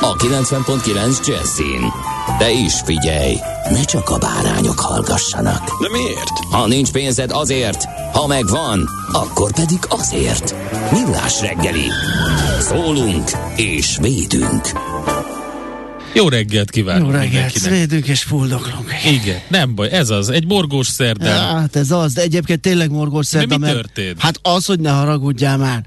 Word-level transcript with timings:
a 0.00 0.14
90.9 0.16 1.26
Jazzin. 1.26 1.92
De 2.38 2.50
is 2.50 2.72
figyelj, 2.84 3.36
ne 3.70 3.84
csak 3.84 4.08
a 4.10 4.18
bárányok 4.18 4.80
hallgassanak. 4.80 5.80
De 5.82 5.88
miért? 5.90 6.30
Ha 6.50 6.66
nincs 6.66 6.90
pénzed 6.90 7.30
azért, 7.30 7.84
ha 8.12 8.26
megvan, 8.26 8.88
akkor 9.12 9.52
pedig 9.52 9.78
azért. 9.88 10.54
Millás 10.92 11.40
reggeli. 11.40 11.84
Szólunk 12.60 13.30
és 13.56 13.96
védünk. 14.00 14.60
Jó 16.14 16.28
reggelt 16.28 16.70
kívánok 16.70 17.06
Jó 17.06 17.12
reggelt, 17.12 17.32
mindenkinek. 17.32 17.70
védünk 17.70 18.06
és 18.06 18.22
fuldoklunk. 18.22 18.90
Igen, 19.06 19.38
nem 19.48 19.74
baj, 19.74 19.90
ez 19.90 20.10
az, 20.10 20.28
egy 20.28 20.46
morgós 20.46 20.86
szerdán. 20.86 21.56
Hát 21.58 21.76
ez 21.76 21.90
az, 21.90 22.12
de 22.12 22.20
egyébként 22.22 22.60
tényleg 22.60 22.90
morgós 22.90 23.28
De 23.28 23.38
szerda, 23.38 23.58
mi 23.58 23.64
mert- 23.64 23.74
történt? 23.76 24.20
Hát 24.20 24.38
az, 24.42 24.64
hogy 24.66 24.80
ne 24.80 24.90
haragudjál 24.90 25.56
már. 25.56 25.84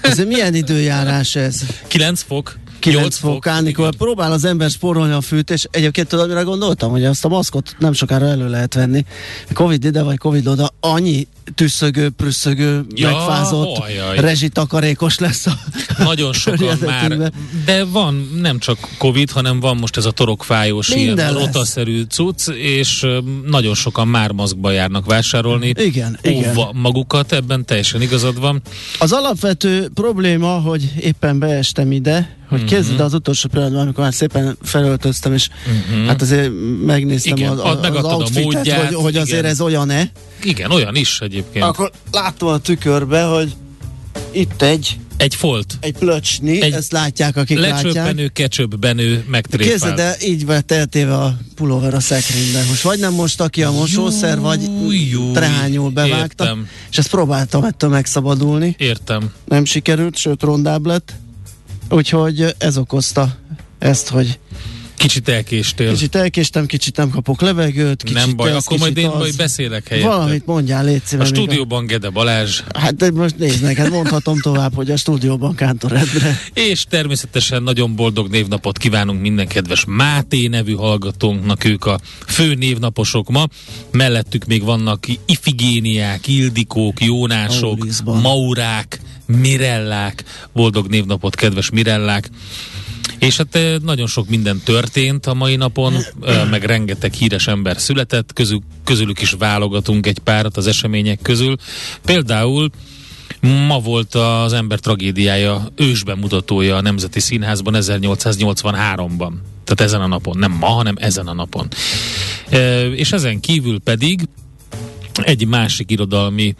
Ez 0.00 0.18
milyen 0.18 0.54
időjárás 0.54 1.34
ez? 1.34 1.60
9 1.86 2.22
fok? 2.26 2.58
9 2.80 3.00
8 3.00 3.16
fok, 3.16 3.46
amikor 3.46 3.94
próbál 3.94 4.32
az 4.32 4.44
ember 4.44 4.70
spórolni 4.70 5.12
a 5.12 5.20
fűt, 5.20 5.50
és 5.50 5.66
egyébként 5.70 6.08
tudod, 6.08 6.28
mire 6.28 6.42
gondoltam, 6.42 6.90
hogy 6.90 7.04
azt 7.04 7.24
a 7.24 7.28
maszkot 7.28 7.76
nem 7.78 7.92
sokára 7.92 8.26
elő 8.26 8.48
lehet 8.48 8.74
venni. 8.74 9.04
Covid 9.52 9.84
ide 9.84 10.02
vagy 10.02 10.18
Covid 10.18 10.46
oda, 10.46 10.70
annyi 10.80 11.26
tüsszögő, 11.54 12.10
prüsszögő, 12.10 12.84
Ja, 12.94 13.08
megfázott, 13.10 13.76
ajaj. 13.78 14.16
rezsitakarékos 14.20 15.18
lesz 15.18 15.46
a 15.46 15.52
Nagyon 15.98 16.32
sokan 16.32 16.78
már, 16.86 17.32
de 17.64 17.84
van 17.84 18.30
nem 18.40 18.58
csak 18.58 18.78
Covid, 18.98 19.30
hanem 19.30 19.60
van 19.60 19.76
most 19.76 19.96
ez 19.96 20.04
a 20.04 20.10
torokfájós, 20.10 20.88
Minden 20.94 21.16
ilyen 21.16 21.32
lesz. 21.34 21.44
rotaszerű 21.44 22.02
cucc, 22.02 22.48
és 22.48 23.06
nagyon 23.46 23.74
sokan 23.74 24.08
már 24.08 24.30
maszkba 24.32 24.70
járnak 24.70 25.06
vásárolni. 25.06 25.72
Igen, 25.76 26.18
igen. 26.22 26.58
Magukat, 26.72 27.32
ebben 27.32 27.64
teljesen 27.64 28.02
igazad 28.02 28.40
van. 28.40 28.62
Az 28.98 29.12
alapvető 29.12 29.88
probléma, 29.94 30.48
hogy 30.60 30.92
éppen 31.00 31.38
beestem 31.38 31.92
ide, 31.92 32.38
hogy 32.48 32.58
Mhm. 32.58 32.68
mm-hmm. 32.68 32.76
kezded 32.76 33.00
az 33.00 33.14
utolsó 33.14 33.48
pillanatban, 33.48 33.80
amikor 33.82 34.02
már 34.04 34.14
szépen 34.14 34.56
felöltöztem, 34.62 35.32
és 35.32 35.48
mm-hmm. 35.70 36.06
hát 36.06 36.22
azért 36.22 36.50
megnéztem 36.86 37.36
Igen, 37.36 37.50
az, 37.50 37.58
ad- 37.58 37.74
az, 37.76 37.80
megadtad 37.80 38.10
a 38.10 38.14
outfitet, 38.14 38.44
módját, 38.44 38.84
hogy, 38.86 38.94
hogy 38.94 39.16
azért 39.16 39.38
igen. 39.38 39.50
ez 39.50 39.60
olyan-e. 39.60 40.10
Igen, 40.44 40.70
olyan 40.70 40.96
is 40.96 41.20
egyébként. 41.20 41.39
Akkor 41.60 41.90
láttam 42.10 42.48
a 42.48 42.58
tükörbe, 42.58 43.22
hogy 43.22 43.54
itt 44.30 44.62
egy, 44.62 44.98
Egy 45.16 45.34
folt. 45.34 45.76
egy 45.80 45.92
plöcsni, 45.92 46.62
Egy 46.62 46.72
ezt 46.72 46.92
látják, 46.92 47.36
akik 47.36 47.58
látják. 47.58 47.82
Lecsöppenő, 47.82 48.28
kecsöpbenő, 48.28 49.24
Kézzel, 49.50 49.94
de 49.94 50.16
így 50.24 50.46
vett 50.46 50.72
eltéve 50.72 51.14
a 51.16 51.36
pulóver 51.54 51.94
a 51.94 52.00
szekrényben. 52.00 52.66
Most 52.66 52.82
vagy 52.82 52.98
nem 52.98 53.12
mosta 53.12 53.48
ki 53.48 53.62
a 53.62 53.70
mosószer, 53.70 54.40
vagy 54.40 54.62
júj, 55.10 55.32
trehányul 55.32 55.90
bevágta. 55.90 56.44
értem. 56.44 56.68
És 56.90 56.98
ezt 56.98 57.10
próbáltam 57.10 57.64
ettől 57.64 57.90
megszabadulni. 57.90 58.74
Értem. 58.78 59.30
nem 59.44 59.64
sikerült, 59.64 60.16
sőt 60.16 60.42
rondább 60.42 60.86
lett. 60.86 61.12
Úgyhogy 61.90 62.54
ez 62.58 62.76
okozta 62.78 63.36
ezt, 63.78 64.08
hogy 64.08 64.38
Kicsit 65.00 65.28
elkéstél. 65.28 65.92
kicsit 65.92 66.14
elkéstem, 66.14 66.66
kicsit 66.66 66.96
nem 66.96 67.10
kapok 67.10 67.40
levegőt, 67.40 68.02
kicsit 68.02 68.16
nem 68.16 68.36
baj, 68.36 68.50
ez, 68.50 68.56
akkor 68.56 68.78
majd 68.78 68.96
én 68.96 69.06
az. 69.06 69.18
majd 69.18 69.36
beszélek 69.36 69.88
helyette. 69.88 70.08
Valamit 70.08 70.46
mondjál, 70.46 70.84
légy 70.84 71.00
A 71.04 71.06
szíves. 71.06 71.28
stúdióban 71.28 71.86
Gede 71.86 72.08
Balázs, 72.08 72.60
Hát 72.78 72.96
de 72.96 73.10
most 73.10 73.38
nézd 73.38 73.62
meg, 73.62 73.76
hát 73.76 73.90
mondhatom 73.90 74.40
tovább, 74.40 74.74
hogy 74.74 74.90
a 74.90 74.96
stúdióban 74.96 75.54
Kántor 75.54 75.92
Endre. 75.92 76.40
és 76.54 76.84
természetesen 76.88 77.62
nagyon 77.62 77.94
boldog 77.96 78.28
névnapot 78.30 78.78
kívánunk 78.78 79.20
minden 79.20 79.46
kedves 79.48 79.84
Máté 79.86 80.46
nevű 80.46 80.74
hallgatónknak, 80.74 81.64
ők 81.64 81.84
a 81.84 82.00
fő 82.26 82.54
névnaposok 82.54 83.28
ma. 83.28 83.44
Mellettük 83.92 84.44
még 84.46 84.62
vannak 84.62 85.06
Ifigéniák, 85.26 86.28
Ildikók, 86.28 87.04
Jónások. 87.04 87.86
Maurák, 88.04 89.00
Mirellák. 89.26 90.24
Boldog 90.52 90.86
névnapot, 90.86 91.34
kedves 91.34 91.70
Mirellák. 91.70 92.30
És 93.18 93.36
hát 93.36 93.54
eh, 93.54 93.78
nagyon 93.78 94.06
sok 94.06 94.28
minden 94.28 94.60
történt 94.64 95.26
a 95.26 95.34
mai 95.34 95.56
napon, 95.56 95.94
eh, 96.22 96.50
meg 96.50 96.64
rengeteg 96.64 97.12
híres 97.12 97.46
ember 97.46 97.80
született, 97.80 98.32
közül, 98.32 98.60
közülük 98.84 99.20
is 99.20 99.30
válogatunk 99.30 100.06
egy 100.06 100.18
párat 100.18 100.56
az 100.56 100.66
események 100.66 101.18
közül. 101.22 101.56
Például 102.04 102.70
Ma 103.40 103.78
volt 103.78 104.14
az 104.14 104.52
ember 104.52 104.78
tragédiája 104.78 105.66
ősbemutatója 105.76 106.76
a 106.76 106.80
Nemzeti 106.80 107.20
Színházban 107.20 107.74
1883-ban. 107.76 109.32
Tehát 109.64 109.80
ezen 109.80 110.00
a 110.00 110.06
napon. 110.06 110.38
Nem 110.38 110.52
ma, 110.52 110.66
hanem 110.66 110.94
ezen 110.98 111.26
a 111.26 111.34
napon. 111.34 111.68
E, 112.48 112.88
és 112.88 113.12
ezen 113.12 113.40
kívül 113.40 113.80
pedig 113.80 114.28
egy 115.22 115.46
másik 115.46 115.90
irodalmi, 115.90 116.54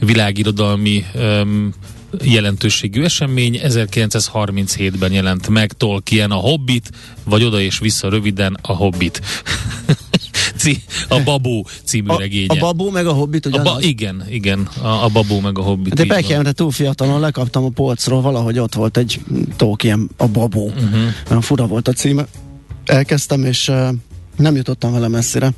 világirodalmi 0.00 1.04
um, 1.14 1.72
jelentőségű 2.22 3.02
esemény 3.02 3.60
1937-ben 3.62 5.12
jelent 5.12 5.48
meg 5.48 5.72
Tolkien 5.72 6.30
a 6.30 6.34
Hobbit, 6.36 6.90
vagy 7.24 7.44
oda 7.44 7.60
és 7.60 7.78
vissza 7.78 8.08
röviden 8.08 8.58
a 8.62 8.72
Hobbit. 8.72 9.20
A 11.08 11.22
Babó 11.22 11.66
című 11.84 12.08
A, 12.08 12.18
regénye. 12.18 12.54
a 12.54 12.58
babó 12.60 12.90
meg 12.90 13.06
a 13.06 13.12
hobbit 13.12 13.46
ugyanaz. 13.46 13.72
ba, 13.72 13.80
igen, 13.80 14.24
igen, 14.30 14.68
a, 14.82 14.86
a 15.04 15.08
babó 15.08 15.40
meg 15.40 15.58
a 15.58 15.62
hobbit. 15.62 15.94
de. 15.94 16.04
Beckham, 16.04 16.42
de 16.42 16.52
túl 16.52 16.70
fiatalon 16.70 17.20
lekaptam 17.20 17.64
a 17.64 17.68
polcról, 17.68 18.20
valahogy 18.20 18.58
ott 18.58 18.74
volt 18.74 18.96
egy 18.96 19.20
Tolkien, 19.56 20.08
a 20.16 20.26
babó. 20.26 20.68
Mhm. 20.68 20.84
Uh-huh. 20.84 21.00
Olyan 21.28 21.40
fura 21.40 21.66
volt 21.66 21.88
a 21.88 21.92
címe. 21.92 22.26
Elkezdtem, 22.84 23.44
és 23.44 23.68
uh, 23.68 23.88
nem 24.36 24.56
jutottam 24.56 24.92
vele 24.92 25.08
messzire. 25.08 25.50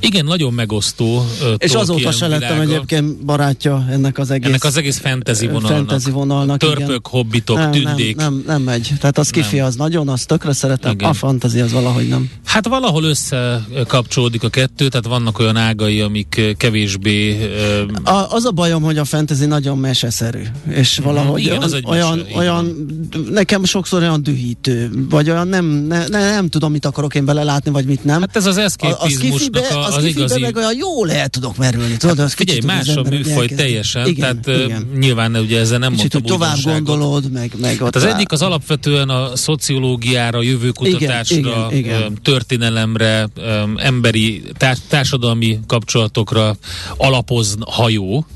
Igen, 0.00 0.24
nagyon 0.24 0.52
megosztó. 0.52 1.26
ö, 1.42 1.52
És 1.58 1.72
azóta 1.74 2.10
se 2.12 2.26
lettem 2.26 2.52
világa. 2.52 2.70
egyébként 2.72 3.24
barátja 3.24 3.86
ennek 3.90 4.18
az 4.18 4.30
egész, 4.30 4.48
Ennek 4.48 4.64
az 4.64 4.76
egész 4.76 4.98
fantasy 4.98 5.46
vonalnak. 5.46 5.70
fantasy 5.76 6.10
vonalnak. 6.10 6.58
Törpök, 6.58 6.80
igen. 6.86 7.00
hobbitok, 7.02 7.56
nem, 7.56 7.70
tündék. 7.70 8.16
Nem, 8.16 8.32
nem, 8.34 8.42
nem 8.46 8.62
megy. 8.62 8.90
Tehát 9.00 9.18
az 9.18 9.30
kifi 9.30 9.60
az 9.60 9.74
nagyon, 9.74 10.08
azt 10.08 10.26
tökre 10.26 10.52
szeretem, 10.52 10.92
Igen. 10.92 11.08
a 11.08 11.12
fantasy 11.12 11.60
az 11.60 11.72
valahogy 11.72 12.08
nem. 12.08 12.30
Hát 12.44 12.66
valahol 12.68 13.04
összekapcsolódik 13.04 14.42
a 14.42 14.48
kettő, 14.48 14.88
tehát 14.88 15.06
vannak 15.06 15.38
olyan 15.38 15.56
ágai, 15.56 16.00
amik 16.00 16.40
kevésbé... 16.56 17.42
ö, 17.42 17.82
A, 18.10 18.26
az 18.32 18.44
a 18.44 18.50
bajom, 18.50 18.82
hogy 18.82 18.98
a 18.98 19.04
fantasy 19.04 19.46
nagyon 19.46 19.78
meseszerű, 19.78 20.42
és 20.70 20.98
valahogy 21.02 21.26
Mhm. 21.42 21.50
igen, 21.50 21.62
az 21.62 21.72
olyan, 21.72 22.18
egy 22.18 22.24
mese, 22.24 22.36
olyan, 22.36 22.46
olyan 22.54 22.86
nekem 23.30 23.64
sokszor 23.64 24.00
olyan 24.02 24.22
dühítő, 24.22 24.90
vagy 25.10 25.30
olyan 25.30 25.48
nem, 25.48 25.64
ne, 25.64 26.06
ne, 26.08 26.30
nem 26.30 26.48
tudom, 26.48 26.72
mit 26.72 26.84
akarok 26.86 27.14
én 27.14 27.24
belelátni, 27.24 27.70
vagy 27.70 27.84
mit 27.84 28.04
nem. 28.04 28.20
Hát 28.20 28.36
ez 28.36 28.46
az 28.46 28.56
eszképizmusnak 28.56 29.70
a, 29.70 29.87
az, 29.88 29.96
az 29.96 30.04
igazi... 30.04 30.40
meg 30.40 30.56
olyan 30.56 30.76
jól 30.76 31.12
el 31.12 31.28
tudok 31.28 31.56
merülni. 31.56 31.96
Tudod, 31.96 32.18
az 32.18 32.32
Figyelj, 32.32 32.60
más 32.66 32.88
a 32.88 33.02
műfaj 33.02 33.46
teljesen, 33.46 34.06
igen, 34.06 34.42
tehát 34.42 34.64
igen. 34.64 34.90
nyilván 34.98 35.36
ugye 35.36 35.60
ezzel 35.60 35.78
nem 35.78 35.92
Kicsit, 35.92 36.12
mondtam 36.12 36.38
tovább 36.38 36.56
gondolod, 36.62 37.30
meg, 37.30 37.52
meg 37.60 37.72
ott 37.72 37.80
Hát 37.80 37.96
az 37.96 38.02
rá- 38.02 38.14
egyik 38.14 38.32
az 38.32 38.42
alapvetően 38.42 39.08
a 39.08 39.36
szociológiára, 39.36 40.42
jövőkutatásra, 40.42 41.36
Igen, 41.36 41.52
igen, 41.52 41.72
igen. 41.72 42.02
öm, 42.02 42.14
történelemre, 42.22 43.28
emberi, 43.76 44.42
társ- 44.56 44.82
társadalmi 44.88 45.60
kapcsolatokra 45.66 46.56
alapoz 46.96 47.56
hajó, 47.66 48.26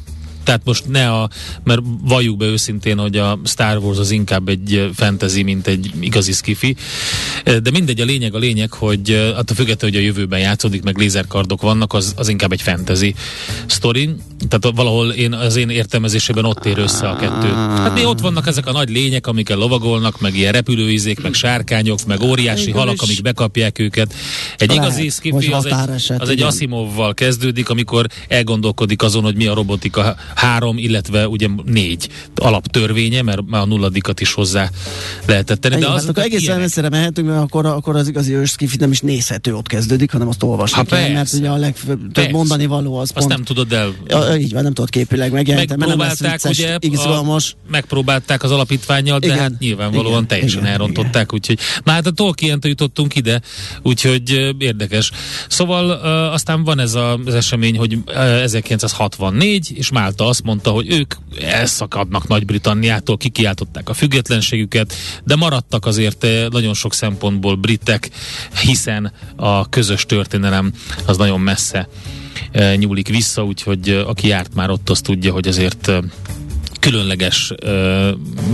tehát 0.45 0.61
most 0.65 0.89
ne 0.89 1.11
a, 1.11 1.29
mert 1.65 1.81
valljuk 2.03 2.37
be 2.37 2.45
őszintén, 2.45 2.99
hogy 2.99 3.17
a 3.17 3.39
Star 3.45 3.77
Wars 3.77 3.99
az 3.99 4.11
inkább 4.11 4.49
egy 4.49 4.91
fantasy, 4.95 5.43
mint 5.43 5.67
egy 5.67 5.91
igazi 6.01 6.33
skifi, 6.33 6.77
de 7.45 7.71
mindegy, 7.71 8.01
a 8.01 8.05
lényeg 8.05 8.35
a 8.35 8.39
lényeg, 8.39 8.73
hogy 8.73 9.11
attól 9.11 9.57
függetlenül, 9.57 9.97
hogy 9.97 10.07
a 10.07 10.07
jövőben 10.07 10.41
játszódik, 10.41 10.83
meg 10.83 10.97
lézerkardok 10.97 11.61
vannak, 11.61 11.93
az, 11.93 12.13
az 12.17 12.29
inkább 12.29 12.53
egy 12.53 12.63
fantasy 12.63 13.15
sztori, 13.67 14.11
tehát 14.49 14.77
valahol 14.77 15.11
én, 15.11 15.33
az 15.33 15.57
én 15.57 15.69
értelmezésében 15.69 16.45
ott 16.45 16.65
ér 16.65 16.79
össze 16.79 17.09
a 17.09 17.17
kettő. 17.17 17.49
Hát 17.53 17.95
mi 17.95 18.05
ott 18.05 18.21
vannak 18.21 18.47
ezek 18.47 18.67
a 18.67 18.73
nagy 18.73 18.91
lények, 18.91 19.27
amikkel 19.27 19.57
lovagolnak, 19.57 20.21
meg 20.21 20.37
ilyen 20.37 20.53
repülőizék, 20.53 21.23
meg 21.23 21.35
sárkányok, 21.35 21.99
meg 22.07 22.21
óriási 22.23 22.65
Végül 22.65 22.81
halak, 22.81 23.03
amik 23.03 23.23
bekapják 23.23 23.79
őket. 23.79 24.15
Egy 24.57 24.69
lehet, 24.69 24.85
igazi 24.85 25.09
skifi 25.09 25.53
az 25.53 25.67
egy, 25.67 25.73
az 26.19 26.29
egy 26.29 26.37
igen. 26.37 26.47
Asimovval 26.47 27.15
kezdődik, 27.15 27.69
amikor 27.69 28.07
elgondolkodik 28.29 29.03
azon, 29.03 29.23
hogy 29.23 29.37
mi 29.37 29.47
a 29.47 29.55
robotika 29.55 30.17
három, 30.35 30.79
illetve 30.79 31.29
ugye 31.29 31.49
négy 31.65 32.09
alaptörvénye, 32.35 33.23
mert 33.23 33.41
már 33.47 33.61
a 33.61 33.65
nulladikat 33.65 34.21
is 34.21 34.33
hozzá 34.33 34.71
lehetett 35.27 35.61
tenni. 35.61 35.77
Igen, 35.77 35.87
De 35.89 35.95
hát 35.95 36.03
az, 36.03 36.09
akkor 36.09 36.23
egészen 36.23 36.61
messzire 36.61 36.89
mehetünk, 36.89 37.29
mert 37.29 37.41
akkor, 37.41 37.67
akkor 37.67 37.97
az 37.97 38.09
igazi 38.09 38.35
őskifi 38.35 38.77
nem 38.77 38.91
is 38.91 39.01
nézhető 39.01 39.55
ott 39.55 39.67
kezdődik, 39.67 40.11
hanem 40.13 40.29
azt 40.29 40.43
olvasni 40.43 40.77
Ha 40.77 40.85
kell, 40.85 41.13
mert 41.13 41.33
ugye 41.33 41.49
a 41.49 41.57
legtöbb 41.57 42.31
mondani 42.31 42.67
való 42.67 42.97
az 42.97 43.03
azt 43.03 43.13
pont. 43.13 43.29
nem 43.29 43.45
tudod 43.45 43.73
el 43.73 43.95
Ja, 44.09 44.37
így 44.37 44.53
van, 44.53 44.63
nem 44.63 44.73
tudod 44.73 44.91
képileg 44.91 45.33
megjelenteni, 45.33 45.85
mert 45.85 45.97
nem 45.97 46.07
lesz 46.07 46.21
vicces, 46.21 46.59
ugye, 46.59 46.77
izgalmas. 46.81 47.53
A, 47.53 47.71
megpróbálták 47.71 48.43
az 48.43 48.51
alapítványjal, 48.51 49.19
de 49.19 49.27
Igen, 49.27 49.39
hát 49.39 49.59
nyilvánvalóan 49.59 50.13
igen, 50.13 50.27
teljesen 50.27 50.61
igen, 50.61 50.73
elrontották, 50.73 51.33
úgyhogy 51.33 51.59
na 51.85 51.93
hát 51.93 52.07
a 52.07 52.11
tolkien 52.11 52.59
jutottunk 52.63 53.17
ide, 53.17 53.41
úgyhogy 53.83 54.55
érdekes. 54.59 55.11
Szóval 55.49 56.01
ö, 56.05 56.09
aztán 56.09 56.65
van 56.65 56.79
ez 56.79 56.95
a, 56.95 57.19
az 57.25 57.35
esemény, 57.35 57.79
hogy 57.79 57.99
ö, 58.07 58.13
1964, 58.21 59.73
és 59.77 59.91
Málta 59.91 60.22
azt 60.27 60.43
mondta, 60.43 60.71
hogy 60.71 60.91
ők 60.91 61.15
elszakadnak 61.41 62.29
Nagy-Britanniától, 62.29 63.17
kikiáltották 63.17 63.89
a 63.89 63.95
függetlenségüket, 63.95 64.95
de 65.25 65.37
maradtak 65.37 65.87
azért 65.87 66.25
ö, 66.25 66.47
nagyon 66.51 66.75
sok 66.75 66.95
szempontból 66.95 67.55
britek, 67.55 68.11
hiszen 68.63 69.13
a 69.37 69.69
közös 69.69 70.07
történelem 70.07 70.73
az 71.07 71.17
nagyon 71.17 71.41
messze 71.41 71.89
ö, 72.53 72.75
nyúlik 72.75 73.09
vissza, 73.09 73.45
úgyhogy 73.45 73.89
ö, 73.89 74.05
aki 74.07 74.27
járt 74.27 74.55
már 74.55 74.71
ott, 74.71 74.91
az 74.91 75.01
tudja, 75.01 75.33
hogy 75.33 75.49
azért 75.49 75.91
különleges 76.81 77.53
ö, 77.57 78.11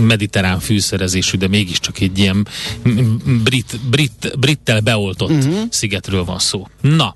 mediterrán 0.07 0.59
fűszerezésű, 0.59 1.37
de 1.37 1.47
mégiscsak 1.47 1.99
egy 1.99 2.17
ilyen 2.17 2.47
brit, 3.43 3.79
brit, 3.89 4.39
brittel 4.39 4.79
beoltott 4.79 5.29
uh-huh. 5.29 5.59
szigetről 5.69 6.23
van 6.23 6.39
szó. 6.39 6.67
Na, 6.81 7.15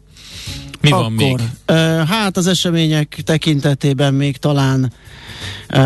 mi 0.84 0.90
van 0.90 1.12
még? 1.12 1.34
Akkor, 1.66 2.06
hát 2.06 2.38
az 2.38 2.48
események 2.48 3.22
tekintetében 3.24 4.14
még 4.14 4.38
talán 4.38 4.92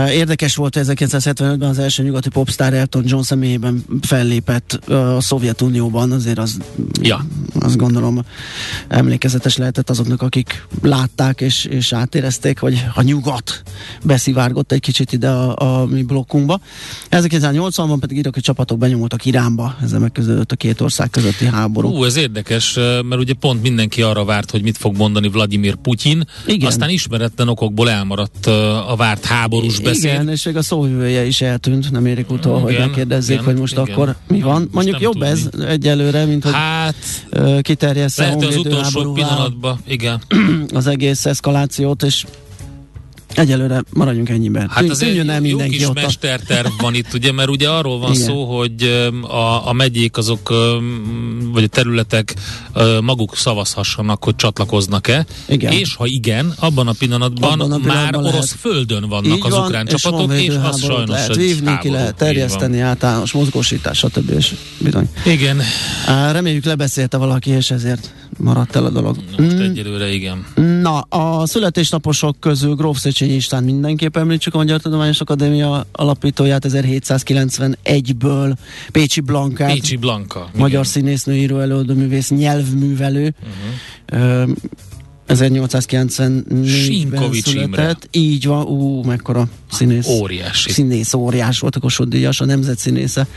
érdekes 0.09 0.55
volt 0.55 0.79
1975-ben 0.79 1.69
az 1.69 1.79
első 1.79 2.03
nyugati 2.03 2.29
popstar 2.29 2.73
Elton 2.73 3.03
John 3.05 3.21
személyében 3.21 3.83
fellépett 4.01 4.71
a 4.71 5.21
Szovjetunióban, 5.21 6.11
azért 6.11 6.37
az, 6.37 6.57
Ja. 7.01 7.25
azt 7.59 7.77
gondolom 7.77 8.23
emlékezetes 8.87 9.57
lehetett 9.57 9.89
azoknak, 9.89 10.21
akik 10.21 10.65
látták 10.81 11.41
és, 11.41 11.65
és 11.65 11.93
átérezték, 11.93 12.59
hogy 12.59 12.85
a 12.93 13.01
nyugat 13.01 13.63
beszivárgott 14.03 14.71
egy 14.71 14.79
kicsit 14.79 15.13
ide 15.13 15.29
a, 15.29 15.81
a 15.81 15.85
mi 15.85 16.03
blokkunkba. 16.03 16.59
1980-ban 17.11 17.97
pedig 17.99 18.17
iraki 18.17 18.39
csapatok 18.41 18.77
benyomultak 18.77 19.25
Iránba, 19.25 19.75
ezzel 19.81 19.99
megközelődött 19.99 20.51
a 20.51 20.55
két 20.55 20.81
ország 20.81 21.09
közötti 21.09 21.45
háború. 21.45 21.89
Ú, 21.89 22.03
ez 22.03 22.15
érdekes, 22.15 22.73
mert 23.09 23.21
ugye 23.21 23.33
pont 23.33 23.61
mindenki 23.61 24.01
arra 24.01 24.25
várt, 24.25 24.51
hogy 24.51 24.61
mit 24.61 24.77
fog 24.77 24.97
mondani 24.97 25.29
Vladimir 25.29 25.75
Putyin, 25.75 26.23
Igen. 26.45 26.67
aztán 26.67 26.89
ismeretlen 26.89 27.47
okokból 27.47 27.89
elmaradt 27.89 28.45
a 28.87 28.93
várt 28.97 29.25
háborús 29.51 29.79
beszéd. 29.79 30.03
Igen, 30.03 30.29
és 30.29 30.43
még 30.45 30.55
a 30.57 30.61
szóvivője 30.61 31.25
is 31.25 31.41
eltűnt, 31.41 31.91
nem 31.91 32.05
érik 32.05 32.31
utol, 32.31 32.59
hogy 32.59 32.77
megkérdezzék, 32.77 33.33
igen, 33.33 33.45
hogy 33.45 33.59
most 33.59 33.73
igen. 33.73 33.85
akkor 33.85 34.15
mi 34.27 34.41
van. 34.41 34.61
Most 34.61 34.73
Mondjuk 34.73 35.01
jobb 35.01 35.13
tudni. 35.13 35.27
ez 35.27 35.49
egyelőre, 35.67 36.25
mint 36.25 36.43
hogy 36.43 36.53
Hát, 36.53 36.95
kiterjessze 37.61 38.23
lehet, 38.23 38.43
az 38.45 38.55
utolsó 38.55 39.13
pillanatban, 39.13 39.79
igen. 39.87 40.21
az 40.73 40.87
egész 40.87 41.25
eszkalációt, 41.25 42.03
és 42.03 42.25
egyelőre 43.35 43.83
maradjunk 43.93 44.29
ennyiben. 44.29 44.69
Hát 44.69 44.89
az 44.89 44.97
Tűnjön 44.97 45.29
el 45.29 45.41
jó 45.43 45.57
kis 45.57 45.85
ott. 45.87 45.93
mesterterv 45.93 46.67
van 46.81 46.93
itt, 46.93 47.13
ugye, 47.13 47.31
mert 47.31 47.49
ugye 47.49 47.69
arról 47.69 47.99
van 47.99 48.11
Igen. 48.13 48.23
szó, 48.23 48.57
hogy 48.57 49.09
a, 49.21 49.67
a 49.67 49.73
megyék 49.73 50.17
azok, 50.17 50.53
vagy 51.53 51.63
a 51.63 51.67
területek 51.67 52.33
maguk 53.01 53.35
szavazhassanak, 53.35 54.23
hogy 54.23 54.35
csatlakoznak-e, 54.35 55.25
Igen. 55.47 55.71
és 55.71 55.95
ha 55.95 56.05
igen, 56.05 56.53
abban 56.59 56.87
a 56.87 56.91
pillanatban, 56.99 57.51
Abban 57.51 57.71
a 57.71 57.75
pillanatban 57.75 57.95
már 57.95 58.13
lehet. 58.13 58.33
orosz 58.33 58.55
földön 58.59 59.09
vannak 59.09 59.37
Így 59.37 59.45
az 59.45 59.51
van, 59.51 59.65
ukrán 59.65 59.85
és 59.87 60.01
csapatok, 60.01 60.25
honvédő 60.27 60.53
és 60.53 60.59
az 60.63 60.79
sajnos 60.81 61.09
lehet 61.09 61.35
vívni, 61.35 61.65
háború. 61.67 61.81
ki 61.89 61.89
lehet 61.95 62.15
terjeszteni, 62.15 62.79
általános 62.79 63.31
mozgósítás, 63.31 63.97
stb. 63.97 64.29
És 64.37 64.55
bizony. 64.77 65.09
Igen, 65.25 65.61
Reméljük 66.31 66.65
lebeszélte 66.65 67.17
valaki, 67.17 67.49
és 67.49 67.71
ezért 67.71 68.13
maradt 68.37 68.75
el 68.75 68.85
a 68.85 68.89
dolog. 68.89 69.15
most 69.37 69.53
Mm, 69.53 69.59
egyelőre 69.61 70.13
igen. 70.13 70.45
Na, 70.81 70.99
a 70.99 71.45
születésnaposok 71.47 72.39
közül 72.39 72.75
Gróf 72.75 72.97
Széchenyi 73.17 73.37
István 73.37 73.63
mindenképp 73.63 74.17
említsük 74.17 74.53
a 74.53 74.57
Magyar 74.57 74.81
Tudományos 74.81 75.19
Akadémia 75.19 75.85
alapítóját 75.91 76.65
1791-ből, 76.67 78.55
Pécsi 78.91 79.19
Blankát, 79.21 79.71
Pécsi 79.73 79.95
Blanka. 79.95 80.49
magyar 80.55 80.87
színésznő, 80.87 81.35
író, 81.35 81.59
előadó, 81.59 81.93
művész, 81.93 82.29
nyelvművelő. 82.29 83.33
Uh-huh. 84.09 84.49
1894-ben 85.27 86.65
Sinkovics 86.65 87.53
Imre. 87.53 87.65
született. 87.65 88.07
Így 88.11 88.45
van, 88.45 88.65
ú, 88.65 89.03
mekkora 89.03 89.47
színész. 89.71 90.07
Óriási. 90.07 90.71
Színész, 90.71 91.13
óriás 91.13 91.59
volt 91.59 91.75
a 91.75 91.79
Kossuth 91.79 92.09
Díjas, 92.09 92.41
a 92.41 92.45
nemzetszínésze. 92.45 93.27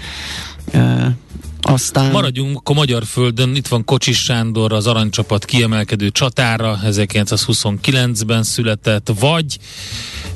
Aztán... 1.62 2.10
Maradjunk 2.10 2.60
a 2.64 2.72
magyar 2.72 3.04
földön, 3.04 3.54
itt 3.54 3.68
van 3.68 3.84
Kocsis 3.84 4.18
Sándor, 4.18 4.72
az 4.72 4.86
aranycsapat 4.86 5.44
kiemelkedő 5.44 6.10
csatára, 6.10 6.78
1929-ben 6.84 8.42
született, 8.42 9.12
vagy 9.20 9.58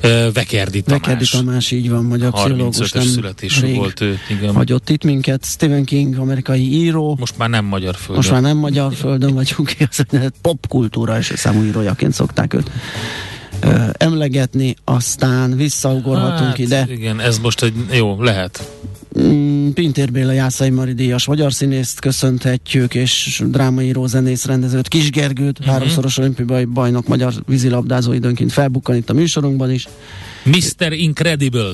uh, 0.03 0.33
Vekerdi 0.33 0.83
Tamás. 0.83 1.01
Vekerdi 1.01 1.25
Tamás, 1.31 1.71
így 1.71 1.91
van, 1.91 2.05
magyar 2.05 2.33
pszichológus, 2.33 2.77
35-ös 2.77 2.95
nem 2.95 3.05
születésű 3.05 3.75
volt 3.75 4.01
ő, 4.01 4.19
igen. 4.31 4.55
hagyott 4.55 4.91
itt 4.91 5.05
minket. 5.05 5.45
Stephen 5.45 5.85
King, 5.85 6.19
amerikai 6.19 6.73
író, 6.73 7.17
Most 7.21 7.39
már 7.39 7.49
nem 7.49 7.65
magyar 7.65 7.95
földön. 7.95 8.17
most 8.17 8.31
már 8.31 8.43
nem 8.43 8.57
magyar 8.57 8.95
földön 8.95 9.35
vagyunk, 9.35 9.77
popkultúra 10.43 11.19
és 11.19 11.33
számú 11.37 11.63
írójaként 11.63 12.13
szokták 12.13 12.55
őt 12.55 12.71
ö, 13.61 13.85
emlegetni, 13.93 14.75
aztán 14.85 15.57
visszaugorhatunk 15.57 16.49
hát, 16.49 16.59
ide. 16.59 16.87
Igen, 16.91 17.21
ez 17.21 17.39
most 17.39 17.63
egy, 17.63 17.75
jó, 17.93 18.23
lehet. 18.23 18.71
Mm, 19.21 19.54
Pintér 19.73 20.13
Béla 20.13 20.33
Jászai 20.33 20.71
Mari 20.71 20.93
díjas 20.93 21.27
magyar 21.27 21.53
színészt 21.53 22.01
köszönhetjük, 22.01 22.95
és 22.95 23.43
drámaíró, 23.47 24.07
zenész, 24.07 24.45
rendezőt, 24.45 24.89
Kis 24.89 25.11
Gergőt, 25.11 25.59
uh-huh. 25.59 25.75
háromszoros 25.75 26.19
olimpiai 26.19 26.65
bajnok, 26.65 27.09
magyar 27.09 27.33
vízilabdázó 27.47 28.13
időnként 28.13 28.53
felbukkan 28.53 28.97
itt 28.97 29.11
a 29.11 29.13
műsorunkban 29.13 29.71
is. 29.71 29.89
Mr. 30.45 30.93
Incredible. 30.93 31.73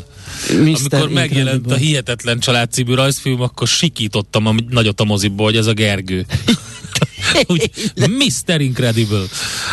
Mr. 0.48 0.78
Amikor 0.90 1.10
megjelent 1.10 1.56
Incredible. 1.56 1.74
a 1.74 1.78
Hihetetlen 1.78 2.38
Család 2.38 2.72
című 2.72 2.94
rajzfilm, 2.94 3.40
akkor 3.40 3.68
sikítottam 3.68 4.46
a 4.46 4.54
nagyot 4.68 5.00
a 5.00 5.04
moziból, 5.04 5.46
hogy 5.46 5.56
ez 5.56 5.66
a 5.66 5.72
Gergő. 5.72 6.26
Úgy, 7.48 7.70
Mr. 7.94 8.60
Incredible. 8.60 9.24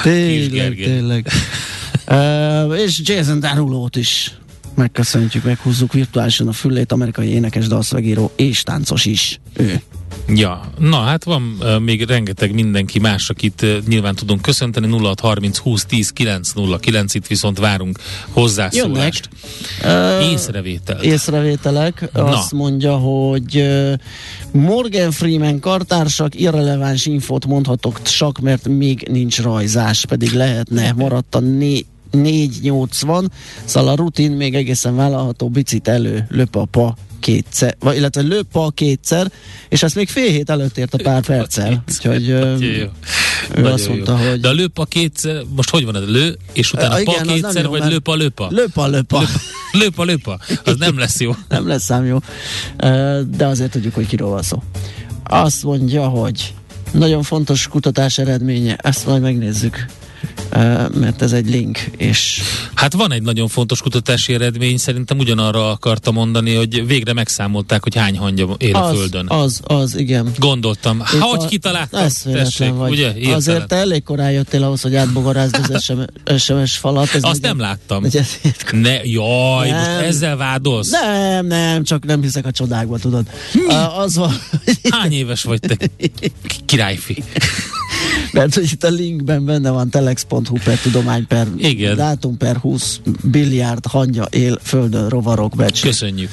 Tényleg, 0.03 0.75
tényleg. 0.75 1.27
uh, 2.07 2.79
és 2.79 3.01
Jason 3.03 3.39
Darulót 3.39 3.95
is 3.95 4.31
megköszöntjük, 4.77 5.43
meghúzzuk 5.43 5.93
virtuálisan 5.93 6.47
a 6.47 6.51
füllét, 6.51 6.91
amerikai 6.91 7.27
énekes, 7.27 7.67
dalszövegíró 7.67 8.31
és 8.35 8.63
táncos 8.63 9.05
is 9.05 9.39
ő. 9.53 9.81
Ja, 10.27 10.71
na 10.77 10.97
hát 10.97 11.23
van 11.23 11.57
uh, 11.59 11.79
még 11.79 12.03
rengeteg 12.03 12.53
mindenki 12.53 12.99
más, 12.99 13.29
akit 13.29 13.61
uh, 13.61 13.77
nyilván 13.87 14.15
tudunk 14.15 14.41
köszönteni, 14.41 14.87
0630 14.87 15.57
20 15.57 15.85
10 15.85 16.09
909, 16.09 17.13
itt 17.13 17.27
viszont 17.27 17.59
várunk 17.59 17.99
hozzászólást. 18.29 19.29
Uh, 19.83 20.31
Észrevételt. 20.31 21.03
észrevételek. 21.03 22.09
Na. 22.13 22.23
Azt 22.23 22.51
mondja, 22.51 22.95
hogy 22.95 23.57
ö, 23.57 23.93
Morgan 24.51 25.11
Freeman 25.11 25.59
kartársak, 25.59 26.39
irreleváns 26.39 27.05
infót 27.05 27.45
mondhatok 27.45 28.01
csak, 28.01 28.39
mert 28.39 28.67
még 28.67 29.07
nincs 29.11 29.41
rajzás, 29.41 30.05
pedig 30.05 30.31
lehetne, 30.31 30.91
maradt 30.91 31.35
a 31.35 31.39
né- 31.39 31.85
480, 32.11 33.31
szóval 33.65 33.89
a 33.91 33.95
rutin 33.95 34.31
még 34.31 34.55
egészen 34.55 34.95
vállalható, 34.95 35.49
bicit 35.49 35.87
elő, 35.87 36.25
löpapa 36.29 36.95
kétszer, 37.19 37.75
vagy 37.79 37.95
illetve 37.95 38.21
löpa 38.21 38.69
kétszer, 38.73 39.31
és 39.69 39.83
ezt 39.83 39.95
még 39.95 40.09
fél 40.09 40.29
hét 40.31 40.49
előtt 40.49 40.77
ért 40.77 40.93
a 40.93 40.97
pár 41.03 41.25
perccel. 41.25 41.83
Úgyhogy 41.91 42.27
jó. 42.27 42.35
ő 42.35 42.91
Nagyon 43.55 43.71
azt 43.71 43.85
jó. 43.85 43.91
mondta, 43.93 44.17
hogy 44.17 44.39
De 44.39 44.47
a 44.47 44.51
lőpa 44.51 44.85
kétszer, 44.85 45.41
most 45.55 45.69
hogy 45.69 45.85
van 45.85 45.95
ez? 45.95 46.07
Lő, 46.07 46.37
és 46.53 46.73
utána 46.73 46.93
pa 46.95 46.99
igen, 47.01 47.25
nem 47.25 47.35
kétszer, 47.35 47.63
jó, 47.63 47.69
vagy 47.69 47.79
mert- 47.79 47.91
löpa 47.91 48.15
löpa? 48.15 48.47
löpa, 48.49 48.87
löpa. 48.87 49.23
Löpa 49.71 50.03
löpa. 50.03 50.39
Az 50.63 50.75
nem 50.77 50.97
lesz 50.97 51.19
jó. 51.19 51.31
nem 51.49 51.67
lesz 51.67 51.83
szám 51.83 52.05
jó. 52.05 52.17
De 53.37 53.45
azért 53.45 53.71
tudjuk, 53.71 53.93
hogy 53.93 54.07
kiről 54.07 54.27
van 54.27 54.41
szó. 54.41 54.63
Azt 55.23 55.63
mondja, 55.63 56.07
hogy 56.07 56.53
nagyon 56.91 57.23
fontos 57.23 57.67
kutatás 57.67 58.17
eredménye, 58.17 58.75
ezt 58.75 59.05
majd 59.05 59.21
megnézzük. 59.21 59.85
Mert 60.93 61.21
ez 61.21 61.31
egy 61.31 61.49
link, 61.49 61.79
és... 61.97 62.41
Hát 62.73 62.93
van 62.93 63.11
egy 63.11 63.21
nagyon 63.21 63.47
fontos 63.47 63.81
kutatási 63.81 64.33
eredmény, 64.33 64.77
szerintem 64.77 65.17
ugyanarra 65.19 65.71
akarta 65.71 66.11
mondani, 66.11 66.53
hogy 66.55 66.87
végre 66.87 67.13
megszámolták, 67.13 67.83
hogy 67.83 67.95
hány 67.95 68.17
hangya 68.17 68.55
él 68.57 68.75
a 68.75 68.85
az, 68.85 68.97
Földön. 68.97 69.25
Az, 69.29 69.59
az, 69.63 69.97
igen. 69.97 70.31
Gondoltam. 70.37 71.03
Itt 71.13 71.19
Hogy 71.19 71.43
a- 71.43 71.47
kitaláltam? 71.47 72.03
Ez 72.03 72.21
Tessék, 72.31 72.73
vagy. 72.73 72.91
ugye? 72.91 73.11
Hirtelen. 73.11 73.35
Azért 73.35 73.67
te 73.67 73.75
elég 73.75 74.03
korán 74.03 74.31
jöttél 74.31 74.63
ahhoz, 74.63 74.81
hogy 74.81 74.95
átbogarázd 74.95 75.59
az 75.69 75.83
SM, 75.83 75.99
SMS 76.37 76.77
falat. 76.77 77.13
Ez 77.13 77.23
Azt 77.23 77.37
ugye- 77.37 77.47
nem 77.47 77.59
láttam. 77.59 78.03
ugye- 78.03 78.23
Ne, 78.71 79.03
jaj, 79.03 79.69
Nem. 79.69 79.77
most 79.79 80.05
ezzel 80.05 80.35
vádolsz? 80.37 80.89
Nem, 80.89 81.45
nem, 81.45 81.83
csak 81.83 82.05
nem 82.05 82.21
hiszek 82.21 82.45
a 82.45 82.51
csodákba, 82.51 82.97
tudod. 82.99 83.25
Uh, 83.55 83.99
az 83.99 84.15
van, 84.15 84.41
Hány 84.89 85.11
éves 85.13 85.43
vagy 85.43 85.59
te? 85.59 85.75
Királyfi. 86.65 87.23
Mert 88.37 88.53
hogy 88.53 88.71
itt 88.71 88.83
a 88.83 88.89
linkben 88.89 89.45
benne 89.45 89.69
van 89.69 89.89
telex.hu 89.89 90.57
per 90.63 90.79
tudomány 90.79 91.27
per 91.27 91.47
Igen. 91.57 91.95
dátum 91.95 92.37
per 92.37 92.55
20 92.55 92.99
billiárd 93.23 93.85
hangya 93.85 94.27
él 94.29 94.59
földön 94.63 95.09
rovarok 95.09 95.55
becs. 95.55 95.81
Köszönjük. 95.81 96.29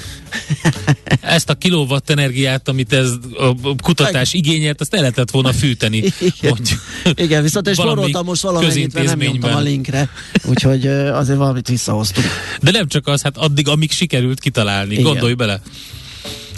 Ezt 1.20 1.50
a 1.50 1.54
kilowatt 1.54 2.11
energiát, 2.11 2.68
amit 2.68 2.92
ez 2.92 3.11
a 3.38 3.75
kutatás 3.82 4.32
igényelt, 4.32 4.80
azt 4.80 4.94
el 4.94 5.00
lehetett 5.00 5.30
volna 5.30 5.52
fűteni. 5.52 6.02
Mondjuk. 6.42 6.80
Igen, 7.14 7.42
viszont 7.42 7.68
és 7.68 7.76
Valami 7.76 7.94
forroltam 7.94 8.25
most 8.25 8.42
valamennyit, 8.42 8.94
mert 8.94 9.06
nem 9.06 9.18
nyomtam 9.18 9.54
a 9.54 9.61
linkre, 9.61 10.08
úgyhogy 10.44 10.87
azért 10.87 11.38
valamit 11.38 11.68
visszahoztunk. 11.68 12.26
De 12.61 12.70
nem 12.70 12.88
csak 12.88 13.06
az, 13.06 13.23
hát 13.23 13.37
addig, 13.37 13.68
amíg 13.68 13.90
sikerült 13.90 14.40
kitalálni. 14.40 14.92
Igen. 14.92 15.04
Gondolj 15.04 15.34
bele. 15.34 15.61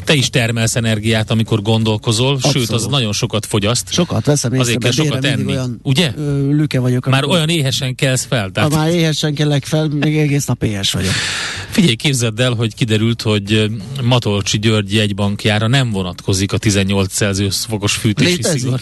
Te 0.06 0.14
is 0.14 0.30
termelsz 0.30 0.76
energiát, 0.76 1.30
amikor 1.30 1.62
gondolkozol, 1.62 2.32
Abszolút. 2.34 2.56
sőt, 2.56 2.70
az 2.70 2.86
nagyon 2.86 3.12
sokat 3.12 3.46
fogyaszt. 3.46 3.92
Sokat 3.92 4.24
veszem 4.26 4.52
észre, 4.52 4.62
Azért 4.64 4.78
kell 4.82 4.90
sokat 4.92 5.24
enni. 5.24 5.44
olyan 5.44 5.78
Ugye? 5.82 6.12
lüke 6.50 6.80
vagyok. 6.80 7.06
Már 7.08 7.24
olyan 7.24 7.48
éhesen 7.48 7.94
kelsz 7.94 8.24
fel. 8.24 8.42
Ha 8.42 8.50
Tehát 8.50 8.70
már 8.70 8.88
éhesen 8.88 9.34
kellek 9.34 9.64
fel, 9.64 9.88
még 9.88 10.18
egész 10.18 10.44
nap 10.46 10.62
éhes 10.62 10.92
vagyok. 10.92 11.12
figyelj, 11.70 11.94
képzeld 11.94 12.40
el, 12.40 12.52
hogy 12.52 12.74
kiderült, 12.74 13.22
hogy 13.22 13.70
Matolcsi 14.02 14.58
György 14.58 14.92
jegybankjára 14.94 15.66
nem 15.66 15.90
vonatkozik 15.90 16.52
a 16.52 16.58
18 16.58 17.12
Celsius 17.12 17.56
fokos 17.56 17.92
fűtési 17.92 18.30
Létezik? 18.30 18.60
szigor. 18.60 18.80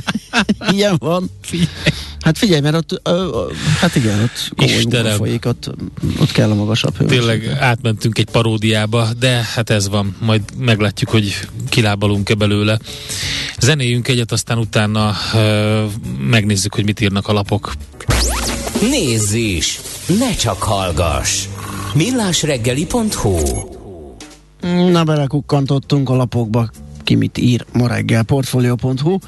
Ilyen 0.76 0.96
van. 0.98 1.30
Hát 2.22 2.38
figyelj, 2.38 2.60
mert 2.60 2.74
ott, 2.74 3.00
ö, 3.02 3.10
ö, 3.10 3.52
hát 3.80 3.96
igen, 3.96 4.22
ott 4.22 4.68
Istenem. 4.68 5.16
folyik, 5.16 5.46
ott, 5.46 5.70
ott 6.20 6.32
kell 6.32 6.50
a 6.50 6.54
magasabb 6.54 6.96
hő. 6.96 7.06
Tényleg 7.06 7.56
átmentünk 7.60 8.18
egy 8.18 8.30
paródiába, 8.30 9.08
de 9.18 9.46
hát 9.54 9.70
ez 9.70 9.88
van. 9.88 10.16
Majd 10.20 10.42
meglátjuk, 10.58 11.10
hogy 11.10 11.38
kilábalunk-e 11.68 12.34
belőle. 12.34 12.78
Zenéjünk 13.58 14.08
egyet, 14.08 14.32
aztán 14.32 14.58
utána 14.58 15.12
ö, 15.34 15.84
megnézzük, 16.28 16.74
hogy 16.74 16.84
mit 16.84 17.00
írnak 17.00 17.28
a 17.28 17.32
lapok. 17.32 17.72
Nézz 18.80 19.32
is! 19.32 19.80
Ne 20.18 20.34
csak 20.34 20.62
hallgass! 20.62 21.44
millásreggeli.hu 21.94 23.36
Na, 24.90 25.04
belekukkantottunk 25.04 26.10
a 26.10 26.14
lapokba, 26.16 26.70
ki 27.04 27.14
mit 27.14 27.38
ír 27.38 27.66
ma 27.72 27.86
reggel, 27.86 28.22
portfolio.hu. 28.22 29.18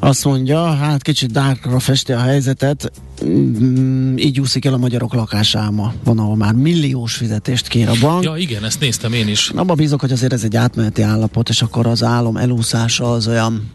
Azt 0.00 0.24
mondja, 0.24 0.74
hát 0.74 1.02
kicsit 1.02 1.32
dárkra 1.32 1.78
festi 1.78 2.12
a 2.12 2.20
helyzetet, 2.20 2.92
mm, 3.24 4.16
így 4.16 4.40
úszik 4.40 4.64
el 4.64 4.72
a 4.72 4.76
magyarok 4.76 5.14
lakásálma. 5.14 5.92
Van, 6.04 6.18
ahol 6.18 6.36
már 6.36 6.52
milliós 6.52 7.14
fizetést 7.14 7.68
kér 7.68 7.88
a 7.88 7.94
bank. 8.00 8.22
Ja, 8.22 8.36
igen, 8.36 8.64
ezt 8.64 8.80
néztem 8.80 9.12
én 9.12 9.28
is. 9.28 9.50
Abba 9.54 9.74
bízok, 9.74 10.00
hogy 10.00 10.12
azért 10.12 10.32
ez 10.32 10.44
egy 10.44 10.56
átmeneti 10.56 11.02
állapot, 11.02 11.48
és 11.48 11.62
akkor 11.62 11.86
az 11.86 12.02
álom 12.02 12.36
elúszása 12.36 13.12
az 13.12 13.28
olyan 13.28 13.72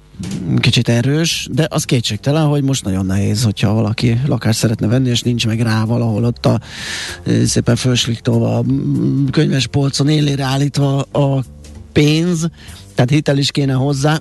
kicsit 0.57 0.89
erős, 0.89 1.47
de 1.51 1.67
az 1.69 1.83
kétségtelen, 1.83 2.45
hogy 2.45 2.63
most 2.63 2.83
nagyon 2.83 3.05
nehéz, 3.05 3.43
hogyha 3.43 3.73
valaki 3.73 4.19
lakást 4.25 4.59
szeretne 4.59 4.87
venni, 4.87 5.09
és 5.09 5.21
nincs 5.21 5.47
meg 5.47 5.59
rá 5.59 5.83
valahol 5.83 6.23
ott 6.23 6.45
a 6.45 6.59
ö, 7.23 7.45
szépen 7.45 7.75
fölsliktolva 7.75 8.57
a 8.57 8.63
mm, 8.63 9.25
könyves 9.25 9.67
polcon 9.67 10.09
élére 10.09 10.43
állítva 10.43 11.01
a 11.01 11.43
pénz, 11.93 12.49
tehát 12.99 13.13
hitel 13.13 13.37
is 13.37 13.51
kéne 13.51 13.73
hozzá. 13.73 14.19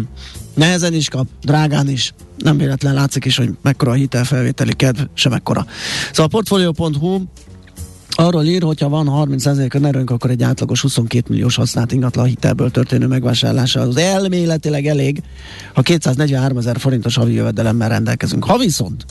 Nehezen 0.54 0.94
is 0.94 1.08
kap, 1.08 1.26
drágán 1.42 1.88
is. 1.88 2.14
Nem 2.36 2.56
véletlen 2.56 2.94
látszik 2.94 3.24
is, 3.24 3.36
hogy 3.36 3.50
mekkora 3.62 3.90
a 3.90 3.94
hitelfelvételi 3.94 4.72
kedv, 4.72 5.00
sem 5.14 5.32
mekkora. 5.32 5.66
Szóval 6.08 6.24
a 6.24 6.28
portfolio.hu 6.28 7.20
arról 8.10 8.44
ír, 8.44 8.62
hogyha 8.62 8.88
van 8.88 9.08
30%-a 9.10 9.86
erőnk, 9.86 10.10
akkor 10.10 10.30
egy 10.30 10.42
átlagos 10.42 10.80
22 10.80 11.26
milliós 11.28 11.56
használt 11.56 11.92
ingatlan 11.92 12.26
hitelből 12.26 12.70
történő 12.70 13.06
megvásárlása 13.06 13.80
az 13.80 13.96
elméletileg 13.96 14.86
elég, 14.86 15.22
ha 15.74 15.82
243 15.82 16.56
ezer 16.56 16.78
forintos 16.78 17.14
havi 17.14 17.32
jövedelemmel 17.32 17.88
rendelkezünk. 17.88 18.44
Ha 18.44 18.58
viszont 18.58 19.04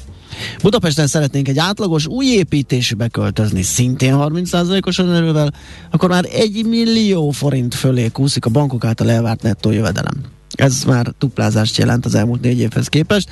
Budapesten 0.62 1.08
szeretnénk 1.08 1.48
egy 1.48 1.58
átlagos 1.58 2.08
új 2.08 2.26
építésűbe 2.26 3.08
költözni, 3.08 3.62
szintén 3.62 4.16
30%-os 4.18 4.98
önerővel, 4.98 5.54
akkor 5.92 6.10
már 6.10 6.26
1 6.32 6.66
millió 6.66 7.30
forint 7.30 7.76
fölé 7.76 8.08
kúszik 8.08 8.46
a 8.46 8.50
bankok 8.50 8.86
által 8.86 9.12
elvárt 9.12 9.42
nettó 9.42 9.72
jövedelem. 9.72 10.38
Ez 10.56 10.84
már 10.84 11.14
duplázást 11.20 11.78
jelent 11.78 12.06
az 12.06 12.16
elmúlt 12.16 12.42
négy 12.42 12.60
évhez 12.60 12.88
képest. 12.88 13.30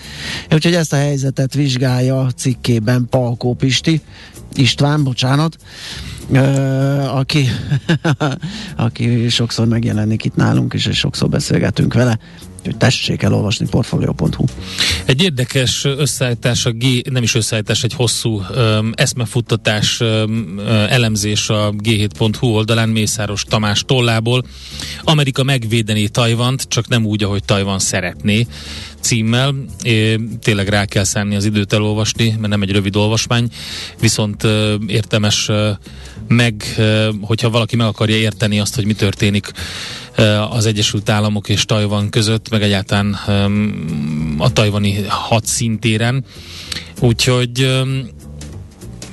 Úgyhogy 0.53 0.73
ezt 0.73 0.93
a 0.93 0.95
helyzetet 0.95 1.53
vizsgálja 1.53 2.29
cikkében 2.35 3.07
Palkó 3.09 3.53
Pisti, 3.53 4.01
István, 4.55 5.03
bocsánat, 5.03 5.57
ö, 6.31 6.39
aki, 7.03 7.47
aki 8.75 9.29
sokszor 9.29 9.67
megjelenik 9.67 10.23
itt 10.23 10.35
nálunk 10.35 10.73
és 10.73 10.89
sokszor 10.91 11.29
beszélgetünk 11.29 11.93
vele. 11.93 12.19
Úgyhogy 12.67 12.81
tessék 12.81 13.21
elolvasni 13.23 13.67
portfolio.hu. 13.69 14.45
Egy 15.05 15.23
érdekes 15.23 15.85
összeállítás, 15.85 16.65
a 16.65 16.71
G, 16.71 17.11
nem 17.11 17.23
is 17.23 17.35
összeállítás, 17.35 17.83
egy 17.83 17.93
hosszú 17.93 18.29
um, 18.29 18.91
eszmefuttatás 18.95 19.99
um, 19.99 20.59
elemzés 20.89 21.49
a 21.49 21.71
g7.hu 21.71 22.47
oldalán 22.47 22.89
Mészáros 22.89 23.43
Tamás 23.43 23.83
tollából. 23.85 24.43
Amerika 25.03 25.43
megvédeni 25.43 26.07
Tajvant, 26.07 26.63
csak 26.67 26.87
nem 26.87 27.05
úgy, 27.05 27.23
ahogy 27.23 27.43
Tajvan 27.43 27.79
szeretné 27.79 28.47
címmel. 28.99 29.55
É, 29.81 30.19
tényleg 30.41 30.67
rá 30.67 30.85
kell 30.85 31.03
szánni 31.03 31.35
az 31.35 31.45
időt 31.45 31.73
elolvasni, 31.73 32.29
mert 32.29 32.47
nem 32.47 32.61
egy 32.61 32.71
rövid 32.71 32.95
olvasmány, 32.95 33.49
viszont 33.99 34.43
ö, 34.43 34.75
értemes 34.87 35.49
ö, 35.49 35.71
meg, 36.27 36.63
hogyha 37.21 37.49
valaki 37.49 37.75
meg 37.75 37.87
akarja 37.87 38.15
érteni 38.15 38.59
azt, 38.59 38.75
hogy 38.75 38.85
mi 38.85 38.93
történik 38.93 39.51
az 40.49 40.65
Egyesült 40.65 41.09
Államok 41.09 41.49
és 41.49 41.65
Tajvan 41.65 42.09
között, 42.09 42.49
meg 42.49 42.61
egyáltalán 42.61 43.13
a 44.37 44.51
tajvani 44.51 45.05
hadszintéren. 45.07 46.25
Úgyhogy 46.99 47.61
ö, 47.61 47.81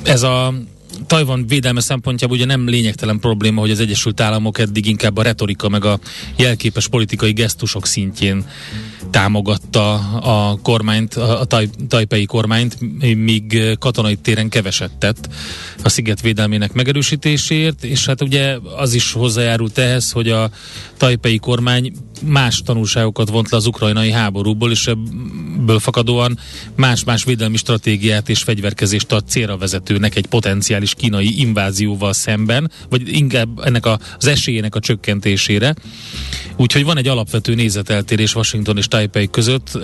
ez 0.05 0.23
a 0.23 0.55
Tajvan 1.07 1.47
védelme 1.47 1.81
szempontjából 1.81 2.37
ugye 2.37 2.47
nem 2.47 2.69
lényegtelen 2.69 3.19
probléma, 3.19 3.61
hogy 3.61 3.71
az 3.71 3.81
Egyesült 3.81 4.21
Államok 4.21 4.59
eddig 4.59 4.87
inkább 4.87 5.17
a 5.17 5.23
retorika 5.23 5.69
meg 5.69 5.85
a 5.85 5.99
jelképes 6.37 6.89
politikai 6.89 7.33
gesztusok 7.33 7.87
szintjén 7.87 8.45
támogatta 9.11 9.95
a 10.19 10.59
kormányt, 10.63 11.15
a 11.15 11.45
taj, 11.45 11.69
tajpei 11.89 12.25
kormányt, 12.25 12.79
míg 13.17 13.77
katonai 13.79 14.17
téren 14.17 14.49
keveset 14.49 14.97
tett 14.99 15.29
a 15.83 15.89
sziget 15.89 16.21
védelmének 16.21 16.73
megerősítéséért, 16.73 17.85
és 17.85 18.07
hát 18.07 18.23
ugye 18.23 18.57
az 18.77 18.95
is 18.95 19.13
hozzájárult 19.13 19.79
ehhez, 19.79 20.11
hogy 20.11 20.29
a 20.29 20.51
tajpei 20.97 21.39
kormány 21.39 21.93
más 22.23 22.63
tanulságokat 22.65 23.29
vont 23.29 23.51
le 23.51 23.57
az 23.57 23.67
ukrajnai 23.67 24.11
háborúból, 24.11 24.71
és 24.71 24.87
ebből 24.87 25.79
fakadóan 25.79 26.39
más-más 26.77 27.25
védelmi 27.25 27.57
stratégiát 27.57 28.29
és 28.29 28.43
fegyverkezést 28.43 29.13
ad 29.13 29.29
célra 29.29 29.57
vezetőnek 29.57 30.17
egy 30.17 30.27
potenciális 30.27 30.95
kínai 30.95 31.41
invázióval 31.41 32.13
szemben, 32.13 32.71
vagy 32.89 33.13
inkább 33.13 33.59
ennek 33.59 33.87
a, 33.87 33.99
az 34.19 34.27
esélyének 34.27 34.75
a 34.75 34.81
csökkentésére. 34.81 35.75
Úgyhogy 36.57 36.85
van 36.85 36.97
egy 36.97 37.09
alapvető 37.09 37.55
nézeteltérés 37.55 38.35
Washington 38.35 38.77
és 38.77 38.89
Taipei 38.89 39.31
között. 39.31 39.75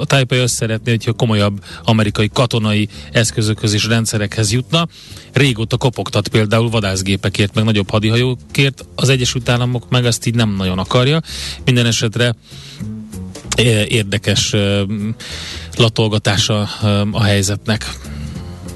A 0.00 0.04
Taipei 0.04 0.38
azt 0.38 0.54
szeretné, 0.54 0.90
hogyha 0.90 1.12
komolyabb 1.12 1.64
amerikai 1.84 2.30
katonai 2.32 2.88
eszközökhöz 3.12 3.72
és 3.72 3.86
rendszerekhez 3.86 4.52
jutna. 4.52 4.88
Régóta 5.32 5.76
kopogtat 5.76 6.28
például 6.28 6.68
vadászgépekért, 6.70 7.54
meg 7.54 7.64
nagyobb 7.64 7.90
hadihajókért. 7.90 8.84
Az 8.94 9.08
Egyesült 9.08 9.48
Államok 9.48 9.88
meg 9.88 10.04
ezt 10.04 10.26
így 10.26 10.34
nem 10.34 10.54
nagyon 10.56 10.78
akarja. 10.78 11.20
Minden 11.70 11.90
esetre 11.90 12.34
é- 13.56 13.92
érdekes 13.92 14.52
ö, 14.52 14.82
latolgatása 15.76 16.68
ö, 16.82 16.86
a 17.12 17.22
helyzetnek. 17.22 17.90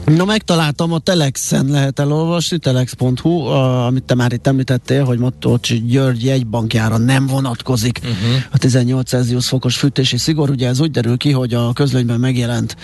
Na 0.05 0.25
megtaláltam, 0.25 0.93
a 0.93 0.99
Telexen 0.99 1.67
lehet 1.67 1.99
elolvasni, 1.99 2.59
telex.hu, 2.59 3.47
a, 3.47 3.87
amit 3.87 4.03
te 4.03 4.15
már 4.15 4.33
itt 4.33 4.47
említettél, 4.47 5.05
hogy 5.05 5.19
Matolcsi 5.19 5.83
György 5.87 6.25
jegybankjára 6.25 6.99
nem 6.99 7.27
vonatkozik 7.27 8.01
uh-huh. 8.03 8.43
a 8.51 8.59
18 8.59 9.09
Celsius 9.09 9.47
fokos 9.47 9.77
fűtési 9.77 10.17
szigor. 10.17 10.51
Ugye 10.51 10.69
ez 10.69 10.81
úgy 10.81 10.91
derül 10.91 11.17
ki, 11.17 11.31
hogy 11.31 11.55
a 11.55 11.73
közlönyben 11.73 12.21
megjelent 12.21 12.77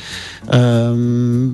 um, 0.53 1.53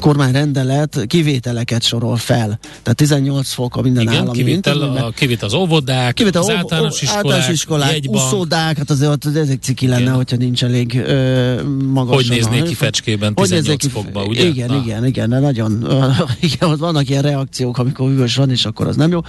kormányrendelet 0.00 1.04
kivételeket 1.06 1.82
sorol 1.82 2.16
fel. 2.16 2.58
Tehát 2.82 2.96
18 2.96 3.52
fok 3.52 3.76
a 3.76 3.82
minden 3.82 4.02
Igen, 4.02 4.14
állami 4.14 4.36
kivétel, 4.36 4.80
a, 4.80 5.10
kivétel 5.10 5.48
az 5.48 5.54
óvodák, 5.54 6.14
Kivétel 6.14 6.40
az 6.40 6.50
általános 6.50 7.02
iskolák, 7.02 7.16
általános 7.16 7.48
iskolák 7.48 7.92
jegybank. 7.92 8.16
úszódák, 8.16 8.76
hát 8.76 8.90
azért 8.90 9.10
ott 9.10 9.36
ezek 9.36 9.62
ciki 9.62 9.86
lenne, 9.86 10.00
Igen. 10.00 10.14
hogyha 10.14 10.36
nincs 10.36 10.64
elég 10.64 10.94
ö, 10.94 11.62
magas. 11.92 12.14
Hogy 12.14 12.28
néznék 12.28 12.62
ki 12.62 12.74
fecskében 12.74 13.34
18 13.34 13.90
fokba, 13.90 14.24
ugye? 14.24 14.46
Igen. 14.46 14.81
Igen, 14.84 15.06
igen, 15.06 15.28
de 15.28 15.38
nagyon, 15.38 15.86
igen, 16.40 16.70
ott 16.70 16.78
vannak 16.78 17.08
ilyen 17.08 17.22
reakciók, 17.22 17.78
amikor 17.78 18.08
hűvös 18.08 18.36
van, 18.36 18.50
és 18.50 18.64
akkor 18.64 18.86
az 18.86 18.96
nem 18.96 19.10
jó. 19.10 19.20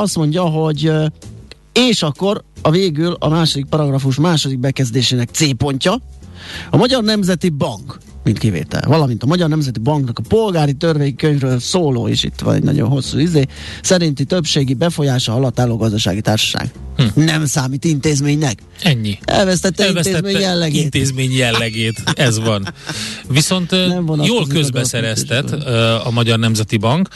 Azt 0.00 0.16
mondja, 0.16 0.42
hogy 0.42 0.92
és 1.72 2.02
akkor 2.02 2.42
a 2.62 2.70
végül 2.70 3.16
a 3.18 3.28
második 3.28 3.66
paragrafus 3.66 4.16
második 4.16 4.58
bekezdésének 4.58 5.28
C 5.32 5.56
pontja, 5.56 6.00
a 6.70 6.76
Magyar 6.76 7.02
Nemzeti 7.02 7.48
Bank, 7.48 7.98
mint 8.28 8.40
kivétel, 8.40 8.82
valamint 8.88 9.22
a 9.22 9.26
Magyar 9.26 9.48
Nemzeti 9.48 9.78
Banknak 9.80 10.18
a 10.18 10.22
polgári 10.28 10.72
törvénykönyvről 10.72 11.58
szóló, 11.60 12.08
és 12.08 12.22
itt 12.22 12.40
van 12.40 12.54
egy 12.54 12.62
nagyon 12.62 12.88
hosszú 12.88 13.18
izé, 13.18 13.44
szerinti 13.82 14.24
többségi 14.24 14.74
befolyása 14.74 15.34
alatt 15.34 15.60
álló 15.60 15.76
gazdasági 15.76 16.20
társaság. 16.20 16.70
Hm. 16.96 17.22
Nem 17.22 17.46
számít 17.46 17.84
intézménynek. 17.84 18.58
Ennyi. 18.82 19.18
Elvesztette, 19.24 19.84
Elvesztette 19.84 20.16
intézmény 20.18 20.42
jellegét. 20.42 20.82
Intézmény 20.82 21.32
jellegét, 21.32 22.02
ez 22.14 22.38
van. 22.38 22.74
Viszont 23.28 23.72
jól 24.22 24.42
a 24.42 24.46
közbeszereztet 24.48 25.50
ö, 25.52 25.94
a 26.04 26.10
Magyar 26.10 26.38
Nemzeti 26.38 26.76
Bank, 26.76 27.08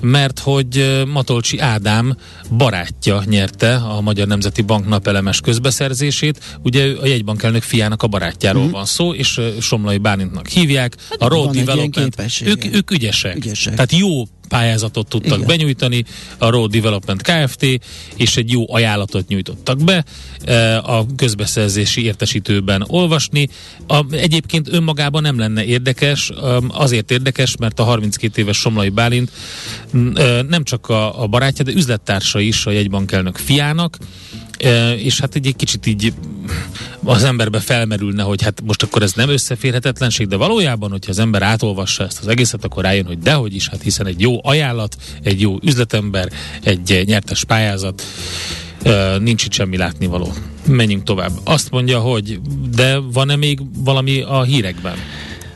mert 0.00 0.38
hogy 0.38 1.02
Matolcsi 1.12 1.58
Ádám 1.58 2.16
barátja 2.56 3.22
nyerte 3.26 3.74
a 3.74 4.00
Magyar 4.00 4.26
Nemzeti 4.26 4.62
Bank 4.62 4.88
napelemes 4.88 5.40
közbeszerzését. 5.40 6.58
Ugye 6.62 6.92
a 7.02 7.06
jegybank 7.06 7.42
elnök 7.42 7.62
fiának 7.62 8.02
a 8.02 8.06
barátjáról 8.06 8.62
Mhm. 8.62 8.72
van 8.72 8.84
szó, 8.84 9.14
és 9.14 9.40
Somlai 9.60 9.98
Bálintnak 9.98 10.46
hívják. 10.60 10.96
a 11.10 11.16
van 11.18 11.28
Road 11.28 11.50
Development. 11.54 12.16
Ők, 12.44 12.74
ők 12.74 12.90
ügyesek. 12.90 13.36
Ügyesek. 13.36 13.74
Tehát 13.74 13.92
jó 13.92 14.24
pályázatot 14.50 15.08
tudtak 15.08 15.36
Igen. 15.36 15.46
benyújtani, 15.46 16.04
a 16.38 16.50
Road 16.50 16.70
Development 16.70 17.22
Kft. 17.22 17.62
és 18.16 18.36
egy 18.36 18.52
jó 18.52 18.74
ajánlatot 18.74 19.28
nyújtottak 19.28 19.84
be 19.84 20.04
e, 20.44 20.78
a 20.78 21.06
közbeszerzési 21.16 22.04
értesítőben 22.04 22.84
olvasni. 22.86 23.48
A, 23.86 24.12
egyébként 24.12 24.68
önmagában 24.72 25.22
nem 25.22 25.38
lenne 25.38 25.64
érdekes, 25.64 26.30
um, 26.30 26.68
azért 26.72 27.10
érdekes, 27.10 27.56
mert 27.56 27.80
a 27.80 27.84
32 27.84 28.42
éves 28.42 28.56
Somlai 28.56 28.88
Bálint 28.88 29.30
e, 30.14 30.42
nem 30.42 30.64
csak 30.64 30.88
a, 30.88 31.22
a 31.22 31.26
barátja, 31.26 31.64
de 31.64 31.72
üzlettársa 31.72 32.40
is 32.40 32.66
a 32.66 32.70
jegybankelnök 32.70 33.36
fiának, 33.36 33.98
E, 34.00 34.49
és 34.96 35.20
hát 35.20 35.34
egy, 35.34 35.54
kicsit 35.56 35.86
így 35.86 36.12
az 37.04 37.24
emberbe 37.24 37.60
felmerülne, 37.60 38.22
hogy 38.22 38.42
hát 38.42 38.62
most 38.64 38.82
akkor 38.82 39.02
ez 39.02 39.12
nem 39.12 39.28
összeférhetetlenség, 39.28 40.26
de 40.26 40.36
valójában, 40.36 40.90
hogyha 40.90 41.10
az 41.10 41.18
ember 41.18 41.42
átolvassa 41.42 42.04
ezt 42.04 42.18
az 42.20 42.26
egészet, 42.26 42.64
akkor 42.64 42.82
rájön, 42.82 43.06
hogy 43.06 43.18
dehogy 43.18 43.54
is, 43.54 43.68
hát 43.68 43.82
hiszen 43.82 44.06
egy 44.06 44.20
jó 44.20 44.38
ajánlat, 44.42 44.96
egy 45.22 45.40
jó 45.40 45.58
üzletember, 45.62 46.28
egy 46.62 47.02
nyertes 47.06 47.44
pályázat, 47.44 48.02
nincs 49.18 49.44
itt 49.44 49.52
semmi 49.52 49.76
látnivaló. 49.76 50.32
Menjünk 50.66 51.02
tovább. 51.02 51.32
Azt 51.44 51.70
mondja, 51.70 51.98
hogy 51.98 52.40
de 52.74 52.98
van-e 52.98 53.36
még 53.36 53.60
valami 53.76 54.20
a 54.20 54.42
hírekben? 54.42 54.96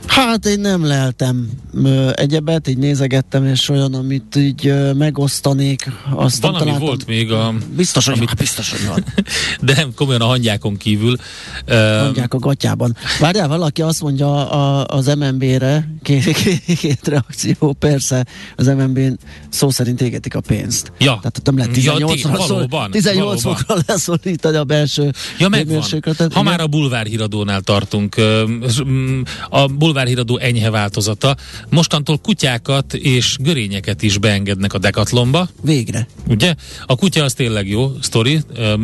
Hát 0.06 0.46
én 0.46 0.60
nem 0.60 0.84
leltem 0.84 1.50
ö, 1.74 2.10
egyebet, 2.14 2.68
így 2.68 2.78
nézegettem, 2.78 3.46
és 3.46 3.68
olyan, 3.68 3.94
amit 3.94 4.36
így 4.36 4.66
ö, 4.66 4.92
megosztanék, 4.92 5.90
azt 6.14 6.40
Van, 6.42 6.50
ami 6.50 6.58
találtam. 6.64 6.86
volt 6.86 7.06
még 7.06 7.32
a... 7.32 7.54
Biztos, 7.76 8.04
hogy 8.04 8.14
amit- 8.16 8.26
van, 8.26 8.36
biztos, 8.38 8.70
hogy 8.70 8.86
van. 8.88 9.04
De 9.60 9.74
nem 9.74 9.94
komolyan 9.94 10.20
a 10.20 10.24
hangyákon 10.26 10.76
kívül. 10.76 11.16
E, 11.66 12.02
Mondják 12.02 12.34
a 12.34 12.38
gatyában. 12.38 12.96
Várjál, 13.20 13.48
valaki 13.48 13.82
azt 13.82 14.02
mondja 14.02 14.50
a, 14.50 14.84
az 14.96 15.06
MNB-re, 15.06 15.88
két, 16.02 16.24
két, 16.32 16.62
két 16.78 17.08
reakció, 17.08 17.72
persze, 17.78 18.26
az 18.56 18.66
MNB-n 18.66 19.18
szó 19.48 19.70
szerint 19.70 20.00
égetik 20.00 20.34
a 20.34 20.40
pénzt. 20.40 20.92
Ja. 20.98 21.06
Tehát 21.16 21.38
ott 21.38 21.46
nem 21.46 21.56
lehet 21.56 21.76
Ja, 21.76 21.80
18 21.94 22.22
tényleg, 22.22 22.40
valóban, 22.48 22.90
18 22.90 23.42
valóban. 23.42 23.64
fokra 23.66 23.82
leszorítani 23.86 24.56
a 24.56 24.64
belső 24.64 25.12
Ja, 25.38 25.48
megvan. 25.48 25.82
Ha 26.32 26.42
már 26.42 26.60
a 26.60 26.66
bulvárhíradónál 26.66 27.60
tartunk, 27.60 28.16
ö, 28.16 28.44
mm, 28.84 29.20
a 29.48 29.66
bulvárhíradó 29.94 30.38
enyhe 30.38 30.70
változata, 30.70 31.36
mostantól 31.68 32.18
kutyákat 32.18 32.94
és 32.94 33.36
görényeket 33.40 34.02
is 34.02 34.18
beengednek 34.18 34.72
a 34.72 34.78
dekatlomba, 34.78 35.48
Végre. 35.62 36.06
ugye? 36.28 36.54
A 36.86 36.96
kutya 36.96 37.24
az 37.24 37.32
tényleg 37.32 37.68
jó 37.68 37.92
sztori, 38.00 38.40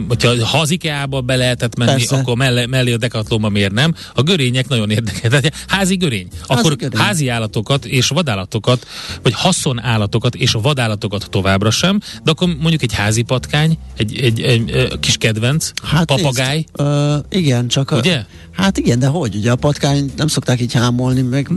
hogyha 0.09 0.47
ha 0.47 0.59
az 0.59 0.71
IKEA-ba 0.71 1.21
be 1.21 1.37
lehetett 1.37 1.77
menni, 1.77 1.91
Persze. 1.91 2.17
akkor 2.17 2.37
mellé, 2.37 2.67
mellé 2.67 2.93
a 2.93 2.97
dekatlomba 2.97 3.49
miért 3.49 3.73
nem? 3.73 3.95
A 4.15 4.23
görények 4.23 4.69
nagyon 4.69 4.91
érdekes. 4.91 5.51
Házi 5.67 5.97
görény. 5.97 6.29
Akkor 6.47 6.77
görény. 6.77 7.01
házi 7.01 7.29
állatokat 7.29 7.85
és 7.85 8.09
vadállatokat, 8.09 8.87
vagy 9.23 9.33
haszonállatokat 9.35 10.35
és 10.35 10.53
vadállatokat 10.53 11.31
továbbra 11.31 11.71
sem, 11.71 12.01
de 12.25 12.31
akkor 12.31 12.49
mondjuk 12.49 12.83
egy 12.83 12.93
házi 12.93 13.23
patkány, 13.23 13.79
egy, 13.97 14.17
egy, 14.21 14.41
egy, 14.41 14.71
egy 14.71 14.99
kis 14.99 15.17
kedvenc, 15.17 15.71
papagáj, 16.05 16.57
Nézd, 16.57 16.91
ö, 16.91 17.17
igen, 17.31 17.69
csak 17.69 17.91
Ugye? 17.91 18.17
A, 18.17 18.27
hát 18.61 18.79
igen, 18.79 18.99
de 18.99 19.07
hogy? 19.07 19.35
Ugye 19.35 19.51
a 19.51 19.57
patkány 19.57 20.11
nem 20.17 20.27
szokták 20.27 20.61
így 20.61 20.73
hámolni, 20.73 21.00
meg 21.09 21.49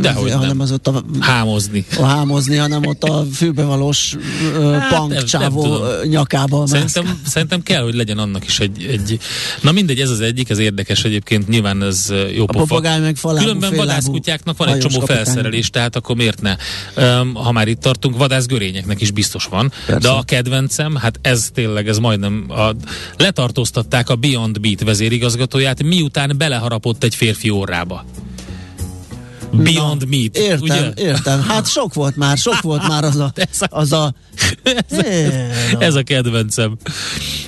dehogy 0.00 0.30
hanem 0.30 0.46
nem. 0.48 0.60
az 0.60 0.72
ott 0.72 0.86
a, 0.86 1.04
hámozni. 1.20 1.84
a 1.98 2.02
hámozni, 2.02 2.56
hanem 2.56 2.86
ott 2.86 3.02
a 3.04 3.24
fülbevalós 3.32 4.16
Hát, 4.80 4.94
punk 4.94 5.12
nem- 5.12 5.24
csávó 5.24 5.76
nyakába 6.04 6.66
Szerintem, 6.66 7.20
szerintem 7.26 7.62
kell, 7.62 7.82
hogy 7.82 7.94
legyen 7.94 8.18
annak 8.18 8.46
is 8.46 8.60
egy, 8.60 8.82
egy... 8.84 9.18
Na 9.60 9.72
mindegy, 9.72 10.00
ez 10.00 10.10
az 10.10 10.20
egyik, 10.20 10.50
ez 10.50 10.58
érdekes 10.58 11.04
egyébként, 11.04 11.48
nyilván 11.48 11.82
ez 11.82 12.12
jó 12.34 12.42
A 12.46 12.46
pofa. 12.46 12.80
meg 13.00 13.16
falábú, 13.16 13.44
Különben 13.44 13.74
vadászkutyáknak 13.76 14.56
van 14.56 14.68
egy 14.68 14.78
csomó 14.78 14.98
kapitány. 14.98 15.24
felszerelés, 15.24 15.70
tehát 15.70 15.96
akkor 15.96 16.16
miért 16.16 16.40
ne? 16.40 16.56
Um, 16.96 17.34
ha 17.34 17.52
már 17.52 17.68
itt 17.68 17.80
tartunk, 17.80 18.16
vadászgörényeknek 18.16 19.00
is 19.00 19.10
biztos 19.10 19.44
van. 19.44 19.72
Persze. 19.86 20.08
De 20.08 20.14
a 20.14 20.22
kedvencem, 20.22 20.94
hát 20.96 21.18
ez 21.22 21.50
tényleg, 21.54 21.88
ez 21.88 21.98
majdnem... 21.98 22.44
A, 22.48 22.70
letartóztatták 23.16 24.10
a 24.10 24.16
Beyond 24.16 24.60
Beat 24.60 24.82
vezérigazgatóját, 24.84 25.82
miután 25.82 26.34
beleharapott 26.38 27.04
egy 27.04 27.14
férfi 27.14 27.50
orrába. 27.50 28.04
Beyond 29.52 30.00
Na, 30.00 30.06
Meat, 30.16 30.36
Értem, 30.36 30.60
ugye? 30.60 30.92
értem. 30.96 31.42
Hát 31.42 31.68
sok 31.70 31.94
volt 31.94 32.16
már, 32.16 32.36
sok 32.36 32.60
volt 32.60 32.88
már 32.88 33.04
az 33.04 33.16
a... 33.16 33.32
Ez 33.50 33.60
a- 33.62 33.66
Az 33.70 33.92
a 33.92 34.14
ez, 34.62 34.98
a, 34.98 35.82
ez 35.82 35.94
a 35.94 36.02
kedvencem. 36.02 36.76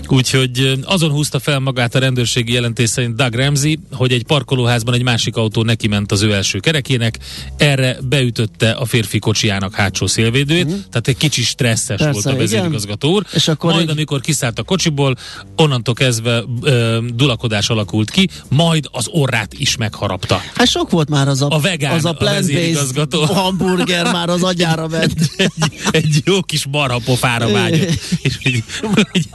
Úgyhogy 0.09 0.79
azon 0.85 1.11
húzta 1.11 1.39
fel 1.39 1.59
magát 1.59 1.95
a 1.95 1.99
rendőrségi 1.99 2.53
jelentés 2.53 2.89
szerint 2.91 3.17
Doug 3.17 3.35
Ramsey, 3.35 3.79
hogy 3.93 4.13
egy 4.13 4.25
parkolóházban 4.25 4.95
egy 4.95 5.03
másik 5.03 5.37
autó 5.37 5.63
neki 5.63 5.89
ment 5.89 6.13
az 6.13 6.23
ő 6.23 6.33
első 6.33 6.59
kerekének, 6.59 7.19
erre 7.57 7.97
beütötte 8.09 8.71
a 8.71 8.85
férfi 8.85 9.19
kocsijának 9.19 9.75
hátsó 9.75 10.07
szélvédőjét, 10.07 10.67
tehát 10.67 11.09
egy 11.09 11.17
kicsi 11.17 11.43
stresszes 11.43 11.97
Persze, 12.01 12.11
volt 12.13 12.25
a 12.27 12.37
vezérigazgató 12.37 13.13
úr. 13.13 13.25
És 13.33 13.49
akkor 13.49 13.71
majd 13.73 13.85
így- 13.85 13.91
amikor 13.91 14.21
kiszállt 14.21 14.59
a 14.59 14.63
kocsiból, 14.63 15.17
onnantól 15.57 15.95
kezdve 15.95 16.43
ö, 16.63 16.99
dulakodás 17.15 17.69
alakult 17.71 18.11
ki, 18.11 18.29
majd 18.49 18.89
az 18.93 19.07
orrát 19.11 19.53
is 19.55 19.77
megharapta. 19.77 20.41
Hát 20.55 20.69
sok 20.69 20.91
volt 20.91 21.09
már 21.09 21.29
az 21.29 21.43
a, 21.43 21.47
A 21.49 21.61
vegán, 21.61 21.90
az 21.95 22.05
a 22.05 22.09
a 22.09 22.13
plant-based 22.13 22.53
vezérigazgató. 22.53 23.25
hamburger 23.25 24.13
már 24.13 24.29
az 24.29 24.43
agyára 24.43 24.89
ment. 24.89 25.15
egy, 25.37 25.53
egy 25.91 26.23
jó 26.25 26.43
kis 26.43 26.67
marha 26.71 27.01
pofára 27.05 27.51
vágyott. 27.53 27.99
És 28.23 28.39
így, 28.43 28.65
így, 29.13 29.29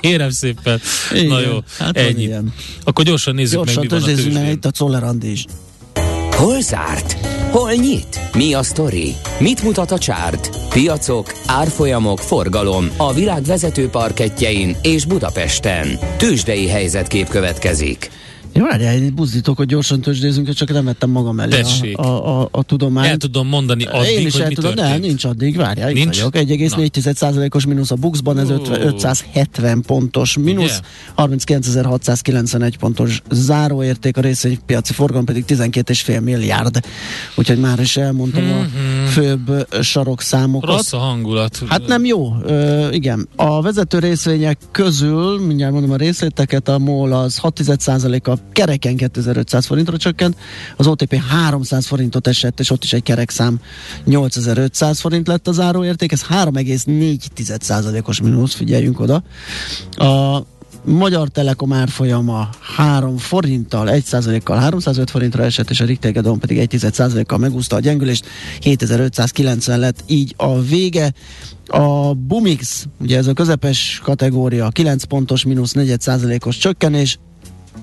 kérem 0.00 0.30
szépen. 0.30 0.80
Igen, 1.12 1.26
Na 1.26 1.40
jó, 1.40 1.58
hát 1.78 1.96
ennyi. 1.96 2.22
ilyen. 2.22 2.52
Akkor 2.84 3.04
gyorsan 3.04 3.34
nézzük 3.34 3.54
Gyorsan 3.54 3.74
meg, 3.74 3.90
mi 3.92 3.98
van 3.98 4.02
a 4.02 4.14
tőzsdén. 4.14 4.46
itt 4.50 4.64
a 4.64 4.70
Czoller 4.70 5.02
is. 5.22 5.44
Hol 6.30 6.60
zárt? 6.60 7.16
Hol 7.50 7.72
nyit? 7.72 8.20
Mi 8.34 8.54
a 8.54 8.62
sztori? 8.62 9.14
Mit 9.38 9.62
mutat 9.62 9.90
a 9.90 9.98
csárt? 9.98 10.50
Piacok, 10.68 11.32
árfolyamok, 11.46 12.18
forgalom 12.18 12.90
a 12.96 13.12
világ 13.12 13.42
vezető 13.44 13.88
parketjein 13.88 14.76
és 14.82 15.04
Budapesten. 15.04 15.98
Tőzsdei 16.16 16.68
helyzetkép 16.68 17.28
következik. 17.28 18.10
Jó, 18.54 18.66
én 18.66 19.14
buzdítok, 19.14 19.56
hogy 19.56 19.66
gyorsan 19.66 20.00
tőzsdézünk, 20.00 20.52
csak 20.54 20.72
nem 20.72 20.84
vettem 20.84 21.10
magam 21.10 21.40
elé 21.40 21.60
Tessék. 21.60 21.98
a, 21.98 22.02
a, 22.02 22.40
a, 22.42 22.48
a 22.50 22.62
tudományt. 22.62 23.08
El 23.08 23.16
tudom 23.16 23.48
mondani 23.48 23.84
addig, 23.84 24.10
Én 24.10 24.26
is 24.26 24.32
hogy 24.32 24.42
el 24.42 24.48
mi 24.48 24.54
tudom, 24.54 24.74
történt. 24.74 24.92
nem, 24.92 25.00
nincs 25.00 25.24
addig, 25.24 25.56
várjál, 25.56 25.90
itt 25.90 25.96
Nincs? 25.96 26.20
vagyok. 26.22 26.48
1,4%-os 26.48 27.66
mínusz 27.66 27.90
a 27.90 27.94
Buxban, 27.94 28.38
ez. 28.38 28.50
50 28.50 28.80
570 28.86 29.82
pontos 29.86 30.36
mínusz, 30.36 30.80
Ugye? 31.16 31.36
39.691 31.36 32.72
pontos 32.78 33.22
záróérték, 33.30 34.16
a 34.16 34.20
részvénypiaci 34.20 34.92
forgalom 34.92 35.24
pedig 35.24 35.44
12,5 35.48 36.22
milliárd. 36.22 36.84
Úgyhogy 37.36 37.58
már 37.58 37.80
is 37.80 37.96
elmondtam 37.96 38.50
a 38.50 38.66
főbb 39.12 39.48
ö, 39.48 39.82
sarokszámokat. 39.82 40.70
Rossz 40.70 40.92
a 40.92 40.98
hangulat. 40.98 41.62
Hát 41.68 41.86
nem 41.86 42.04
jó, 42.04 42.34
Ö, 42.44 42.90
igen. 42.90 43.28
A 43.36 43.62
vezető 43.62 43.98
részvények 43.98 44.58
közül, 44.70 45.46
mindjárt 45.46 45.72
mondom 45.72 45.90
a 45.90 45.96
részleteket, 45.96 46.68
a 46.68 46.78
MOL 46.78 47.12
az 47.12 47.38
6 47.38 47.60
a 48.22 48.38
kereken 48.52 48.96
2500 48.96 49.66
forintra 49.66 49.96
csökkent, 49.96 50.36
az 50.76 50.86
OTP 50.86 51.14
300 51.14 51.86
forintot 51.86 52.26
esett, 52.26 52.60
és 52.60 52.70
ott 52.70 52.84
is 52.84 52.92
egy 52.92 53.02
kerekszám 53.02 53.60
8500 54.04 55.00
forint 55.00 55.26
lett 55.26 55.48
a 55.48 55.52
záróérték, 55.52 56.12
ez 56.12 56.22
3,4 56.26 58.06
os 58.08 58.20
mínusz, 58.20 58.54
figyeljünk 58.54 59.00
oda. 59.00 59.22
A 59.90 60.42
Magyar 60.84 61.28
Telekom 61.28 61.72
árfolyama 61.72 62.48
3 62.76 63.16
forinttal, 63.16 63.90
1 63.90 64.42
kal 64.42 64.58
305 64.58 65.10
forintra 65.10 65.44
esett, 65.44 65.70
és 65.70 65.80
a 65.80 65.84
Richter 65.84 66.12
pedig 66.40 66.58
1 66.58 67.26
kal 67.26 67.38
megúszta 67.38 67.76
a 67.76 67.80
gyengülést, 67.80 68.26
7590 68.60 69.78
lett 69.78 70.04
így 70.06 70.34
a 70.36 70.60
vége. 70.60 71.12
A 71.66 72.14
Bumix, 72.14 72.86
ugye 73.00 73.16
ez 73.16 73.26
a 73.26 73.32
közepes 73.32 74.00
kategória, 74.02 74.68
9 74.68 75.04
pontos, 75.04 75.44
mínusz 75.44 75.72
4 75.72 75.96
os 76.44 76.56
csökkenés, 76.56 77.18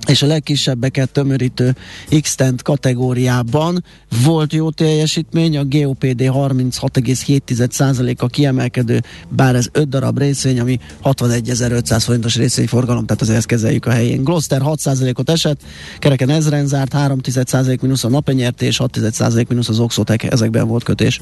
és 0.07 0.21
a 0.21 0.27
legkisebbeket 0.27 1.09
tömörítő 1.09 1.75
x 2.21 2.35
kategóriában 2.63 3.83
volt 4.23 4.53
jó 4.53 4.69
teljesítmény, 4.69 5.57
a 5.57 5.63
GOPD 5.63 6.21
36,7%-a 6.21 8.27
kiemelkedő, 8.27 9.03
bár 9.29 9.55
ez 9.55 9.67
5 9.71 9.89
darab 9.89 10.17
részvény, 10.17 10.59
ami 10.59 10.79
61.500 11.03 11.97
forintos 11.99 12.35
részvényforgalom, 12.35 13.05
tehát 13.05 13.21
azért 13.21 13.37
ezt 13.37 13.47
kezeljük 13.47 13.85
a 13.85 13.91
helyén. 13.91 14.23
Gloster 14.23 14.61
6%-ot 14.63 15.29
esett, 15.29 15.61
kereken 15.99 16.29
ezren 16.29 16.67
zárt, 16.67 16.93
3,1% 16.93 17.81
mínusz 17.81 18.03
a 18.03 18.09
napenyerté, 18.09 18.65
és 18.65 18.77
6,1% 18.77 19.47
mínusz 19.47 19.69
az 19.69 19.79
Oxotec, 19.79 20.23
ezekben 20.23 20.67
volt 20.67 20.83
kötés. 20.83 21.21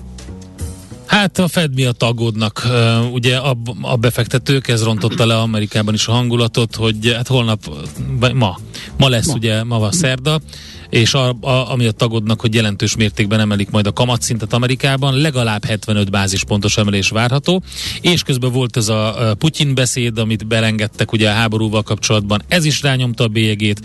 Hát 1.07 1.37
a 1.37 1.47
Fed 1.47 1.73
miatt 1.73 2.03
aggódnak. 2.03 2.67
Ugye 3.11 3.37
a, 3.37 3.57
a 3.81 3.95
befektetők, 3.95 4.67
ez 4.67 4.83
rontotta 4.83 5.25
le 5.25 5.37
Amerikában 5.37 5.93
is 5.93 6.07
a 6.07 6.11
hangulatot, 6.11 6.75
hogy 6.75 7.13
hát 7.15 7.27
holnap, 7.27 7.59
ma, 8.33 8.59
ma 8.97 9.09
lesz 9.09 9.27
ma. 9.27 9.33
ugye, 9.33 9.63
ma 9.63 9.79
van 9.79 9.91
szerda, 9.91 10.39
és 10.89 11.13
a, 11.13 11.29
a, 11.41 11.71
amiatt 11.71 11.97
tagodnak, 11.97 12.41
hogy 12.41 12.53
jelentős 12.53 12.95
mértékben 12.95 13.39
emelik 13.39 13.69
majd 13.69 13.87
a 13.87 13.93
kamatszintet 13.93 14.53
Amerikában, 14.53 15.17
legalább 15.17 15.65
75 15.65 16.11
bázispontos 16.11 16.77
emelés 16.77 17.09
várható, 17.09 17.63
és 18.01 18.23
közben 18.23 18.51
volt 18.51 18.77
ez 18.77 18.87
a 18.87 19.35
Putyin 19.39 19.75
beszéd, 19.75 20.17
amit 20.17 20.47
belengedtek 20.47 21.11
ugye 21.11 21.29
a 21.29 21.33
háborúval 21.33 21.83
kapcsolatban, 21.83 22.41
ez 22.47 22.65
is 22.65 22.81
rányomta 22.81 23.23
a 23.23 23.27
bélyegét, 23.27 23.81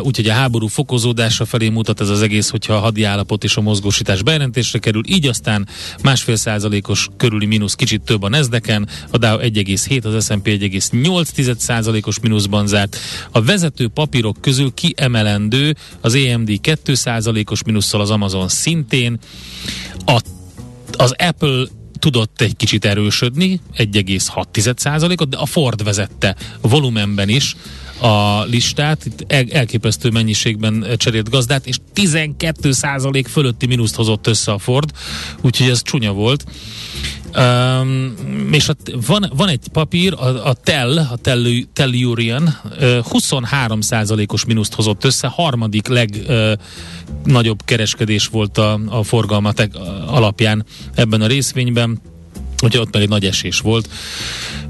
úgyhogy 0.00 0.28
a 0.28 0.32
háború 0.32 0.66
fokozódása 0.66 1.44
felé 1.44 1.68
mutat 1.68 2.00
ez 2.00 2.08
az 2.08 2.22
egész, 2.22 2.50
hogyha 2.50 2.74
a 2.74 2.78
hadi 2.78 3.02
állapot 3.02 3.44
és 3.44 3.56
a 3.56 3.60
mozgósítás 3.60 4.22
bejelentésre 4.22 4.78
kerül, 4.78 5.02
így 5.06 5.26
aztán 5.26 5.68
másfél 6.02 6.36
százalékos 6.36 7.08
körüli 7.16 7.46
mínusz 7.46 7.74
kicsit 7.74 8.02
több 8.02 8.22
a 8.22 8.28
Nezdeken, 8.28 8.88
a 9.10 9.18
Dow 9.18 9.38
1,7, 9.38 10.04
az 10.04 10.24
S&P 10.24 10.46
1,8 10.46 11.56
százalékos 11.56 12.20
mínuszban 12.20 12.66
zárt. 12.66 12.96
A 13.30 13.42
vezető 13.42 13.88
papírok 13.88 14.36
közül 14.40 14.72
kiemelendő 14.74 15.76
az 16.04 16.14
AMD 16.14 16.60
2 16.60 16.94
százalékos 16.94 17.62
mínusszal, 17.62 18.00
az 18.00 18.10
Amazon 18.10 18.48
szintén, 18.48 19.18
a, 20.04 20.20
az 20.92 21.14
Apple 21.18 21.64
tudott 21.98 22.40
egy 22.40 22.56
kicsit 22.56 22.84
erősödni, 22.84 23.60
1,6%-ot, 23.76 25.28
de 25.28 25.36
a 25.36 25.46
Ford 25.46 25.84
vezette 25.84 26.36
volumenben 26.60 27.28
is 27.28 27.56
a 28.04 28.44
listát, 28.44 29.04
itt 29.04 29.24
el, 29.26 29.44
elképesztő 29.50 30.10
mennyiségben 30.10 30.86
cserélt 30.96 31.30
gazdát, 31.30 31.66
és 31.66 31.76
12% 31.94 33.24
fölötti 33.28 33.66
mínuszt 33.66 33.94
hozott 33.94 34.26
össze 34.26 34.52
a 34.52 34.58
Ford, 34.58 34.90
úgyhogy 35.40 35.68
ez 35.68 35.82
csúnya 35.82 36.12
volt. 36.12 36.44
Um, 37.36 38.14
és 38.52 38.68
a, 38.68 38.74
van, 39.06 39.30
van 39.36 39.48
egy 39.48 39.68
papír, 39.72 40.12
a, 40.12 40.46
a 40.46 40.52
TEL, 40.52 40.98
a 40.98 41.16
Tellurian, 41.72 42.42
uh, 42.42 42.78
23%-os 43.10 44.44
mínuszt 44.44 44.74
hozott 44.74 45.04
össze, 45.04 45.26
harmadik 45.26 45.88
legnagyobb 45.88 47.60
uh, 47.60 47.66
kereskedés 47.66 48.26
volt 48.26 48.58
a, 48.58 48.80
a 48.88 49.02
forgalmatek 49.02 49.74
alapján 50.06 50.64
ebben 50.94 51.20
a 51.20 51.26
részvényben, 51.26 52.00
úgyhogy 52.62 52.80
ott 52.86 52.96
egy 52.96 53.08
nagy 53.08 53.24
esés 53.24 53.58
volt. 53.58 53.88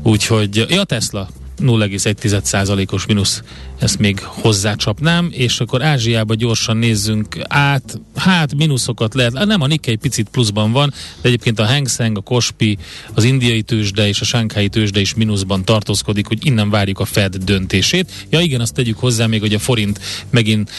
Úgyhogy, 0.03 0.67
ja, 0.69 0.85
Tesla 0.85 1.29
0,1%-os 1.63 3.07
mínusz, 3.07 3.43
ezt 3.79 3.99
még 3.99 4.21
hozzácsapnám, 4.21 5.29
és 5.33 5.61
akkor 5.61 5.83
Ázsiába 5.83 6.35
gyorsan 6.35 6.77
nézzünk 6.77 7.37
át, 7.49 8.01
hát 8.17 8.55
mínuszokat 8.55 9.15
lehet, 9.15 9.33
nem 9.33 9.61
a 9.61 9.67
Nikkei 9.67 9.97
picit 9.97 10.29
pluszban 10.29 10.73
van, 10.73 10.93
de 11.21 11.29
egyébként 11.29 11.59
a 11.59 11.67
Hang 11.67 11.89
Seng, 11.89 12.17
a 12.17 12.21
Kospi, 12.21 12.79
az 13.15 13.25
indiai 13.25 13.63
tőzsde 13.63 14.09
és 14.09 14.21
a 14.21 14.25
Sánkhái 14.25 14.69
tőzsde 14.69 15.01
is 15.01 15.15
mínuszban 15.15 15.65
tartózkodik, 15.65 16.27
hogy 16.27 16.47
innen 16.47 16.71
várjuk 16.71 17.01
a 17.01 17.05
Fed 17.05 17.37
döntését. 17.37 18.13
Ja 18.31 18.41
igen, 18.41 18.61
azt 18.61 18.75
tegyük 18.75 18.99
hozzá 18.99 19.27
még, 19.27 19.41
hogy 19.41 19.55
a 19.55 19.59
forint 19.59 20.01
megint 20.31 20.71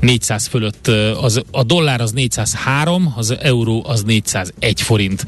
400 0.00 0.46
fölött, 0.46 0.86
az, 1.20 1.42
a 1.50 1.62
dollár 1.62 2.00
az 2.00 2.12
403, 2.12 3.12
az 3.16 3.36
euró 3.40 3.84
az 3.86 4.02
401 4.02 4.80
forint, 4.80 5.26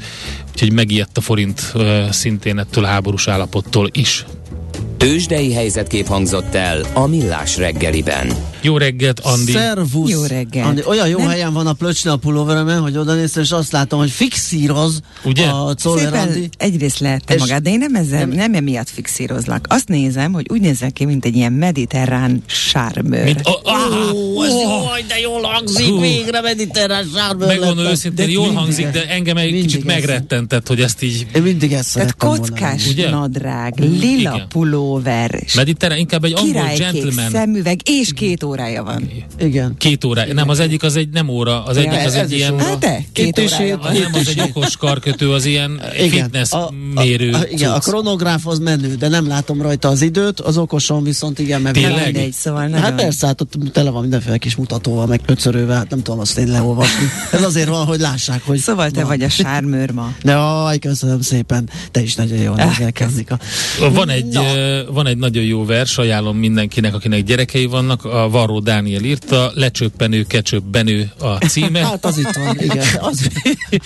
úgyhogy 0.51 0.71
megijedt 0.71 1.17
a 1.17 1.21
forint 1.21 1.73
szintén 2.09 2.59
ettől 2.59 2.83
a 2.83 2.87
háborús 2.87 3.27
állapottól 3.27 3.89
is. 3.91 4.25
Tőzsdei 5.05 5.53
helyzetkép 5.53 6.07
hangzott 6.07 6.55
el 6.55 6.85
a 6.93 7.07
Millás 7.07 7.57
reggeliben. 7.57 8.33
Jó 8.61 8.77
reggelt, 8.77 9.19
Andi! 9.19 9.51
Szervusz! 9.51 10.11
Jó 10.11 10.23
reggelt! 10.23 10.67
Andi, 10.67 10.81
olyan 10.85 11.07
jó 11.07 11.17
Nem. 11.17 11.27
helyen 11.27 11.53
van 11.53 11.67
a 11.67 11.73
plöcsne 11.73 12.11
a 12.11 12.15
pulóveremen, 12.15 12.81
hogy 12.81 12.97
oda 12.97 13.13
néztem, 13.13 13.43
és 13.43 13.51
azt 13.51 13.71
látom, 13.71 13.99
hogy 13.99 14.09
fixíroz 14.09 14.99
Ugye? 15.23 15.47
a 15.47 15.73
Czoller 15.73 16.13
Andi. 16.13 16.49
egyrészt 16.57 16.99
lehet 16.99 17.37
magad, 17.37 17.61
de 17.61 17.69
én 17.69 17.77
nem, 17.77 17.95
ezzel, 17.95 18.19
nem, 18.19 18.29
nem 18.29 18.53
emiatt 18.53 18.89
fixírozlak. 18.89 19.65
Azt 19.69 19.87
nézem, 19.87 20.33
hogy 20.33 20.45
úgy 20.49 20.61
nézek 20.61 20.93
ki, 20.93 21.05
mint 21.05 21.25
egy 21.25 21.35
ilyen 21.35 21.53
mediterrán 21.53 22.43
sármőr. 22.45 23.23
Mint, 23.23 23.41
oh, 23.43 23.53
oh, 23.63 24.13
oh, 24.13 24.83
oh, 24.83 24.99
de 25.07 25.19
jól 25.19 25.41
hangzik, 25.41 25.93
uh, 25.93 26.01
végre 26.01 26.41
mediterrán 26.41 27.09
sármőr 27.15 27.47
Megmondom 27.47 27.85
őszintén, 27.85 28.29
jól 28.29 28.51
hangzik, 28.51 28.87
de 28.87 29.07
engem 29.09 29.37
egy 29.37 29.61
kicsit 29.61 29.83
megrettentett, 29.83 30.67
hogy 30.67 30.81
ezt 30.81 31.03
így... 31.03 31.27
Én 31.35 31.41
mindig 31.41 31.73
ezt 31.73 31.93
Tehát 31.93 32.15
kockás 32.15 32.93
nadrág, 32.93 33.73
lila 33.79 34.45
puló, 34.49 34.94
pulóver. 34.95 35.43
Mediterrán, 35.55 35.97
inkább 35.97 36.23
egy 36.23 36.33
angol 36.33 36.67
gentleman. 36.77 37.29
szemüveg, 37.31 37.79
és 37.83 38.13
két 38.13 38.43
órája 38.43 38.83
van. 38.83 39.09
Igen. 39.39 39.75
Két 39.77 40.03
óra. 40.03 40.33
Nem, 40.33 40.49
az 40.49 40.59
egyik 40.59 40.83
az 40.83 40.95
egy 40.95 41.09
nem 41.09 41.29
óra, 41.29 41.63
az 41.63 41.77
egyik 41.77 42.05
az 42.05 42.13
egy 42.13 42.31
ilyen... 42.31 42.59
Hát 42.59 42.77
de, 42.77 43.05
két 43.13 43.39
órája 43.39 43.77
van. 43.77 43.93
Nem, 43.93 44.13
az 44.13 44.27
egy 44.27 44.39
okos 44.39 44.77
karkötő, 44.77 45.31
az 45.31 45.45
ilyen 45.45 45.81
igen. 45.99 46.09
fitness 46.09 46.51
a, 46.51 46.71
mérő. 46.93 47.35
Igen, 47.49 47.71
a 47.71 47.79
kronográf 47.79 48.47
az 48.47 48.59
menő, 48.59 48.95
de 48.95 49.07
nem 49.07 49.27
látom 49.27 49.61
rajta 49.61 49.87
az 49.87 50.01
időt, 50.01 50.39
az 50.39 50.57
okoson 50.57 51.03
viszont 51.03 51.39
igen, 51.39 51.61
mert 51.61 51.75
Tényleg? 51.75 52.15
Egy, 52.15 52.33
szóval 52.33 52.69
hát 52.69 52.95
persze, 52.95 53.27
hát 53.27 53.41
ott 53.41 53.53
tele 53.71 53.89
van 53.89 54.01
mindenféle 54.01 54.37
kis 54.37 54.55
mutatóval, 54.55 55.05
meg 55.05 55.21
ötszörővel, 55.25 55.77
hát 55.77 55.89
nem 55.89 56.01
tudom 56.01 56.19
azt 56.19 56.37
én 56.37 56.47
leolvasni. 56.47 57.05
Ez 57.31 57.43
azért 57.43 57.67
van, 57.67 57.85
hogy 57.85 57.99
lássák, 57.99 58.41
hogy... 58.45 58.57
Szóval 58.57 58.89
te 58.89 58.99
van. 58.99 59.07
vagy 59.07 59.23
a 59.23 59.29
sármőr 59.29 59.91
ma. 59.91 60.13
De 60.23 60.35
aj, 60.35 60.79
köszönöm 60.79 61.21
szépen. 61.21 61.69
Te 61.91 62.01
is 62.01 62.15
nagyon 62.15 62.37
jól 62.37 62.55
nézel, 62.55 62.91
Van 63.93 64.09
egy, 64.09 64.39
van 64.83 65.07
egy 65.07 65.17
nagyon 65.17 65.43
jó 65.43 65.65
vers, 65.65 65.97
ajánlom 65.97 66.37
mindenkinek, 66.37 66.93
akinek 66.93 67.23
gyerekei 67.23 67.65
vannak. 67.65 68.05
A 68.05 68.29
Varró 68.29 68.59
Dániel 68.59 69.03
írta, 69.03 69.51
lecsöppenő, 69.53 70.23
kecsöpbenő 70.23 71.11
a 71.19 71.35
címe. 71.35 71.85
hát 71.85 72.05
az 72.05 72.17
itt 72.17 72.35
van, 72.35 72.59
igen. 72.59 72.85
Az, 73.09 73.29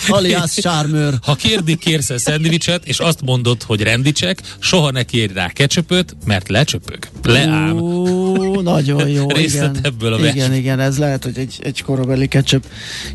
alias 0.08 0.52
Sármőr. 0.52 1.13
Ha 1.21 1.36
kérdi, 1.36 1.75
kérsz 1.75 2.19
szendvicset, 2.19 2.86
és 2.86 2.99
azt 2.99 3.21
mondod, 3.21 3.63
hogy 3.63 3.82
rendicsek, 3.82 4.41
soha 4.60 4.91
ne 4.91 5.04
kérj 5.04 5.34
rá 5.34 5.47
kecsöpöt, 5.47 6.15
mert 6.25 6.49
lecsöpög. 6.49 6.99
Leám. 7.23 7.78
Ó, 7.78 8.62
nagyon 8.62 9.08
jó. 9.08 9.28
Részlet 9.36 9.78
igen. 9.78 9.93
ebből 9.93 10.13
a 10.13 10.17
vers. 10.17 10.36
Igen, 10.36 10.54
igen, 10.54 10.80
ez 10.80 10.97
lehet, 10.97 11.23
hogy 11.23 11.38
egy, 11.38 11.60
egy 11.62 11.82
korabeli 11.82 12.28
kecsöp 12.28 12.65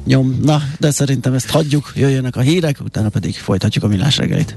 nyom. 0.05 0.39
Na, 0.43 0.63
de 0.79 0.91
szerintem 0.91 1.35
ezt 1.35 1.51
hagyjuk, 1.51 1.93
jöjjönek 1.97 2.37
a 2.37 2.41
hírek, 2.41 2.77
utána 2.85 3.09
pedig 3.09 3.35
folytatjuk 3.35 3.85
a 3.85 3.89
millás 3.89 4.17
reggelit. 4.17 4.57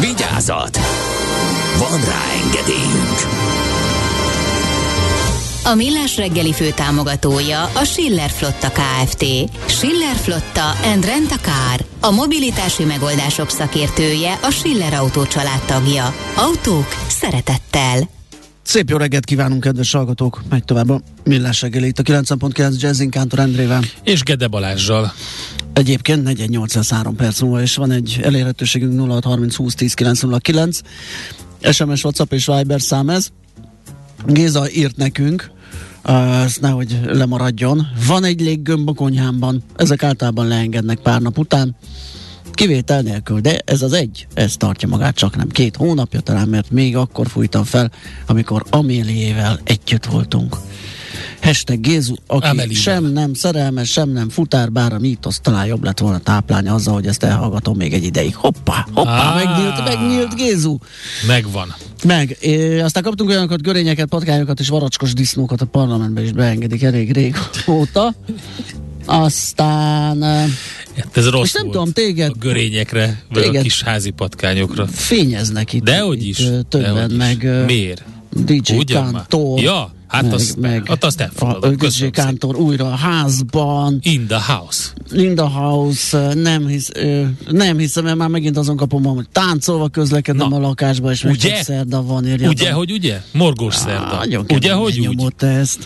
Vigyázat! 0.00 0.76
Van 1.78 2.00
rá 2.04 2.22
engedélyünk! 2.44 3.18
A 5.64 5.74
Millás 5.74 6.16
reggeli 6.16 6.52
fő 6.52 6.70
támogatója 6.70 7.64
a 7.64 7.84
Schiller 7.84 8.30
Flotta 8.30 8.70
KFT. 8.70 9.24
Schiller 9.66 10.16
Flotta 10.16 10.70
and 10.92 11.04
Rent 11.04 11.30
a 11.30 11.36
Car. 11.36 11.86
A 12.00 12.10
mobilitási 12.10 12.84
megoldások 12.84 13.50
szakértője 13.50 14.38
a 14.42 14.50
Schiller 14.50 14.94
Autó 14.94 15.22
tagja. 15.66 16.14
Autók 16.36 16.86
szeretettel. 17.08 18.08
Szép 18.62 18.90
jó 18.90 18.96
reggelt 18.96 19.24
kívánunk, 19.24 19.60
kedves 19.60 19.92
hallgatók! 19.92 20.42
Megy 20.48 20.64
tovább 20.64 20.90
a 20.90 21.00
Millás 21.24 21.60
reggeli 21.60 21.86
itt 21.86 21.98
a 21.98 22.02
9.9 22.02 22.80
Jazzin 22.80 23.10
Kántor 23.10 23.38
Endrével. 23.38 23.82
És 24.04 24.22
Gede 24.22 24.46
Balázsjal. 24.46 25.12
Egyébként 25.80 26.22
4803 26.22 27.16
perc 27.16 27.40
múlva, 27.40 27.62
és 27.62 27.76
van 27.76 27.90
egy 27.90 28.20
elérhetőségünk 28.22 29.10
0630 29.10 29.54
20 29.54 29.74
10 29.74 29.94
909. 29.94 30.80
SMS, 31.70 32.04
WhatsApp 32.04 32.32
és 32.32 32.46
Viber 32.46 32.80
szám 32.80 33.08
ez. 33.08 33.28
Géza 34.26 34.70
írt 34.70 34.96
nekünk, 34.96 35.50
ez 36.44 36.56
nehogy 36.56 37.00
lemaradjon. 37.04 37.86
Van 38.06 38.24
egy 38.24 38.40
léggömb 38.40 38.88
a 38.88 38.92
konyhámban, 38.92 39.62
ezek 39.76 40.02
általában 40.02 40.46
leengednek 40.46 40.98
pár 40.98 41.20
nap 41.20 41.38
után, 41.38 41.76
kivétel 42.52 43.00
nélkül, 43.00 43.40
de 43.40 43.58
ez 43.64 43.82
az 43.82 43.92
egy, 43.92 44.26
ez 44.34 44.56
tartja 44.56 44.88
magát 44.88 45.14
csak 45.14 45.36
nem 45.36 45.48
két 45.48 45.76
hónapja 45.76 46.20
talán, 46.20 46.48
mert 46.48 46.70
még 46.70 46.96
akkor 46.96 47.26
fújtam 47.28 47.64
fel, 47.64 47.90
amikor 48.26 48.64
Améliével 48.70 49.60
együtt 49.64 50.04
voltunk. 50.04 50.56
Hashtag 51.42 51.80
Gézu, 51.80 52.14
aki 52.26 52.46
Amelie-vel. 52.46 52.80
sem 52.82 53.04
nem 53.12 53.34
szerelmes, 53.34 53.90
sem 53.90 54.08
nem 54.08 54.28
futár, 54.28 54.72
bár 54.72 54.92
a 54.92 54.98
mítosz 54.98 55.40
talán 55.42 55.66
jobb 55.66 55.84
lett 55.84 55.98
volna 55.98 56.18
táplálni 56.18 56.68
azzal, 56.68 56.94
hogy 56.94 57.06
ezt 57.06 57.22
elhallgatom 57.22 57.76
még 57.76 57.92
egy 57.92 58.04
ideig. 58.04 58.34
Hoppá, 58.36 58.86
hoppá, 58.92 59.10
Á. 59.10 59.34
megnyílt, 59.34 59.84
megnyílt 59.84 60.34
Gézu. 60.34 60.78
Megvan. 61.26 61.74
Meg, 62.04 62.36
é, 62.40 62.80
aztán 62.80 63.02
kaptunk 63.02 63.30
olyanokat, 63.30 63.62
görényeket, 63.62 64.08
patkányokat 64.08 64.60
és 64.60 64.68
varacskos 64.68 65.12
disznókat 65.12 65.60
a 65.60 65.64
parlamentbe 65.66 66.22
is 66.22 66.32
beengedik 66.32 66.82
elég 66.82 67.12
régóta. 67.12 68.14
Aztán 69.06 70.22
Hát 70.96 71.16
ez 71.16 71.28
rossz 71.28 71.52
nem 71.52 71.62
volt. 71.62 71.76
tudom, 71.76 71.92
téged- 71.92 72.30
A 72.30 72.38
görényekre, 72.38 73.22
vagy 73.30 73.42
a 73.42 73.46
téged- 73.46 73.62
kis 73.62 73.82
házi 73.82 74.10
patkányokra. 74.10 74.86
fényeznek 74.86 75.72
itt. 75.72 75.82
Dehogy 75.84 76.26
is. 76.26 76.36
Többen, 76.68 76.94
dehogy 76.94 77.10
is. 77.10 77.16
meg 77.16 77.42
ö, 77.44 77.64
Miért? 77.64 78.04
DJ 78.44 78.76
Ugyan 78.76 79.02
már? 79.04 79.12
Kantor. 79.28 79.60
Ja, 79.60 79.92
hát 80.10 80.22
meg, 80.22 80.32
azt- 80.32 80.56
meg 80.56 80.86
hát 80.88 81.04
azt 81.04 81.20
elfogadom. 81.20 81.76
a-. 81.80 82.10
Kantor 82.12 82.56
újra 82.56 82.86
a 82.86 82.94
házban, 82.96 83.98
In 84.02 84.26
the 84.26 84.40
house. 84.52 84.88
in 85.12 85.34
the 85.34 85.46
house, 85.48 86.34
nem, 86.34 86.66
hisz, 86.66 86.90
ö, 86.94 87.22
nem 87.50 87.78
hiszem, 87.78 88.04
mert 88.04 88.16
már 88.16 88.28
megint 88.28 88.56
azon 88.56 88.76
kapom, 88.76 89.02
hogy 89.04 89.26
táncolva 89.32 89.88
közlekedem 89.88 90.48
Na, 90.48 90.56
a 90.56 90.60
lakásba, 90.60 91.10
és 91.10 91.22
meg 91.22 91.32
ugye? 91.32 91.48
csak 91.48 91.56
szerda 91.62 92.02
van, 92.02 92.26
írja. 92.26 92.48
Ugye, 92.48 92.72
hogy 92.72 92.90
ugye? 92.92 93.20
Morgós 93.32 93.74
Á, 93.74 93.78
szerda. 93.78 94.16
Nagyon 94.16 94.44
Ugye, 94.48 94.72
hogy 94.72 95.06
úgy? 95.06 95.32
ezt. 95.38 95.78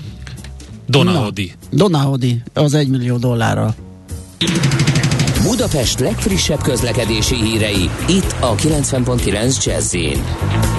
Donahodi. 0.88 1.52
Donahodi, 1.70 2.42
az 2.52 2.74
egy 2.74 2.88
millió 2.88 3.16
dollárral. 3.16 3.74
Budapest 5.42 6.00
legfrissebb 6.00 6.62
közlekedési 6.62 7.34
hírei, 7.34 7.90
itt 8.08 8.34
a 8.40 8.54
90.9 8.54 9.64
jazz 9.64 9.94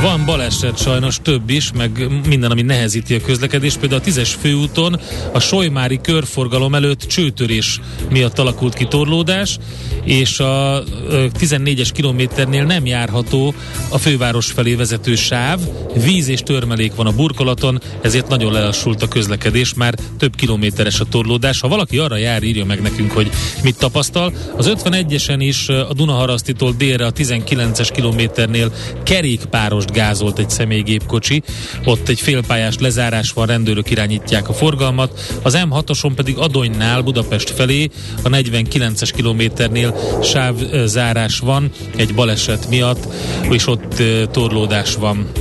Van 0.06 0.26
baleset 0.26 0.82
sajnos 0.82 1.20
több 1.22 1.50
is, 1.50 1.72
meg 1.72 2.08
minden, 2.28 2.52
ami 2.52 2.62
nehezíti 2.62 3.14
a 3.14 3.22
közlekedést. 3.22 3.80
Például 3.80 4.02
a 4.02 4.10
10-es 4.10 4.34
főúton 4.40 5.00
a 5.32 5.40
Solymári 5.40 6.00
körforgalom 6.02 6.76
előtt 6.76 7.02
csőtörés 7.02 7.80
miatt 8.10 8.40
alakult 8.40 8.74
ki 8.74 8.86
torlódás, 8.86 9.58
és 10.04 10.40
a 10.40 10.84
ö, 11.10 11.26
14-es 11.40 11.90
kilométernél 11.94 12.64
nem 12.64 12.86
járható 12.86 13.54
a 13.90 13.98
főváros 13.98 14.52
felé 14.52 14.74
vezető 14.74 15.16
sáv. 15.16 15.60
Víz 16.04 16.28
és 16.28 16.40
törmelék 16.40 16.96
van 16.96 17.08
a 17.08 17.16
burkolaton, 17.16 17.82
ezért 18.02 18.28
nagyon 18.28 18.52
lelassult 18.52 19.02
a 19.02 19.08
közlekedés, 19.08 19.74
már 19.74 19.94
több 20.18 20.36
kilométeres 20.36 21.00
a 21.00 21.06
torlódás. 21.06 21.60
Ha 21.60 21.68
valaki 21.68 21.98
arra 21.98 22.18
jár, 22.18 22.44
írja 22.44 22.66
meg 22.66 22.82
nekünk, 22.82 23.12
hogy 23.12 23.30
mit 23.64 23.78
tapasztal. 23.78 24.34
Az 24.58 24.72
51-esen 24.84 25.38
is 25.40 25.70
a 25.70 25.94
Dunaharasztitól 25.94 26.74
délre 26.78 27.06
a 27.06 27.12
19-es 27.12 27.90
kilométernél 27.94 28.72
kerékpárost 29.04 29.94
gázolt 29.96 30.40
egy 30.40 30.50
személygépkocsi. 30.50 31.44
Ott 31.86 32.08
egy 32.08 32.20
félpályás 32.20 32.76
lezárás 32.80 33.32
van, 33.32 33.46
rendőrök 33.46 33.92
irányítják 33.92 34.50
a 34.50 34.54
forgalmat. 34.54 35.40
Az 35.42 35.58
M6-oson 35.70 36.12
pedig 36.16 36.38
Adonynál 36.38 37.02
Budapest 37.02 37.50
felé 37.50 37.90
a 38.24 38.30
49-es 38.30 39.10
kilométernél 39.16 39.96
sávzárás 40.24 41.40
van 41.40 41.72
egy 41.96 42.14
baleset 42.16 42.70
miatt, 42.70 43.08
és 43.50 43.68
ott 43.68 44.04
torlódás 44.32 44.96
van. 44.96 45.32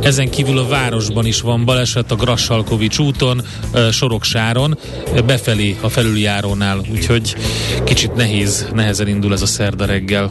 Ezen 0.00 0.30
kívül 0.30 0.58
a 0.58 0.68
városban 0.68 1.26
is 1.26 1.40
van 1.40 1.64
baleset 1.64 2.10
a 2.10 2.14
Grassalkovics 2.14 2.98
úton, 2.98 3.42
Soroksáron, 3.90 4.78
befelé 5.26 5.76
a 5.80 5.88
felüljárónál, 5.88 6.80
úgyhogy 6.92 7.36
kicsit 7.84 8.14
nehéz, 8.14 8.68
nehezen 8.74 9.08
indul 9.08 9.32
ez 9.32 9.42
a 9.42 9.46
szerda 9.46 9.84
reggel. 9.84 10.30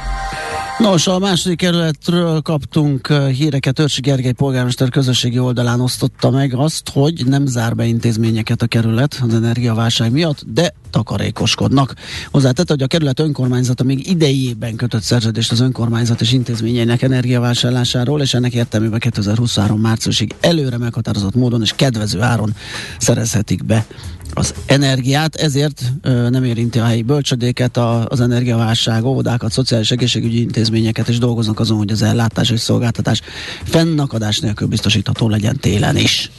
Nos, 0.81 1.07
a 1.07 1.19
második 1.19 1.57
kerületről 1.57 2.41
kaptunk 2.41 3.07
híreket. 3.07 3.79
Őrsi 3.79 4.01
Gergely 4.01 4.31
polgármester 4.31 4.89
közösségi 4.89 5.39
oldalán 5.39 5.81
osztotta 5.81 6.29
meg 6.29 6.53
azt, 6.53 6.89
hogy 6.89 7.25
nem 7.25 7.45
zár 7.45 7.75
be 7.75 7.85
intézményeket 7.85 8.61
a 8.61 8.65
kerület 8.65 9.21
az 9.27 9.33
energiaválság 9.33 10.11
miatt, 10.11 10.43
de 10.53 10.73
takarékoskodnak. 10.89 11.93
Hozzátette, 12.31 12.73
hogy 12.73 12.81
a 12.81 12.87
kerület 12.87 13.19
önkormányzata 13.19 13.83
még 13.83 14.09
idejében 14.09 14.75
kötött 14.75 15.01
szerződést 15.01 15.51
az 15.51 15.59
önkormányzat 15.59 16.21
és 16.21 16.31
intézményeinek 16.31 17.01
energiavásárlásáról, 17.01 18.21
és 18.21 18.33
ennek 18.33 18.53
értelmében 18.53 18.99
2023 18.99 19.79
márciusig 19.81 20.35
előre 20.39 20.77
meghatározott 20.77 21.35
módon 21.35 21.61
és 21.61 21.73
kedvező 21.75 22.21
áron 22.21 22.55
szerezhetik 22.97 23.65
be 23.65 23.85
az 24.33 24.53
energiát, 24.65 25.35
ezért 25.35 25.83
ö, 26.01 26.29
nem 26.29 26.43
érinti 26.43 26.79
a 26.79 26.85
helyi 26.85 27.01
bölcsödéket, 27.01 27.77
a, 27.77 28.05
az 28.07 28.21
energiaválság, 28.21 29.05
óvodákat, 29.05 29.51
szociális 29.51 29.91
egészségügyi 29.91 30.41
intézményeket, 30.41 31.07
és 31.07 31.17
dolgoznak 31.17 31.59
azon, 31.59 31.77
hogy 31.77 31.91
az 31.91 32.01
ellátás 32.01 32.49
és 32.49 32.59
szolgáltatás 32.59 33.21
fennakadás 33.63 34.39
nélkül 34.39 34.67
biztosítható 34.67 35.29
legyen 35.29 35.57
télen 35.59 35.97
is. 35.97 36.31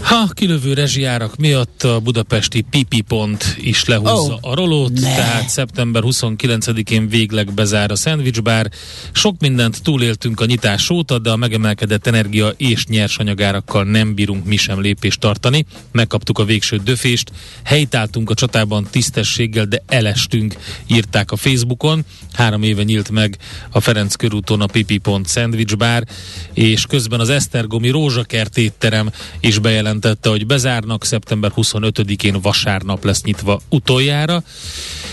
Ha 0.00 0.26
kilövő 0.26 0.72
rezsijárak 0.72 1.36
miatt 1.36 1.82
a 1.82 2.00
budapesti 2.00 2.60
Pipi 2.60 3.00
pont 3.00 3.56
is 3.60 3.84
lehúzza 3.84 4.38
oh, 4.40 4.50
a 4.50 4.54
rolót, 4.54 5.00
ne. 5.00 5.14
tehát 5.14 5.48
szeptember 5.48 6.02
29-én 6.06 7.08
végleg 7.08 7.54
bezár 7.54 7.90
a 7.90 7.96
szendvicsbár. 7.96 8.70
Sok 9.12 9.40
mindent 9.40 9.82
túléltünk 9.82 10.40
a 10.40 10.44
nyitás 10.44 10.90
óta, 10.90 11.18
de 11.18 11.30
a 11.30 11.36
megemelkedett 11.36 12.06
energia 12.06 12.48
és 12.56 12.86
nyersanyagárakkal 12.86 13.84
nem 13.84 14.14
bírunk 14.14 14.44
mi 14.44 14.56
sem 14.56 14.80
lépést 14.80 15.20
tartani. 15.20 15.66
Megkaptuk 15.92 16.38
a 16.38 16.44
végső 16.44 16.76
döfést, 17.22 17.60
helytáltunk 17.64 18.30
a 18.30 18.34
csatában 18.34 18.86
tisztességgel, 18.90 19.64
de 19.64 19.82
elestünk, 19.86 20.54
írták 20.86 21.30
a 21.30 21.36
Facebookon. 21.36 22.04
Három 22.32 22.62
éve 22.62 22.82
nyílt 22.82 23.10
meg 23.10 23.38
a 23.70 23.80
Ferenc 23.80 24.14
körúton 24.14 24.60
a 24.60 24.66
Pipi 24.66 24.98
pont 24.98 25.26
szendvicsbár, 25.26 26.06
és 26.52 26.86
közben 26.86 27.20
az 27.20 27.28
Esztergomi 27.28 27.88
Rózsakert 27.88 28.58
étterem 28.58 29.10
is 29.40 29.58
bejelentette, 29.58 30.28
hogy 30.28 30.46
bezárnak, 30.46 31.04
szeptember 31.04 31.52
25-én 31.56 32.40
vasárnap 32.40 33.04
lesz 33.04 33.22
nyitva 33.22 33.60
utoljára. 33.68 34.42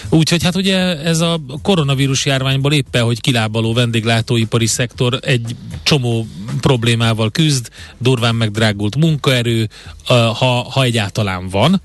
Úgyhogy 0.10 0.43
hát 0.43 0.56
ugye 0.56 0.78
ez 1.04 1.19
a 1.19 1.41
koronavírus 1.62 2.26
járványból 2.26 2.74
éppen, 2.74 3.04
hogy 3.04 3.22
kilábaló 3.22 3.74
vendéglátóipari 3.74 4.65
szektor 4.65 5.19
egy 5.22 5.56
csomó 5.84 6.28
problémával 6.62 7.32
küzd, 7.32 7.70
durván 7.98 8.36
megdrágult 8.36 8.96
munkaerő, 8.96 9.70
ha, 10.08 10.70
ha 10.72 10.84
egyáltalán 10.84 11.50
van, 11.50 11.82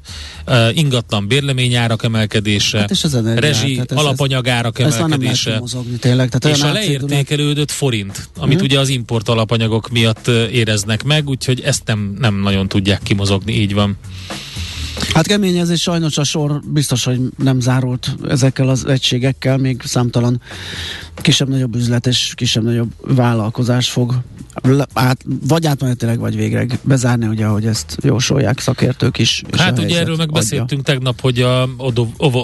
ingatlan 0.73 1.29
bérleményárak 1.29 2.03
emelkedése, 2.05 2.79
Hát 2.79 2.91
és 2.91 3.05
az 3.05 3.15
energia, 3.15 3.49
rezsi 3.49 3.73
tehát 3.73 3.93
ez- 3.93 3.99
alapanyagárak 3.99 4.79
emelkedése, 4.79 5.53
kimozogni 5.53 5.97
tényleg. 5.97 6.29
Tehát 6.31 6.57
és 6.57 6.63
a 6.63 6.73
leértékelődött 6.73 7.71
forint, 7.71 8.29
amit 8.37 8.55
Mhm. 8.57 8.65
ugye 8.65 8.79
az 8.79 8.89
import 8.89 9.29
alapanyagok 9.29 9.89
miatt 9.91 10.27
éreznek 10.53 11.05
meg, 11.05 11.29
úgyhogy 11.29 11.61
ezt 11.61 11.83
nem, 11.85 12.17
nem 12.19 12.35
nagyon 12.41 12.69
tudják 12.69 13.03
kimozogni, 13.03 13.61
így 13.61 13.75
van. 13.75 13.97
Hát 15.15 15.27
kemény 15.27 15.57
ez, 15.57 15.71
és 15.71 15.81
sajnos 15.81 16.19
a 16.19 16.25
sor 16.25 16.61
biztos, 16.67 17.05
hogy 17.05 17.21
nem 17.39 17.61
zárult 17.61 18.17
ezekkel 18.29 18.69
az 18.69 18.87
egységekkel, 18.87 19.57
még 19.57 19.83
számtalan 19.85 20.41
kisebb-nagyobb 21.15 21.75
üzlet 21.75 22.07
és 22.07 22.33
kisebb-nagyobb 22.37 22.93
vállalkozás 23.01 23.91
fog 23.91 24.23
át, 24.93 25.25
vagy 25.49 25.67
átmenetileg, 25.67 26.19
vagy 26.19 26.37
végre 26.37 26.67
bezárni, 26.83 27.27
ugye, 27.27 27.47
ahogy 27.47 27.67
ezt 27.67 27.97
jósolják 28.03 28.61
szakértők 28.61 29.19
is. 29.19 29.43
Hát 29.59 29.79
ugye 29.79 29.99
erről 29.99 30.17
megbeszéltünk 30.17 30.83
tegnap, 30.83 31.21
hogy 31.21 31.41
a 31.41 31.69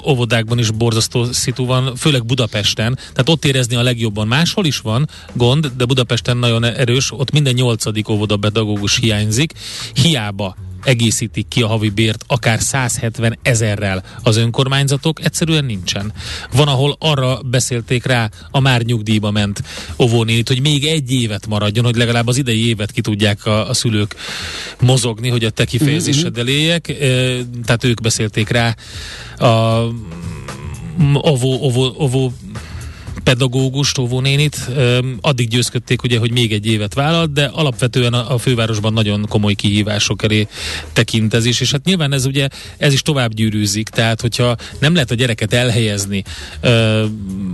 óvodákban 0.09 0.59
is 0.59 0.71
borzasztó 0.71 1.25
szitu 1.25 1.67
van, 1.67 1.97
főleg 1.97 2.25
Budapesten, 2.27 2.95
tehát 2.95 3.29
ott 3.29 3.45
érezni 3.45 3.77
a 3.77 3.83
legjobban. 3.83 4.27
Máshol 4.27 4.65
is 4.65 4.79
van 4.79 5.09
gond, 5.33 5.73
de 5.77 5.85
Budapesten 5.85 6.37
nagyon 6.37 6.65
erős, 6.65 7.13
ott 7.13 7.31
minden 7.31 7.55
nyolcadik 7.55 8.09
óvoda 8.09 8.37
pedagógus 8.37 8.97
hiányzik. 8.97 9.53
Hiába 9.93 10.57
egészítik 10.85 11.49
ki 11.49 11.63
a 11.63 11.67
havi 11.67 11.89
bért 11.89 12.25
akár 12.27 12.61
170 12.61 13.39
ezerrel 13.43 14.05
az 14.23 14.37
önkormányzatok, 14.37 15.25
egyszerűen 15.25 15.65
nincsen. 15.65 16.13
Van, 16.53 16.69
ahol 16.69 16.97
arra 16.99 17.41
beszélték 17.43 18.07
rá 18.07 18.31
a 18.51 18.61
már 18.61 18.83
nyugdíjba 18.83 19.31
ment 19.31 19.63
óvónénit, 19.99 20.49
hogy 20.49 20.61
még 20.61 20.85
egy 20.85 21.13
évet 21.13 21.47
maradjon, 21.47 21.85
hogy 21.85 21.97
legalább 21.97 22.27
az 22.27 22.37
idei 22.37 22.67
évet 22.67 22.91
ki 22.91 23.01
tudják 23.01 23.47
a, 23.47 23.69
a 23.69 23.75
szülők 23.75 24.15
mozogni, 24.81 25.29
hogy 25.29 25.45
a 25.45 25.51
te 25.51 25.65
kifejezéseddel 25.65 26.49
éljek. 26.49 26.89
E, 26.89 26.95
tehát 27.65 27.85
ők 27.85 28.01
beszélték 28.01 28.49
rá 28.49 28.75
a 29.37 29.85
ovó, 31.15 31.65
ovó, 31.65 31.95
ovó 31.97 32.33
pedagógust, 33.25 33.99
óvónénit, 33.99 34.71
addig 35.21 35.49
győzködték 35.49 36.03
ugye, 36.03 36.19
hogy 36.19 36.31
még 36.31 36.53
egy 36.53 36.67
évet 36.67 36.95
vállalt, 36.95 37.33
de 37.33 37.45
alapvetően 37.45 38.13
a, 38.13 38.39
fővárosban 38.39 38.93
nagyon 38.93 39.27
komoly 39.29 39.55
kihívások 39.55 40.23
elé 40.23 40.47
tekintezés, 40.93 41.61
és 41.61 41.71
hát 41.71 41.85
nyilván 41.85 42.13
ez 42.13 42.27
ugye, 42.27 42.49
ez 42.79 42.93
is 42.93 43.03
tovább 43.03 43.35
gyűrűzik, 43.35 43.89
tehát 43.89 44.21
hogyha 44.21 44.57
nem 44.79 44.93
lehet 44.93 45.11
a 45.11 45.15
gyereket 45.15 45.53
elhelyezni, 45.53 46.23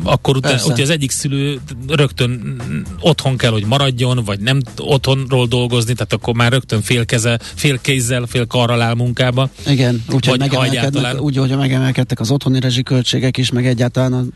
akkor 0.03 0.37
utána, 0.37 0.61
hogyha 0.61 0.83
az 0.83 0.91
egyik 0.91 1.11
szülő 1.11 1.61
rögtön 1.89 2.63
otthon 3.01 3.37
kell, 3.37 3.51
hogy 3.51 3.65
maradjon, 3.65 4.25
vagy 4.25 4.41
nem 4.41 4.61
otthonról 4.79 5.47
dolgozni, 5.47 5.93
tehát 5.93 6.13
akkor 6.13 6.35
már 6.35 6.53
rögtön 6.53 6.83
fél, 6.83 7.05
keze, 7.05 7.39
fél 7.55 7.79
kézzel, 7.81 8.27
fél 8.27 8.47
karral 8.47 8.81
áll 8.81 8.95
munkába. 8.95 9.51
Igen, 9.67 10.05
úgyhogy 10.13 10.39
megemelkednek, 10.39 11.21
úgy, 11.21 11.37
hogy 11.37 11.57
megemelkedtek 11.57 12.21
az 12.21 12.31
otthoni 12.31 12.61
rezsiköltségek 12.61 13.37
is, 13.37 13.51
meg 13.51 13.67
egyáltalán 13.67 14.35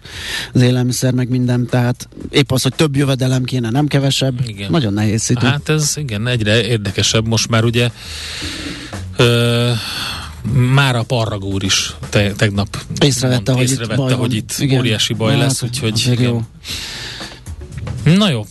az 0.53 0.61
élelmiszer, 0.61 1.13
meg 1.21 1.29
minden, 1.29 1.67
tehát 1.67 2.09
épp 2.31 2.53
az, 2.53 2.63
hogy 2.63 2.75
több 2.75 2.97
jövedelem 2.97 3.45
kéne, 3.45 3.71
nem 3.71 3.87
kevesebb. 3.87 4.41
Igen. 4.47 4.71
Nagyon 4.71 4.93
nehéz 4.93 5.23
szitu. 5.23 5.47
Hát 5.47 5.69
ez 5.69 5.93
igen, 5.97 6.27
egyre 6.27 6.65
érdekesebb. 6.65 7.27
Most 7.27 7.49
már 7.49 7.65
ugye 7.65 7.91
ö, 9.17 9.71
már 10.75 10.97
a 10.97 11.03
Parragúr 11.03 11.63
is 11.63 11.95
te, 12.09 12.33
tegnap 12.33 12.83
észrevette, 13.01 13.53
mond, 13.53 13.63
hogy, 13.63 13.71
észrevette, 13.71 14.13
itt, 14.13 14.19
hogy 14.19 14.35
itt 14.35 14.55
igen. 14.59 14.79
óriási 14.79 15.13
baj 15.13 15.33
hát, 15.33 15.41
lesz, 15.41 15.63
úgyhogy 15.63 16.19
jó. 16.21 16.43
Na 18.05 18.31
jó, 18.31 18.47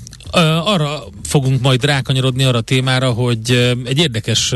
arra 0.63 1.03
fogunk 1.30 1.62
majd 1.62 1.86
rákanyarodni 1.86 2.44
arra 2.44 2.58
a 2.58 2.62
témára, 2.62 3.12
hogy 3.12 3.76
egy 3.86 3.98
érdekes 3.98 4.54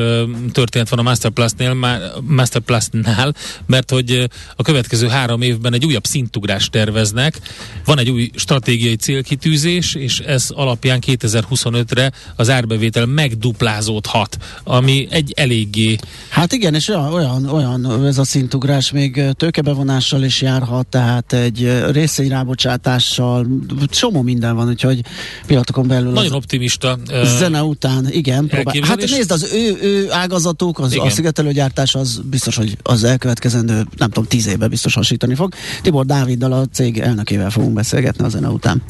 történet 0.52 0.90
van 0.90 1.00
a 1.00 1.02
Masterplus-nél, 1.02 1.78
Masterplus-nál, 2.22 3.36
mert 3.66 3.92
hogy 3.92 4.30
a 4.56 4.64
következő 4.64 5.08
három 5.08 5.42
évben 5.42 5.74
egy 5.74 5.86
újabb 5.86 6.06
szintugrást 6.06 6.72
terveznek. 6.72 7.40
Van 7.86 8.00
egy 8.00 8.10
új 8.10 8.30
stratégiai 8.36 8.96
célkitűzés, 8.96 9.96
és 9.96 10.20
ez 10.20 10.50
alapján 10.50 11.00
2025-re 11.06 12.12
az 12.36 12.50
árbevétel 12.50 13.06
megduplázódhat, 13.06 14.38
ami 14.64 15.08
egy 15.10 15.34
eléggé... 15.36 15.96
Hát 16.30 16.54
igen, 16.54 16.74
és 16.74 16.88
olyan, 16.88 17.46
olyan, 17.46 18.06
ez 18.06 18.18
a 18.18 18.24
szintugrás 18.24 18.92
még 18.92 19.22
tőkebevonással 19.34 20.24
is 20.24 20.42
járhat, 20.42 20.88
tehát 20.88 21.34
egy 21.34 21.82
részényrábocsátással, 21.92 23.48
csomó 23.86 24.22
minden 24.22 24.56
van, 24.56 24.68
úgyhogy 24.68 25.02
pillanatokon 25.46 25.88
belül... 25.88 26.12
Nagyon 26.12 26.32
az... 26.32 26.38
optim 26.38 26.62
optimista 26.64 26.98
uh, 27.12 27.38
zene 27.38 27.64
után, 27.64 28.08
igen. 28.10 28.48
Próbál. 28.48 28.76
Hát 28.82 28.98
nézd, 28.98 29.32
az 29.32 29.50
ő, 29.54 29.78
ő 29.82 30.12
ágazatuk, 30.12 30.80
az, 30.80 30.94
igen. 30.94 31.06
a 31.06 31.10
szigetelőgyártás 31.10 31.96
az 31.96 32.22
biztos, 32.24 32.56
hogy 32.56 32.78
az 32.84 33.04
elkövetkezendő, 33.04 33.86
nem 33.98 34.10
tudom, 34.10 34.26
tíz 34.26 34.48
évben 34.48 34.70
biztos 34.70 34.94
hasítani 34.94 35.36
fog. 35.36 35.54
Tibor 35.82 36.06
Dáviddal 36.06 36.52
a 36.52 36.66
cég 36.74 37.00
elnökével 37.00 37.50
fogunk 37.50 37.74
beszélgetni 37.74 38.26
a 38.26 38.30
zene 38.30 38.48
után. 38.48 38.82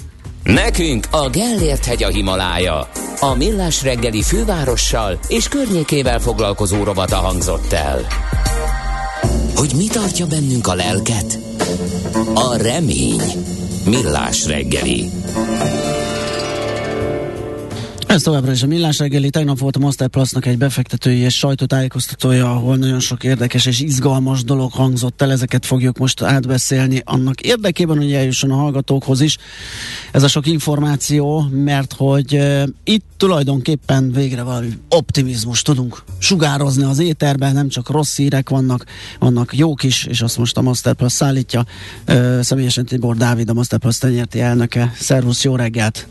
Nekünk 0.44 1.08
a 1.12 1.30
Gellért 1.30 1.86
hegy 1.86 2.04
a 2.04 2.08
Himalája. 2.08 2.90
A 3.20 3.36
Millás 3.36 3.84
reggeli 3.84 4.22
fővárossal 4.22 5.20
és 5.28 5.48
környékével 5.48 6.20
foglalkozó 6.20 6.84
robata 6.84 7.16
hangzott 7.16 7.72
el. 7.72 8.08
Hogy 9.56 9.72
mi 9.76 9.88
tartja 9.88 10.26
bennünk 10.26 10.68
a 10.68 10.74
lelket? 10.74 11.40
A 12.34 12.56
remény. 12.56 13.22
Millás 13.86 14.46
reggeli. 14.46 15.10
Ez 18.14 18.22
továbbra 18.22 18.52
is 18.52 18.64
a 18.64 18.68
Millás 18.68 19.00
reggeli. 19.00 19.30
Tegnap 19.30 19.60
volt 19.60 19.76
a 19.76 19.80
Masterplusnak 19.80 20.46
egy 20.46 20.58
befektetői 20.58 21.18
és 21.18 21.38
sajtótájékoztatója, 21.38 22.52
ahol 22.52 22.76
nagyon 22.76 23.00
sok 23.00 23.24
érdekes 23.24 23.66
és 23.66 23.80
izgalmas 23.80 24.44
dolog 24.44 24.72
hangzott 24.72 25.22
el. 25.22 25.32
Ezeket 25.32 25.66
fogjuk 25.66 25.98
most 25.98 26.22
átbeszélni 26.22 27.02
annak 27.06 27.42
érdekében, 27.42 27.98
hogy 27.98 28.14
eljusson 28.14 28.52
a 28.52 28.56
hallgatókhoz 28.56 29.22
is 29.22 29.38
ez 30.12 30.24
a 30.24 30.28
sok 30.28 30.48
információ, 30.48 31.48
mert 31.52 31.94
hogy 31.94 32.36
uh, 32.36 32.64
itt 32.84 33.06
tulajdonképpen 33.18 34.12
végre 34.12 34.44
valami 34.44 34.70
optimizmus 34.90 35.62
tudunk 35.62 36.04
sugározni 36.18 36.84
az 36.84 37.00
éterben, 37.00 37.54
nem 37.54 37.70
csak 37.70 37.90
rossz 37.90 38.18
hírek 38.18 38.50
vannak, 38.50 38.86
vannak 39.20 39.58
jók 39.58 39.84
is, 39.84 40.06
és 40.06 40.22
azt 40.22 40.38
most 40.38 40.58
a 40.58 40.62
Masterplus 40.62 41.12
szállítja. 41.12 41.66
Uh, 42.08 42.42
személyesen 42.42 42.86
Tibor 42.86 43.16
Dávid, 43.16 43.50
a 43.50 43.54
Masterplus 43.54 43.98
tenyerti 43.98 44.40
elnöke. 44.40 44.94
Szervusz, 45.00 45.44
jó 45.44 45.56
reggelt! 45.56 46.08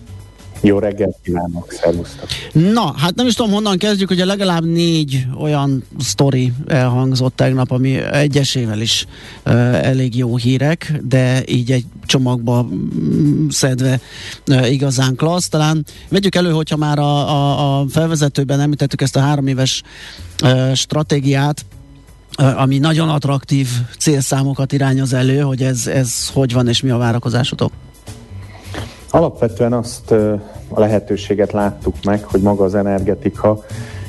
Jó 0.63 0.79
reggelt 0.79 1.17
kívánok, 1.23 1.73
szervusztok! 1.73 2.29
Na, 2.53 2.95
hát 2.97 3.15
nem 3.15 3.27
is 3.27 3.35
tudom 3.35 3.53
honnan 3.53 3.79
kezdjük, 3.79 4.09
hogy 4.09 4.19
legalább 4.19 4.65
négy 4.65 5.27
olyan 5.41 5.85
sztori 5.99 6.53
elhangzott 6.67 7.37
tegnap, 7.37 7.71
ami 7.71 7.97
egyesével 7.97 8.81
is 8.81 9.07
uh, 9.47 9.53
elég 9.87 10.17
jó 10.17 10.37
hírek, 10.37 11.01
de 11.03 11.43
így 11.47 11.73
egy 11.73 11.85
csomagba 12.07 12.63
mm, 12.63 13.49
szedve 13.49 14.01
uh, 14.49 14.71
igazán 14.73 15.15
klassz. 15.15 15.49
Talán 15.49 15.85
vegyük 16.09 16.35
elő, 16.35 16.51
hogyha 16.51 16.77
már 16.77 16.99
a, 16.99 17.29
a, 17.29 17.81
a 17.81 17.87
felvezetőben 17.89 18.61
említettük 18.61 19.01
ezt 19.01 19.17
a 19.17 19.21
három 19.21 19.47
éves 19.47 19.83
uh, 20.43 20.75
stratégiát, 20.75 21.65
ami 22.37 22.79
nagyon 22.79 23.09
attraktív 23.09 23.69
célszámokat 23.99 24.73
irányoz 24.73 25.13
elő, 25.13 25.41
hogy 25.41 25.63
ez, 25.63 25.87
ez 25.87 26.29
hogy 26.29 26.53
van 26.53 26.69
és 26.69 26.81
mi 26.81 26.91
a 26.91 26.97
várakozásotok? 26.97 27.73
Alapvetően 29.15 29.73
azt 29.73 30.11
a 30.69 30.81
lehetőséget 30.81 31.53
láttuk 31.53 31.95
meg, 32.05 32.25
hogy 32.25 32.41
maga 32.41 32.65
az 32.65 32.75
energetika 32.75 33.65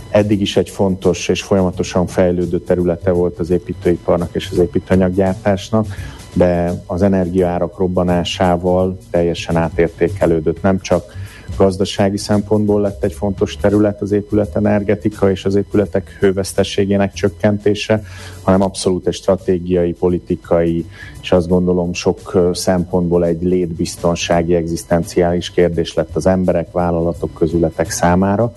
eddig 0.09 0.41
is 0.41 0.57
egy 0.57 0.69
fontos 0.69 1.27
és 1.27 1.41
folyamatosan 1.41 2.07
fejlődő 2.07 2.59
területe 2.59 3.11
volt 3.11 3.39
az 3.39 3.49
építőiparnak 3.49 4.29
és 4.31 4.49
az 4.51 4.57
építőanyaggyártásnak, 4.57 5.87
de 6.33 6.81
az 6.85 7.01
energiaárak 7.01 7.77
robbanásával 7.77 8.97
teljesen 9.09 9.55
átértékelődött. 9.55 10.61
Nem 10.61 10.79
csak 10.79 11.13
gazdasági 11.57 12.17
szempontból 12.17 12.81
lett 12.81 13.03
egy 13.03 13.13
fontos 13.13 13.57
terület 13.57 14.01
az 14.01 14.11
épület 14.11 14.55
energetika 14.55 15.31
és 15.31 15.45
az 15.45 15.55
épületek 15.55 16.17
hővesztességének 16.19 17.13
csökkentése, 17.13 18.03
hanem 18.41 18.61
abszolút 18.61 19.07
egy 19.07 19.13
stratégiai, 19.13 19.91
politikai, 19.91 20.85
és 21.21 21.31
azt 21.31 21.47
gondolom 21.47 21.93
sok 21.93 22.49
szempontból 22.53 23.25
egy 23.25 23.41
létbiztonsági, 23.41 24.55
egzisztenciális 24.55 25.51
kérdés 25.51 25.93
lett 25.93 26.15
az 26.15 26.25
emberek, 26.25 26.71
vállalatok, 26.71 27.33
közületek 27.33 27.89
számára. 27.89 28.53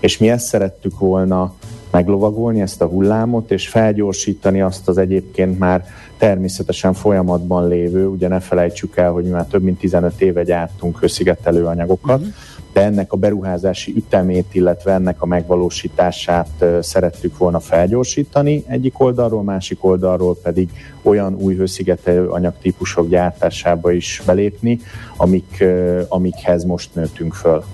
És 0.00 0.18
mi 0.18 0.30
ezt 0.30 0.46
szerettük 0.46 0.98
volna 0.98 1.54
meglovagolni, 1.90 2.60
ezt 2.60 2.82
a 2.82 2.86
hullámot, 2.86 3.50
és 3.50 3.68
felgyorsítani 3.68 4.60
azt 4.60 4.88
az 4.88 4.98
egyébként 4.98 5.58
már 5.58 5.84
természetesen 6.18 6.92
folyamatban 6.92 7.68
lévő, 7.68 8.06
ugye 8.06 8.28
ne 8.28 8.40
felejtsük 8.40 8.96
el, 8.96 9.10
hogy 9.10 9.24
mi 9.24 9.30
már 9.30 9.44
több 9.44 9.62
mint 9.62 9.78
15 9.78 10.20
éve 10.20 10.42
gyártunk 10.42 10.98
hőszigetelő 10.98 11.64
anyagokat, 11.64 12.18
uh-huh. 12.18 12.34
de 12.72 12.82
ennek 12.82 13.12
a 13.12 13.16
beruházási 13.16 13.92
ütemét, 13.96 14.46
illetve 14.52 14.92
ennek 14.92 15.22
a 15.22 15.26
megvalósítását 15.26 16.64
szerettük 16.80 17.38
volna 17.38 17.60
felgyorsítani 17.60 18.64
egyik 18.66 19.00
oldalról, 19.00 19.42
másik 19.42 19.84
oldalról 19.84 20.36
pedig 20.42 20.70
olyan 21.02 21.34
új 21.34 21.54
hőszigetelő 21.54 22.28
anyagtípusok 22.28 23.08
gyártásába 23.08 23.92
is 23.92 24.22
belépni, 24.26 24.80
amik, 25.16 25.64
amikhez 26.08 26.64
most 26.64 26.94
nőttünk 26.94 27.34
föl. 27.34 27.64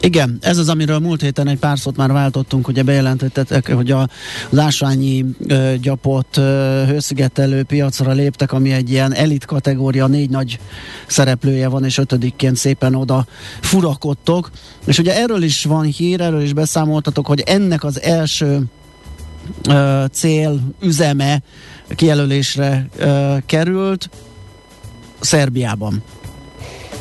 Igen, 0.00 0.38
ez 0.40 0.58
az, 0.58 0.68
amiről 0.68 0.98
múlt 0.98 1.20
héten 1.20 1.48
egy 1.48 1.58
pár 1.58 1.78
szót 1.78 1.96
már 1.96 2.12
váltottunk, 2.12 2.68
ugye 2.68 2.82
bejelentettek, 2.82 3.72
hogy 3.72 3.90
a, 3.90 4.08
az 4.50 4.58
ásványi 4.58 5.24
ö, 5.46 5.74
gyapot 5.80 6.36
ö, 6.36 6.82
hőszigetelő 6.86 7.62
piacra 7.62 8.12
léptek, 8.12 8.52
ami 8.52 8.72
egy 8.72 8.90
ilyen 8.90 9.14
elit 9.14 9.44
kategória, 9.44 10.06
négy 10.06 10.30
nagy 10.30 10.58
szereplője 11.06 11.68
van, 11.68 11.84
és 11.84 11.98
ötödikként 11.98 12.56
szépen 12.56 12.94
oda 12.94 13.26
furakodtok. 13.60 14.50
És 14.86 14.98
ugye 14.98 15.16
erről 15.16 15.42
is 15.42 15.64
van 15.64 15.84
hír, 15.84 16.20
erről 16.20 16.42
is 16.42 16.52
beszámoltatok, 16.52 17.26
hogy 17.26 17.40
ennek 17.40 17.84
az 17.84 18.02
első 18.02 18.62
ö, 19.68 20.04
cél, 20.12 20.60
üzeme 20.80 21.42
kijelölésre 21.96 22.88
ö, 22.96 23.36
került 23.46 24.10
Szerbiában. 25.20 26.02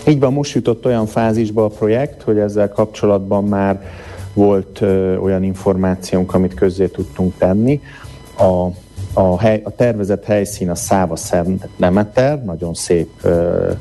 Így 0.07 0.19
van, 0.19 0.33
most 0.33 0.53
jutott 0.53 0.85
olyan 0.85 1.05
fázisba 1.05 1.63
a 1.63 1.67
projekt, 1.67 2.21
hogy 2.21 2.37
ezzel 2.37 2.69
kapcsolatban 2.69 3.43
már 3.43 3.81
volt 4.33 4.81
ö, 4.81 5.17
olyan 5.17 5.43
információnk, 5.43 6.33
amit 6.33 6.53
közzé 6.53 6.87
tudtunk 6.87 7.33
tenni. 7.37 7.81
A, 8.37 8.67
a, 9.13 9.39
hely, 9.39 9.61
a 9.63 9.69
tervezett 9.75 10.25
helyszín 10.25 10.69
a 10.69 10.75
Száva 10.75 11.15
Szent 11.15 11.67
Demeter, 11.77 12.43
nagyon 12.43 12.73
szép 12.73 13.09
ö, 13.21 13.71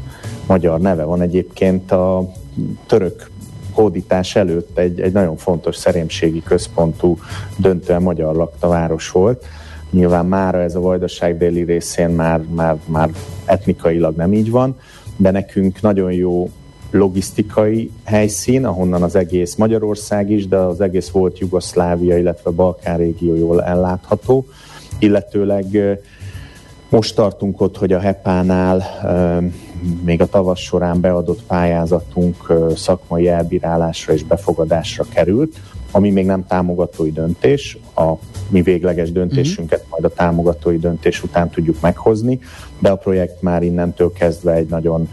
magyar 0.47 0.81
neve 0.81 1.05
van 1.05 1.21
egyébként 1.21 1.93
a 1.93 2.33
török 2.87 3.31
hódítás 3.73 4.37
előtt 4.37 4.79
egy, 4.79 5.01
egy 5.01 5.13
nagyon 5.13 5.37
fontos 5.37 5.77
szerémségi 5.77 6.43
központú, 6.43 7.19
döntően 7.57 8.03
magyar 8.03 8.35
lakta 8.35 8.69
város 8.69 9.11
volt. 9.11 9.45
Nyilván 9.91 10.27
mára 10.27 10.63
ez 10.63 10.75
a 10.75 10.81
vajdaság 10.81 11.39
déli 11.39 11.63
részén 11.63 12.09
már, 12.09 12.41
már, 12.55 12.77
már 12.87 13.11
etnikailag 13.45 14.17
nem 14.17 14.33
így 14.33 14.51
van, 14.51 14.77
de 15.17 15.31
nekünk 15.31 15.81
nagyon 15.81 16.13
jó 16.13 16.51
logisztikai 16.91 17.91
helyszín, 18.05 18.65
ahonnan 18.65 19.03
az 19.03 19.15
egész 19.17 19.55
Magyarország 19.55 20.31
is, 20.31 20.49
de 20.49 20.57
az 20.57 20.81
egész 20.81 21.09
volt 21.09 21.39
Jugoszlávia, 21.39 22.19
illetve 22.19 22.51
Balkán 22.51 22.97
régió 22.97 23.35
jól 23.35 23.63
ellátható, 23.63 24.47
illetőleg 24.99 25.99
most 26.89 27.15
tartunk 27.15 27.61
ott, 27.61 27.77
hogy 27.77 27.93
a 27.93 27.99
HEPA-nál 27.99 28.83
még 30.05 30.21
a 30.21 30.27
tavasz 30.27 30.59
során 30.59 31.01
beadott 31.01 31.43
pályázatunk 31.43 32.53
szakmai 32.75 33.29
elbírálásra 33.29 34.13
és 34.13 34.23
befogadásra 34.23 35.05
került, 35.09 35.57
ami 35.91 36.11
még 36.11 36.27
nem 36.27 36.47
támogatói 36.47 37.13
döntés, 37.13 37.79
a 37.97 38.19
mi 38.49 38.63
végleges 38.63 39.13
döntésünket 39.13 39.79
uh-huh. 39.79 39.91
majd 39.91 40.05
a 40.05 40.15
támogatói 40.15 40.79
döntés 40.79 41.23
után 41.23 41.51
tudjuk 41.51 41.81
meghozni, 41.81 42.39
de 42.79 42.91
a 42.91 42.97
projekt 42.97 43.43
már 43.43 43.63
innentől 43.63 44.13
kezdve 44.13 44.53
egy 44.53 44.69
nagyon 44.69 45.09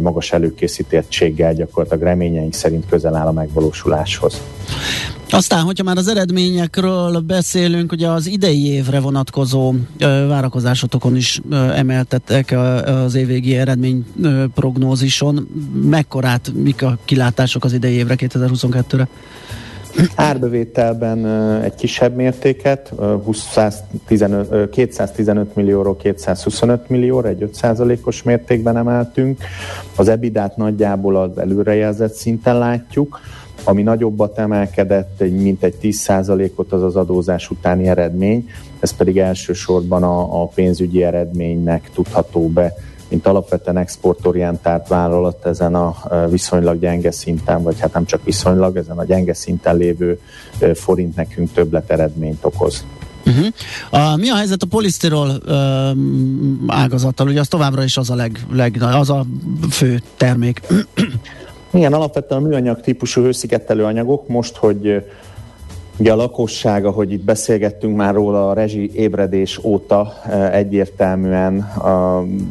magas 0.00 0.32
előkészítettséggel 0.32 1.54
gyakorlatilag 1.54 2.02
reményeink 2.02 2.54
szerint 2.54 2.86
közel 2.88 3.16
áll 3.16 3.26
a 3.26 3.32
megvalósuláshoz. 3.32 4.40
Aztán, 5.32 5.62
hogyha 5.62 5.84
már 5.84 5.96
az 5.96 6.08
eredményekről 6.08 7.20
beszélünk, 7.20 7.92
ugye 7.92 8.08
az 8.08 8.26
idei 8.26 8.66
évre 8.66 9.00
vonatkozó 9.00 9.74
ö, 9.98 10.26
várakozásotokon 10.28 11.16
is 11.16 11.40
ö, 11.50 11.56
emeltettek 11.56 12.54
az 13.04 13.14
évvégi 13.14 13.56
eredmény 13.56 14.06
ö, 14.22 14.44
prognózison. 14.54 15.48
Mekkorát, 15.82 16.52
mik 16.54 16.82
a 16.82 16.98
kilátások 17.04 17.64
az 17.64 17.72
idei 17.72 17.92
évre, 17.92 18.14
2022-re? 18.18 19.08
Árbevételben 20.14 21.26
egy 21.62 21.74
kisebb 21.74 22.14
mértéket, 22.14 22.92
215, 23.24 24.70
215 24.70 25.54
millióról 25.54 25.96
225 25.96 26.88
millióra, 26.88 27.28
egy 27.28 27.50
5%-os 27.52 28.22
mértékben 28.22 28.76
emeltünk. 28.76 29.40
Az 29.96 30.08
ebidát 30.08 30.56
nagyjából 30.56 31.16
az 31.16 31.38
előrejelzett 31.38 32.12
szinten 32.12 32.58
látjuk. 32.58 33.20
Ami 33.64 33.82
nagyobbat 33.82 34.38
emelkedett, 34.38 35.22
mint 35.30 35.62
egy 35.62 35.74
10%-ot 35.82 36.72
az 36.72 36.82
az 36.82 36.96
adózás 36.96 37.50
utáni 37.50 37.88
eredmény, 37.88 38.48
ez 38.80 38.96
pedig 38.96 39.18
elsősorban 39.18 40.02
a, 40.02 40.42
a 40.42 40.46
pénzügyi 40.46 41.02
eredménynek 41.02 41.90
tudható 41.94 42.48
be, 42.48 42.74
mint 43.10 43.26
alapvetően 43.26 43.76
exportorientált 43.76 44.88
vállalat 44.88 45.46
ezen 45.46 45.74
a 45.74 45.96
viszonylag 46.28 46.78
gyenge 46.80 47.10
szinten, 47.10 47.62
vagy 47.62 47.80
hát 47.80 47.92
nem 47.92 48.04
csak 48.04 48.24
viszonylag, 48.24 48.76
ezen 48.76 48.98
a 48.98 49.04
gyenge 49.04 49.34
szinten 49.34 49.76
lévő 49.76 50.20
forint 50.74 51.16
nekünk 51.16 51.52
többlet 51.52 51.90
eredményt 51.90 52.44
okoz. 52.44 52.84
Uh-huh. 53.26 53.46
A, 53.90 54.16
mi 54.16 54.28
a 54.28 54.36
helyzet 54.36 54.62
a 54.62 54.66
polisztirol 54.66 55.28
uh, 55.46 56.76
ágazattal? 56.76 57.28
Ugye 57.28 57.40
az 57.40 57.48
továbbra 57.48 57.82
is 57.82 57.96
az 57.96 58.10
a, 58.10 58.14
leg, 58.14 58.46
leg, 58.52 58.82
az 58.82 59.10
a 59.10 59.24
fő 59.70 60.02
termék. 60.16 60.60
Igen, 61.72 61.92
alapvetően 61.92 62.42
a 62.42 62.46
műanyag 62.46 62.80
típusú 62.80 63.22
hőszigetelő 63.22 63.84
anyagok, 63.84 64.28
most, 64.28 64.56
hogy 64.56 65.04
ugye 66.00 66.12
a 66.12 66.16
lakosság, 66.16 66.84
ahogy 66.84 67.12
itt 67.12 67.24
beszélgettünk 67.24 67.96
már 67.96 68.14
róla, 68.14 68.50
a 68.50 68.52
rezsi 68.52 68.90
ébredés 68.94 69.64
óta 69.64 70.14
egyértelműen 70.52 71.72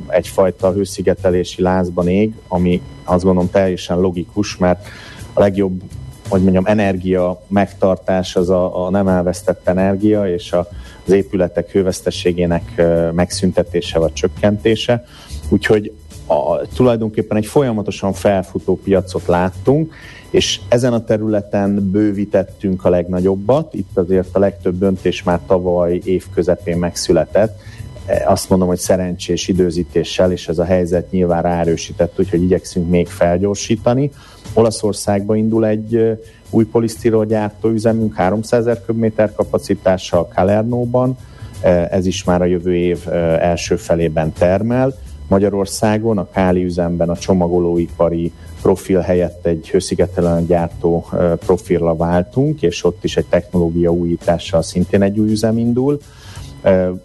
egyfajta 0.08 0.72
hőszigetelési 0.72 1.62
lázban 1.62 2.08
ég, 2.08 2.34
ami 2.47 2.82
azt 3.04 3.24
gondolom 3.24 3.50
teljesen 3.52 4.00
logikus, 4.00 4.58
mert 4.58 4.88
a 5.34 5.39
legjobb 5.39 5.82
hogy 6.30 6.41
mondjam, 6.41 6.66
energia 6.66 7.41
megtartás 7.47 8.36
az 8.36 8.50
a, 8.50 8.86
a 8.86 8.89
nem 8.89 9.08
elvesztett 9.08 9.68
energia, 9.68 10.34
és 10.34 10.52
a, 10.52 10.68
az 11.06 11.12
épületek 11.12 11.72
hővesztességének 11.72 12.82
megszüntetése 13.14 14.00
vagy 14.00 14.14
csökkentése. 14.14 15.06
Úgyhogy 15.50 15.91
a, 16.28 16.68
tulajdonképpen 16.76 17.38
egy 17.38 17.45
folyamatosan 17.45 18.14
felfutó 18.14 18.80
piacot 18.84 19.26
láttunk, 19.26 19.93
és 20.30 20.60
ezen 20.68 20.94
a 20.94 21.04
területen 21.04 21.90
bővítettünk 21.92 22.86
a 22.86 22.90
legnagyobbat. 22.90 23.74
Itt 23.74 23.98
azért 23.98 24.36
a 24.36 24.40
legtöbb 24.40 24.78
döntés 24.78 25.24
már 25.24 25.40
tavaly 25.48 26.00
év 26.04 26.26
közepén 26.34 26.78
megszületett. 26.78 27.60
E, 28.06 28.24
azt 28.28 28.50
mondom, 28.50 28.68
hogy 28.68 28.78
szerencsés 28.78 29.48
időzítéssel, 29.48 30.32
és 30.32 30.48
ez 30.48 30.60
a 30.60 30.64
helyzet 30.64 31.12
nyilván 31.12 31.42
ráerősített, 31.42 32.20
úgyhogy 32.20 32.44
igyekszünk 32.44 32.90
még 32.90 33.08
felgyorsítani. 33.08 34.12
Olaszországba 34.54 35.36
indul 35.36 35.66
egy 35.66 36.20
új 36.50 36.66
polisztirol 36.66 37.26
gyártóüzemünk 37.26 38.16
300 38.16 38.60
ezer 38.60 38.86
köbméter 38.86 39.34
kapacitással 39.34 40.28
Kalernóban, 40.28 41.18
e, 41.62 41.88
ez 41.92 42.06
is 42.06 42.24
már 42.24 42.42
a 42.42 42.46
jövő 42.46 42.76
év 42.76 43.00
első 43.40 43.76
felében 43.76 44.34
termel 44.34 44.96
Magyarországon 45.30 46.18
a 46.18 46.30
Káli 46.30 46.64
üzemben 46.64 47.10
a 47.10 47.18
csomagolóipari 47.18 48.32
profil 48.62 49.00
helyett 49.00 49.46
egy 49.46 49.70
hőszigetelően 49.70 50.46
gyártó 50.46 51.06
profilra 51.40 51.96
váltunk, 51.96 52.62
és 52.62 52.84
ott 52.84 53.04
is 53.04 53.18
egy 53.18 53.26
technológia 53.26 53.90
újítással 53.90 54.62
szintén 54.62 55.02
egy 55.02 55.20
új 55.20 55.32
üzem 55.32 55.58
indul, 55.58 56.00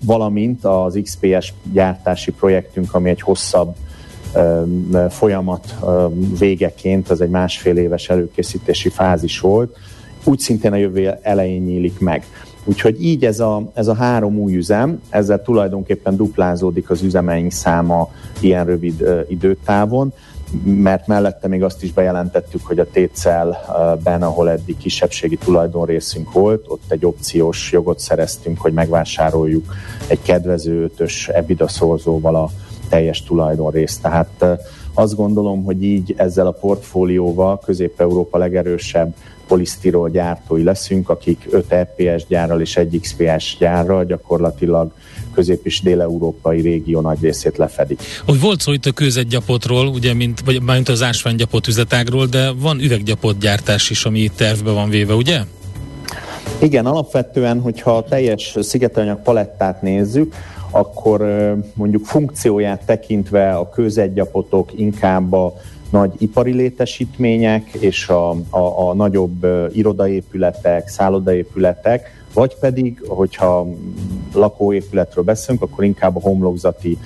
valamint 0.05 0.65
az 0.65 0.99
XPS 1.03 1.53
gyártási 1.73 2.31
projektünk, 2.33 2.95
ami 2.95 3.11
egy 3.11 3.21
hosszabb 3.21 3.75
folyamat 5.09 5.75
végeként, 6.39 7.11
az 7.11 7.21
egy 7.21 7.31
másfél 7.31 7.77
éves 7.77 8.09
előkészítési 8.09 8.89
fázis 8.89 9.41
volt, 9.41 9.77
úgy 10.25 10.39
szintén 10.39 10.73
a 10.73 10.77
jövő 10.77 11.19
elején 11.23 11.63
nyílik 11.63 11.99
meg. 11.99 12.25
Úgyhogy 12.65 13.05
így 13.05 13.25
ez 13.25 13.41
a, 13.41 13.71
ez 13.75 13.89
a 13.89 13.95
három 13.95 14.39
új 14.39 14.57
üzem, 14.57 15.01
ezzel 15.09 15.43
tulajdonképpen 15.43 16.17
duplázódik 16.17 16.91
az 16.91 17.03
üzemeink 17.03 17.53
száma 17.53 18.11
ilyen 18.41 18.65
rövid 18.65 19.03
uh, 19.03 19.21
időtávon, 19.29 20.13
mert 20.63 21.07
mellette 21.07 21.49
még 21.49 21.63
azt 21.63 21.83
is 21.83 21.93
bejelentettük, 21.93 22.67
hogy 22.67 22.79
a 22.79 22.91
Técelben, 22.91 24.23
ahol 24.23 24.51
eddig 24.51 24.77
kisebbségi 24.77 25.37
tulajdonrészünk 25.37 26.33
volt, 26.33 26.65
ott 26.69 26.83
egy 26.89 27.05
opciós 27.07 27.73
jogot 27.73 27.99
szereztünk, 27.99 28.61
hogy 28.61 28.73
megvásároljuk 28.73 29.75
egy 30.07 30.23
kedvező 30.23 30.83
ötös 30.83 31.29
EBITDA 31.29 31.69
szorzóval 31.69 32.35
a 32.35 32.51
teljes 32.89 33.23
tulajdonrészt. 33.23 34.03
Tehát 34.03 34.45
azt 34.95 35.17
gondolom, 35.17 35.65
hogy 35.65 35.83
így 35.83 36.15
ezzel 36.17 36.47
a 36.47 36.51
portfólióval 36.51 37.59
Közép-Európa 37.59 38.39
legerősebb 38.39 39.15
polisztirol 39.49 40.11
gyártói 40.11 40.63
leszünk, 40.63 41.09
akik 41.09 41.47
5 41.51 41.73
EPS 41.73 42.27
gyárral 42.29 42.61
és 42.61 42.77
1 42.77 42.99
XPS 43.01 43.57
gyárral 43.59 44.05
gyakorlatilag 44.05 44.93
közép- 45.35 45.67
és 45.67 45.81
dél-európai 45.81 46.61
régió 46.61 47.01
nagy 47.01 47.19
részét 47.21 47.57
lefedik. 47.57 48.01
Hogy 48.25 48.41
volt 48.41 48.61
szó 48.61 48.73
itt 48.73 48.87
a 48.87 48.93
kőzetgyapotról, 48.93 49.87
ugye, 49.87 50.15
mint, 50.15 50.41
vagy 50.45 50.63
mint 50.63 50.89
az 50.89 51.03
ásványgyapot 51.03 51.67
üzletágról, 51.67 52.27
de 52.27 52.51
van 52.51 52.81
üveggyapot 52.81 53.39
gyártás 53.39 53.91
is, 53.91 54.05
ami 54.05 54.19
itt 54.19 54.37
tervbe 54.37 54.71
van 54.71 54.89
véve, 54.89 55.15
ugye? 55.15 55.41
Igen, 56.59 56.87
alapvetően, 56.87 57.61
hogyha 57.61 57.97
a 57.97 58.05
teljes 58.05 58.57
szigetelanyag 58.61 59.23
palettát 59.23 59.83
nézzük, 59.83 60.35
akkor 60.71 61.21
mondjuk 61.75 62.05
funkcióját 62.05 62.85
tekintve 62.87 63.55
a 63.55 63.69
kőzetgyapotok 63.69 64.71
inkább 64.77 65.33
a 65.33 65.55
nagy 65.91 66.13
ipari 66.19 66.53
létesítmények 66.53 67.73
és 67.73 68.09
a, 68.09 68.31
a, 68.31 68.89
a 68.89 68.95
nagyobb 68.95 69.47
irodaépületek, 69.73 70.89
szállodaépületek, 70.89 72.23
vagy 72.35 72.57
pedig, 72.61 73.03
hogyha 73.07 73.67
lakóépületről 74.35 75.25
beszélünk, 75.25 75.63
akkor 75.63 75.85
inkább 75.85 76.17
a 76.17 76.21
homlokzati 76.21 76.99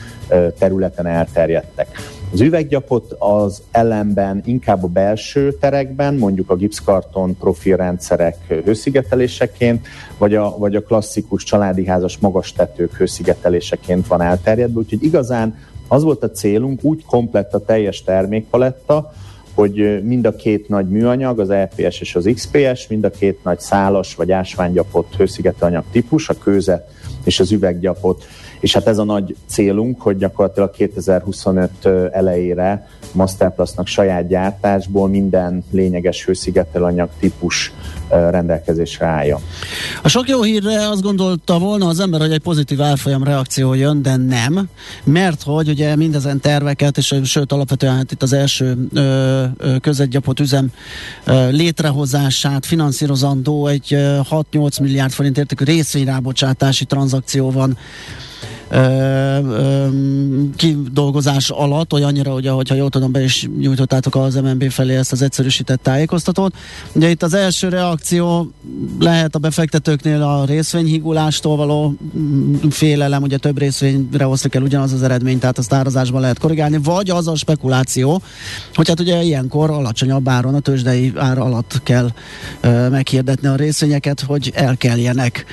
területen 0.58 1.06
elterjedtek. 1.06 1.88
Az 2.32 2.40
üveggyapot 2.40 3.16
az 3.18 3.62
ellenben 3.70 4.42
inkább 4.44 4.84
a 4.84 4.86
belső 4.86 5.52
terekben, 5.52 6.14
mondjuk 6.14 6.50
a 6.50 6.56
gipszkarton 6.56 7.36
profilrendszerek 7.36 8.36
hőszigeteléseként, 8.64 9.86
vagy 10.18 10.34
a, 10.34 10.58
vagy 10.58 10.74
a 10.74 10.82
klasszikus 10.82 11.42
családi 11.42 11.86
házas 11.86 12.18
magas 12.18 12.52
tetők 12.52 12.96
hőszigeteléseként 12.96 14.06
van 14.06 14.22
elterjedve, 14.22 14.78
úgyhogy 14.78 15.04
igazán 15.04 15.54
az 15.88 16.02
volt 16.02 16.22
a 16.22 16.30
célunk, 16.30 16.84
úgy 16.84 17.04
komplett 17.04 17.54
a 17.54 17.64
teljes 17.64 18.02
termékpaletta, 18.02 19.12
hogy 19.54 20.02
mind 20.02 20.26
a 20.26 20.36
két 20.36 20.68
nagy 20.68 20.88
műanyag, 20.88 21.40
az 21.40 21.50
EPS 21.50 22.00
és 22.00 22.14
az 22.14 22.30
XPS, 22.34 22.86
mind 22.88 23.04
a 23.04 23.10
két 23.10 23.44
nagy 23.44 23.60
szálas 23.60 24.14
vagy 24.14 24.32
ásványgyapott 24.32 25.16
hőszigetanyag 25.16 25.84
típus, 25.92 26.28
a 26.28 26.38
kőzet 26.38 26.90
és 27.24 27.40
az 27.40 27.52
üveggyapot 27.52 28.24
és 28.60 28.72
hát 28.72 28.86
ez 28.86 28.98
a 28.98 29.04
nagy 29.04 29.36
célunk, 29.46 30.00
hogy 30.00 30.16
gyakorlatilag 30.16 30.70
2025 30.70 31.70
elejére 32.12 32.88
Masterplusnak 33.12 33.86
saját 33.86 34.28
gyártásból 34.28 35.08
minden 35.08 35.64
lényeges 35.70 36.24
hőszigetelanyag 36.24 37.08
típus 37.20 37.72
rendelkezésre 38.08 39.06
állja. 39.06 39.38
A 40.02 40.08
sok 40.08 40.28
jó 40.28 40.42
hírre 40.42 40.88
azt 40.88 41.02
gondolta 41.02 41.58
volna 41.58 41.86
az 41.86 42.00
ember, 42.00 42.20
hogy 42.20 42.32
egy 42.32 42.40
pozitív 42.40 42.82
árfolyam 42.82 43.24
reakció 43.24 43.74
jön, 43.74 44.02
de 44.02 44.16
nem, 44.16 44.68
mert 45.04 45.42
hogy 45.42 45.68
ugye 45.68 45.96
mindezen 45.96 46.40
terveket, 46.40 46.96
és 46.96 47.14
sőt 47.24 47.52
alapvetően 47.52 47.96
hát 47.96 48.12
itt 48.12 48.22
az 48.22 48.32
első 48.32 48.76
ö, 48.94 49.44
közegyapot 49.80 50.40
üzem 50.40 50.72
ö, 51.24 51.50
létrehozását 51.50 52.66
finanszírozandó 52.66 53.66
egy 53.66 53.96
6-8 54.30 54.80
milliárd 54.80 55.12
forint 55.12 55.38
értékű 55.38 55.64
részvényrábocsátási 55.64 56.84
tranzakció 56.84 57.50
van 57.50 57.76
kidolgozás 60.56 61.50
alatt, 61.50 61.92
olyannyira, 61.92 62.32
hogy 62.32 62.46
ahogyha 62.46 62.74
jól 62.74 62.90
tudom, 62.90 63.12
be 63.12 63.22
is 63.22 63.48
nyújtottátok 63.58 64.14
az 64.14 64.34
MNB 64.34 64.70
felé 64.70 64.96
ezt 64.96 65.12
az 65.12 65.22
egyszerűsített 65.22 65.82
tájékoztatót. 65.82 66.54
Ugye 66.92 67.10
itt 67.10 67.22
az 67.22 67.34
első 67.34 67.68
reakció 67.68 68.50
lehet 68.98 69.34
a 69.34 69.38
befektetőknél 69.38 70.22
a 70.22 70.44
részvényhígulástól 70.44 71.56
való 71.56 71.94
mm, 72.18 72.54
félelem, 72.70 73.22
ugye 73.22 73.36
több 73.36 73.58
részvényre 73.58 74.24
hoztak 74.24 74.54
el 74.54 74.62
ugyanaz 74.62 74.92
az 74.92 75.02
eredmény, 75.02 75.38
tehát 75.38 75.58
azt 75.58 75.72
árazásban 75.72 76.20
lehet 76.20 76.38
korrigálni, 76.38 76.78
vagy 76.82 77.10
az 77.10 77.28
a 77.28 77.36
spekuláció, 77.36 78.22
hogy 78.74 78.88
hát 78.88 79.00
ugye 79.00 79.22
ilyenkor 79.22 79.70
alacsonyabb 79.70 80.28
áron, 80.28 80.54
a 80.54 80.60
tőzsdei 80.60 81.12
ár 81.16 81.38
alatt 81.38 81.80
kell 81.82 82.10
meghirdetni 82.90 83.48
a 83.48 83.54
részvényeket, 83.54 84.20
hogy 84.20 84.52
elkeljenek. 84.54 85.46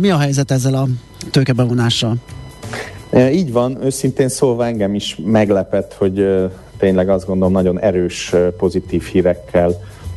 Mi 0.00 0.10
a 0.10 0.18
helyzet 0.18 0.50
ezzel 0.50 0.74
a 0.74 0.86
tőkebevonással? 1.30 2.16
Így 3.32 3.52
van, 3.52 3.84
őszintén 3.84 4.28
szólva 4.28 4.66
engem 4.66 4.94
is 4.94 5.18
meglepett, 5.24 5.94
hogy 5.94 6.26
tényleg 6.76 7.08
azt 7.08 7.26
gondolom 7.26 7.52
nagyon 7.52 7.80
erős 7.80 8.34
pozitív 8.58 9.02
hírekkel 9.02 9.70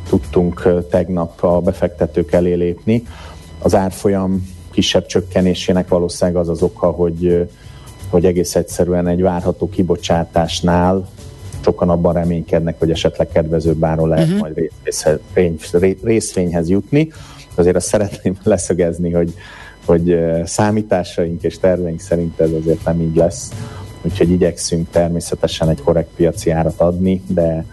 tudtunk 0.08 0.68
tegnap 0.90 1.42
a 1.42 1.60
befektetők 1.60 2.32
elé 2.32 2.54
lépni. 2.54 3.02
Az 3.58 3.74
árfolyam 3.74 4.48
kisebb 4.70 5.06
csökkenésének 5.06 5.88
valószínűleg 5.88 6.40
az 6.40 6.48
az 6.48 6.62
oka, 6.62 6.90
hogy, 6.90 7.48
hogy 8.08 8.24
egész 8.24 8.54
egyszerűen 8.54 9.06
egy 9.06 9.22
várható 9.22 9.68
kibocsátásnál 9.68 11.08
sokan 11.64 11.90
abban 11.90 12.12
reménykednek, 12.12 12.78
hogy 12.78 12.90
esetleg 12.90 13.28
kedvezőbb 13.28 13.84
áron 13.84 14.08
lehet 14.08 14.26
uh-huh. 14.26 14.40
majd 14.40 14.70
részvényhez 16.02 16.68
jutni. 16.68 17.12
Azért 17.58 17.76
azt 17.76 17.86
szeretném 17.86 18.36
leszögezni, 18.44 19.12
hogy 19.12 19.34
hogy 19.84 20.18
számításaink 20.44 21.42
és 21.42 21.58
terveink 21.58 22.00
szerint 22.00 22.40
ez 22.40 22.50
azért 22.50 22.84
nem 22.84 23.00
így 23.00 23.16
lesz, 23.16 23.52
úgyhogy 24.02 24.30
igyekszünk 24.30 24.90
természetesen 24.90 25.68
egy 25.68 25.82
korrekt 25.82 26.10
piaci 26.16 26.50
árat 26.50 26.80
adni, 26.80 27.22
de 27.26 27.64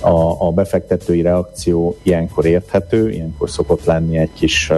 a, 0.00 0.46
a 0.46 0.50
befektetői 0.50 1.22
reakció 1.22 1.96
ilyenkor 2.02 2.44
érthető, 2.44 3.10
ilyenkor 3.10 3.50
szokott 3.50 3.84
lenni 3.84 4.18
egy 4.18 4.32
kis 4.32 4.72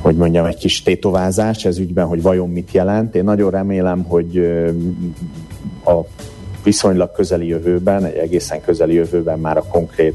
hogy 0.00 0.16
mondjam, 0.16 0.44
egy 0.44 0.56
kis 0.56 0.82
tétovázás 0.82 1.64
ez 1.64 1.78
ügyben, 1.78 2.06
hogy 2.06 2.22
vajon 2.22 2.50
mit 2.50 2.72
jelent. 2.72 3.14
Én 3.14 3.24
nagyon 3.24 3.50
remélem, 3.50 4.02
hogy 4.02 4.38
a 5.84 6.00
viszonylag 6.62 7.12
közeli 7.12 7.46
jövőben, 7.46 8.04
egy 8.04 8.16
egészen 8.16 8.60
közeli 8.60 8.94
jövőben 8.94 9.38
már 9.38 9.56
a 9.56 9.62
konkrét 9.62 10.14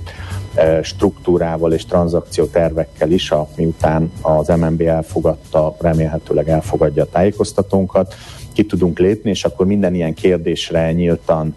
struktúrával 0.82 1.74
és 1.74 1.86
tranzakció 1.86 2.46
tervekkel 2.46 3.12
is, 3.12 3.34
miután 3.56 4.12
az 4.22 4.48
MNB 4.48 4.82
elfogadta, 4.82 5.76
remélhetőleg 5.80 6.50
elfogadja 6.50 7.04
a 7.04 7.10
tájékoztatónkat, 7.12 8.16
ki 8.54 8.66
tudunk 8.66 9.00
lépni, 9.00 9.30
és 9.30 9.46
akkor 9.46 9.66
minden 9.66 9.94
ilyen 9.94 10.14
kérdésre 10.14 10.92
nyíltan 10.92 11.56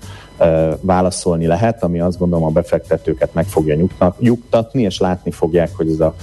válaszolni 0.81 1.47
lehet, 1.47 1.83
ami 1.83 2.01
azt 2.01 2.19
gondolom 2.19 2.45
a 2.45 2.51
befektetőket 2.51 3.35
meg 3.35 3.47
fogja 3.47 3.89
nyugtatni, 4.19 4.83
és 4.83 4.99
látni 4.99 5.31
fogják, 5.31 5.71
hogy 5.77 5.89
ez 5.89 6.01
a 6.01 6.15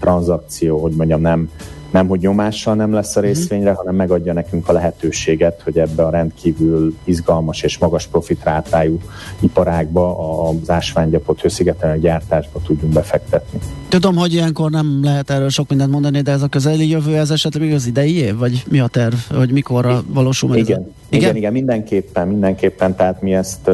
tranzakció, 0.00 0.78
hogy 0.78 0.92
mondjam, 0.92 1.20
nem 1.20 1.50
nem 1.90 2.06
hogy 2.08 2.20
nyomással 2.20 2.74
nem 2.74 2.92
lesz 2.92 3.16
a 3.16 3.20
mhm. 3.20 3.28
részvényre, 3.28 3.72
hanem 3.72 3.94
megadja 3.94 4.32
nekünk 4.32 4.68
a 4.68 4.72
lehetőséget, 4.72 5.60
hogy 5.64 5.78
ebbe 5.78 6.02
a 6.02 6.10
rendkívül 6.10 6.96
izgalmas 7.04 7.62
és 7.62 7.78
magas 7.78 8.06
profitrátájú 8.06 8.98
iparágba, 9.40 10.18
az 10.48 10.70
ásványgyapot 10.70 11.40
hőszigetelő 11.40 12.00
gyártásba 12.00 12.60
tudjunk 12.66 12.92
befektetni. 12.92 13.58
Tudom, 13.88 14.16
hogy 14.16 14.32
ilyenkor 14.32 14.70
nem 14.70 15.00
lehet 15.02 15.30
erről 15.30 15.48
sok 15.48 15.68
mindent 15.68 15.90
mondani, 15.90 16.20
de 16.20 16.32
ez 16.32 16.42
a 16.42 16.48
közeli 16.48 16.88
jövő, 16.88 17.16
ez 17.16 17.30
esetleg 17.30 17.62
még 17.62 17.72
az 17.72 17.86
idei 17.86 18.16
év, 18.16 18.36
vagy 18.36 18.62
mi 18.70 18.80
a 18.80 18.86
terv, 18.86 19.14
hogy 19.34 19.50
mikorra 19.50 20.02
valósul 20.06 20.48
meg 20.48 20.58
igen, 20.58 20.80
igen, 20.80 21.20
igen, 21.20 21.36
igen, 21.36 21.52
mindenképpen, 21.52 22.28
mindenképpen, 22.28 22.96
tehát 22.96 23.22
mi 23.22 23.34
ezt 23.34 23.70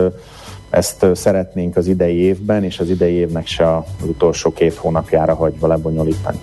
ezt 0.70 1.06
szeretnénk 1.14 1.76
az 1.76 1.86
idei 1.86 2.16
évben, 2.16 2.64
és 2.64 2.78
az 2.78 2.90
idei 2.90 3.14
évnek 3.14 3.46
se 3.46 3.76
az 3.76 3.84
utolsó 4.06 4.52
két 4.52 4.74
hónapjára 4.74 5.34
hagyva 5.34 5.66
lebonyolítani. 5.66 6.40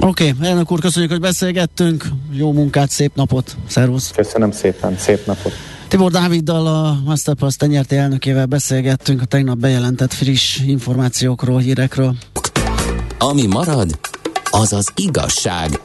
Oké, 0.00 0.30
okay, 0.30 0.48
elnök 0.48 0.72
úr, 0.72 0.80
köszönjük, 0.80 1.10
hogy 1.10 1.20
beszélgettünk. 1.20 2.04
Jó 2.32 2.52
munkát, 2.52 2.90
szép 2.90 3.14
napot. 3.14 3.56
Szervusz. 3.66 4.10
Köszönöm 4.10 4.50
szépen, 4.50 4.96
szép 4.98 5.26
napot. 5.26 5.52
Tibor 5.88 6.10
Dáviddal, 6.10 6.66
a 6.66 6.98
Masterpass 7.04 7.54
tenyerti 7.54 7.96
elnökével 7.96 8.46
beszélgettünk 8.46 9.22
a 9.22 9.24
tegnap 9.24 9.58
bejelentett 9.58 10.12
friss 10.12 10.58
információkról, 10.66 11.58
hírekről. 11.58 12.16
Ami 13.18 13.46
marad, 13.46 13.98
az 14.50 14.72
az 14.72 14.92
igazság, 14.96 15.80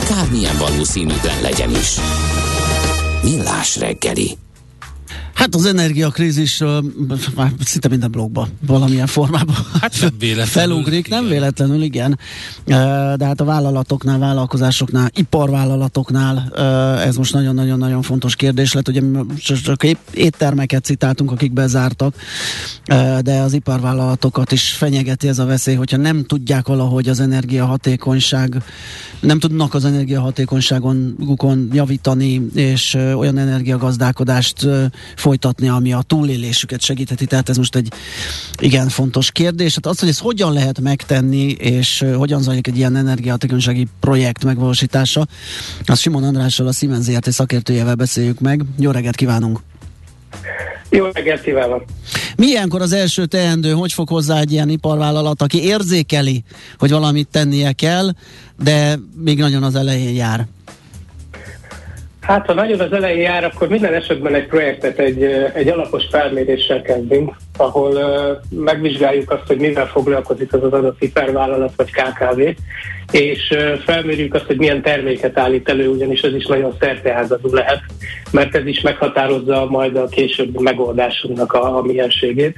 akármilyen 0.00 0.56
valószínűtlen 0.58 1.40
legyen 1.42 1.70
is. 1.70 1.96
Millás 3.22 3.76
reggeli. 3.76 4.38
Hát 5.34 5.54
az 5.54 5.64
energiakrízisről 5.64 6.84
már 7.34 7.52
szinte 7.64 7.88
minden 7.88 8.10
blogban 8.10 8.48
valamilyen 8.66 9.06
formában 9.06 9.56
hát 9.80 10.00
nem 10.00 10.10
véletlenül, 10.18 10.52
felugrik, 10.52 11.06
igen. 11.06 11.20
nem 11.20 11.30
véletlenül, 11.30 11.82
igen. 11.82 12.18
De 13.16 13.24
hát 13.24 13.40
a 13.40 13.44
vállalatoknál, 13.44 14.18
vállalkozásoknál, 14.18 15.10
iparvállalatoknál 15.14 16.52
ez 17.04 17.16
most 17.16 17.32
nagyon-nagyon-nagyon 17.32 18.02
fontos 18.02 18.36
kérdés 18.36 18.72
lett. 18.72 18.88
Ugye 18.88 19.02
csak 19.64 19.84
éttermeket 20.12 20.84
citáltunk, 20.84 21.30
akik 21.30 21.52
bezártak, 21.52 22.14
de 23.20 23.40
az 23.40 23.52
iparvállalatokat 23.52 24.52
is 24.52 24.70
fenyegeti 24.70 25.28
ez 25.28 25.38
a 25.38 25.44
veszély, 25.44 25.74
hogyha 25.74 25.96
nem 25.96 26.24
tudják 26.24 26.66
valahogy 26.66 27.08
az 27.08 27.20
energiahatékonyság, 27.20 28.62
nem 29.20 29.38
tudnak 29.38 29.74
az 29.74 29.84
energiahatékonyságon 29.84 31.16
javítani, 31.72 32.46
és 32.54 32.94
olyan 32.94 33.38
energiagazdálkodást 33.38 34.66
folytatni, 35.22 35.68
ami 35.68 35.92
a 35.92 36.02
túlélésüket 36.06 36.80
segítheti. 36.80 37.26
Tehát 37.26 37.48
ez 37.48 37.56
most 37.56 37.76
egy 37.76 37.92
igen 38.60 38.88
fontos 38.88 39.30
kérdés. 39.30 39.74
Hát 39.74 39.86
az, 39.86 40.00
hogy 40.00 40.08
ezt 40.08 40.20
hogyan 40.20 40.52
lehet 40.52 40.80
megtenni, 40.80 41.50
és 41.50 42.04
hogyan 42.16 42.42
zajlik 42.42 42.66
egy 42.66 42.76
ilyen 42.76 42.96
energiahatékonysági 42.96 43.86
projekt 44.00 44.44
megvalósítása, 44.44 45.26
az 45.86 45.98
Simon 45.98 46.24
Andrással, 46.24 46.66
a 46.66 46.72
Siemens 46.72 47.04
ZRT 47.04 47.32
szakértőjével 47.32 47.94
beszéljük 47.94 48.40
meg. 48.40 48.62
Jó 48.78 48.90
reggelt 48.90 49.16
kívánunk! 49.16 49.60
Jó 50.90 51.06
reggelt 51.12 51.42
kívánok! 51.42 51.84
Milyenkor 52.36 52.80
az 52.80 52.92
első 52.92 53.26
teendő, 53.26 53.72
hogy 53.72 53.92
fog 53.92 54.08
hozzá 54.08 54.38
egy 54.40 54.52
ilyen 54.52 54.68
iparvállalat, 54.68 55.42
aki 55.42 55.64
érzékeli, 55.64 56.44
hogy 56.78 56.90
valamit 56.90 57.28
tennie 57.28 57.72
kell, 57.72 58.10
de 58.62 58.98
még 59.16 59.38
nagyon 59.38 59.62
az 59.62 59.74
elején 59.74 60.14
jár? 60.14 60.46
Hát, 62.22 62.46
ha 62.46 62.54
nagyon 62.54 62.80
az 62.80 62.92
elején 62.92 63.20
jár, 63.20 63.44
akkor 63.44 63.68
minden 63.68 63.94
esetben 63.94 64.34
egy 64.34 64.46
projektet 64.46 64.98
egy, 64.98 65.22
egy 65.54 65.68
alapos 65.68 66.04
felméréssel 66.10 66.82
kezdünk, 66.82 67.36
ahol 67.56 67.92
uh, 67.92 68.60
megvizsgáljuk 68.60 69.30
azt, 69.30 69.46
hogy 69.46 69.58
mivel 69.58 69.86
foglalkozik 69.86 70.52
az 70.52 70.62
az 70.62 70.72
adott 70.72 70.98
hipervállalat 70.98 71.72
vagy 71.76 71.90
KKV, 71.90 72.40
és 73.12 73.50
uh, 73.50 73.78
felmérjük 73.78 74.34
azt, 74.34 74.46
hogy 74.46 74.58
milyen 74.58 74.82
terméket 74.82 75.38
állít 75.38 75.68
elő, 75.68 75.88
ugyanis 75.88 76.20
ez 76.20 76.34
is 76.34 76.46
nagyon 76.46 76.76
szerteágazó 76.80 77.54
lehet, 77.54 77.80
mert 78.30 78.54
ez 78.54 78.66
is 78.66 78.80
meghatározza 78.80 79.66
majd 79.68 79.96
a 79.96 80.06
későbbi 80.06 80.62
megoldásunknak 80.62 81.52
a, 81.52 81.76
a 81.76 81.82
mienségét 81.82 82.56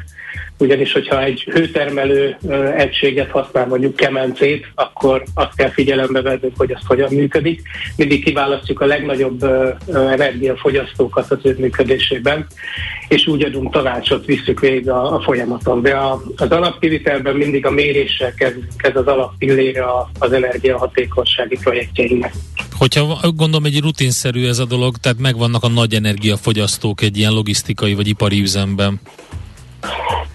ugyanis 0.58 0.92
hogyha 0.92 1.22
egy 1.22 1.42
hőtermelő 1.42 2.36
egységet 2.76 3.30
használ, 3.30 3.66
mondjuk 3.66 3.96
kemencét, 3.96 4.66
akkor 4.74 5.22
azt 5.34 5.56
kell 5.56 5.70
figyelembe 5.70 6.22
vennünk, 6.22 6.56
hogy 6.56 6.72
az 6.72 6.86
hogyan 6.86 7.14
működik. 7.14 7.62
Mindig 7.96 8.24
kiválasztjuk 8.24 8.80
a 8.80 8.86
legnagyobb 8.86 9.44
energiafogyasztókat 9.94 11.30
az 11.30 11.38
ő 11.42 11.56
működésében, 11.58 12.46
és 13.08 13.26
úgy 13.26 13.42
adunk 13.42 13.72
tanácsot, 13.72 14.26
visszük 14.26 14.60
végig 14.60 14.88
a, 14.88 15.14
a 15.14 15.20
folyamaton. 15.20 15.82
De 15.82 15.90
a, 15.90 16.22
az 16.36 16.50
alapkivitelben 16.50 17.36
mindig 17.36 17.66
a 17.66 17.70
méréssel 17.70 18.34
kezdünk, 18.34 18.66
ez 18.76 18.96
az 18.96 19.06
alapillére 19.06 19.84
az 20.18 20.32
energiahatékonysági 20.32 21.58
projektjeinknek. 21.62 22.32
Hogyha 22.78 23.20
gondolom 23.36 23.64
egy 23.64 23.80
rutinszerű 23.80 24.46
ez 24.46 24.58
a 24.58 24.64
dolog, 24.64 24.96
tehát 24.96 25.18
megvannak 25.18 25.62
a 25.62 25.68
nagy 25.68 25.94
energiafogyasztók 25.94 27.02
egy 27.02 27.18
ilyen 27.18 27.32
logisztikai 27.32 27.94
vagy 27.94 28.08
ipari 28.08 28.40
üzemben. 28.40 29.00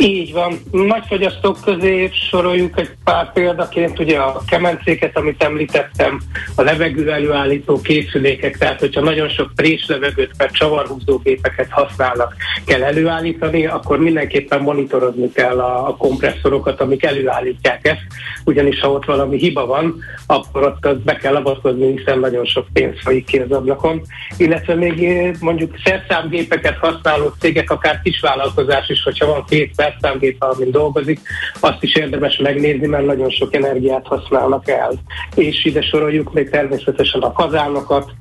Így 0.01 0.33
van. 0.33 0.59
Nagy 0.71 1.03
fogyasztók 1.07 1.57
közé 1.65 2.09
soroljuk 2.29 2.79
egy 2.79 2.89
pár 3.03 3.33
példaként, 3.33 3.99
ugye 3.99 4.17
a 4.17 4.41
kemencéket, 4.47 5.17
amit 5.17 5.43
említettem, 5.43 6.19
a 6.55 6.61
levegő 6.61 7.11
előállító 7.11 7.81
készülékek, 7.81 8.57
tehát 8.57 8.79
hogyha 8.79 9.01
nagyon 9.01 9.29
sok 9.29 9.51
préslevegőt, 9.55 10.31
mert 10.37 10.53
csavarhúzógépeket 10.53 11.69
használnak, 11.69 12.35
kell 12.65 12.83
előállítani, 12.83 13.65
akkor 13.65 13.99
mindenképpen 13.99 14.61
monitorozni 14.61 15.31
kell 15.31 15.59
a, 15.59 15.87
a 15.87 15.95
kompresszorokat, 15.95 16.81
amik 16.81 17.03
előállítják 17.03 17.87
ezt, 17.87 18.05
ugyanis 18.45 18.79
ha 18.79 18.91
ott 18.91 19.05
valami 19.05 19.37
hiba 19.37 19.65
van, 19.65 19.95
akkor 20.25 20.63
ott 20.63 20.85
azt 20.85 21.03
be 21.03 21.15
kell 21.15 21.35
avatkozni, 21.35 21.97
hiszen 21.97 22.19
nagyon 22.19 22.45
sok 22.45 22.65
pénz 22.73 22.95
folyik 23.01 23.25
ki 23.25 23.37
az 23.37 23.51
ablakon. 23.51 24.01
Illetve 24.37 24.75
még 24.75 25.03
eh, 25.03 25.31
mondjuk 25.39 25.75
szerszámgépeket 25.83 26.77
használó 26.77 27.33
cégek, 27.39 27.71
akár 27.71 28.01
kisvállalkozás 28.03 28.89
is, 28.89 29.03
hogyha 29.03 29.25
van 29.25 29.45
két 29.49 29.75
szerszámgép, 29.89 30.43
amin 30.43 30.71
dolgozik, 30.71 31.19
azt 31.59 31.83
is 31.83 31.95
érdemes 31.95 32.37
megnézni, 32.37 32.87
mert 32.87 33.05
nagyon 33.05 33.29
sok 33.29 33.55
energiát 33.55 34.07
használnak 34.07 34.69
el. 34.69 34.93
És 35.35 35.65
ide 35.65 35.81
soroljuk 35.81 36.33
még 36.33 36.49
természetesen 36.49 37.21
a 37.21 37.31
kazánokat, 37.31 38.11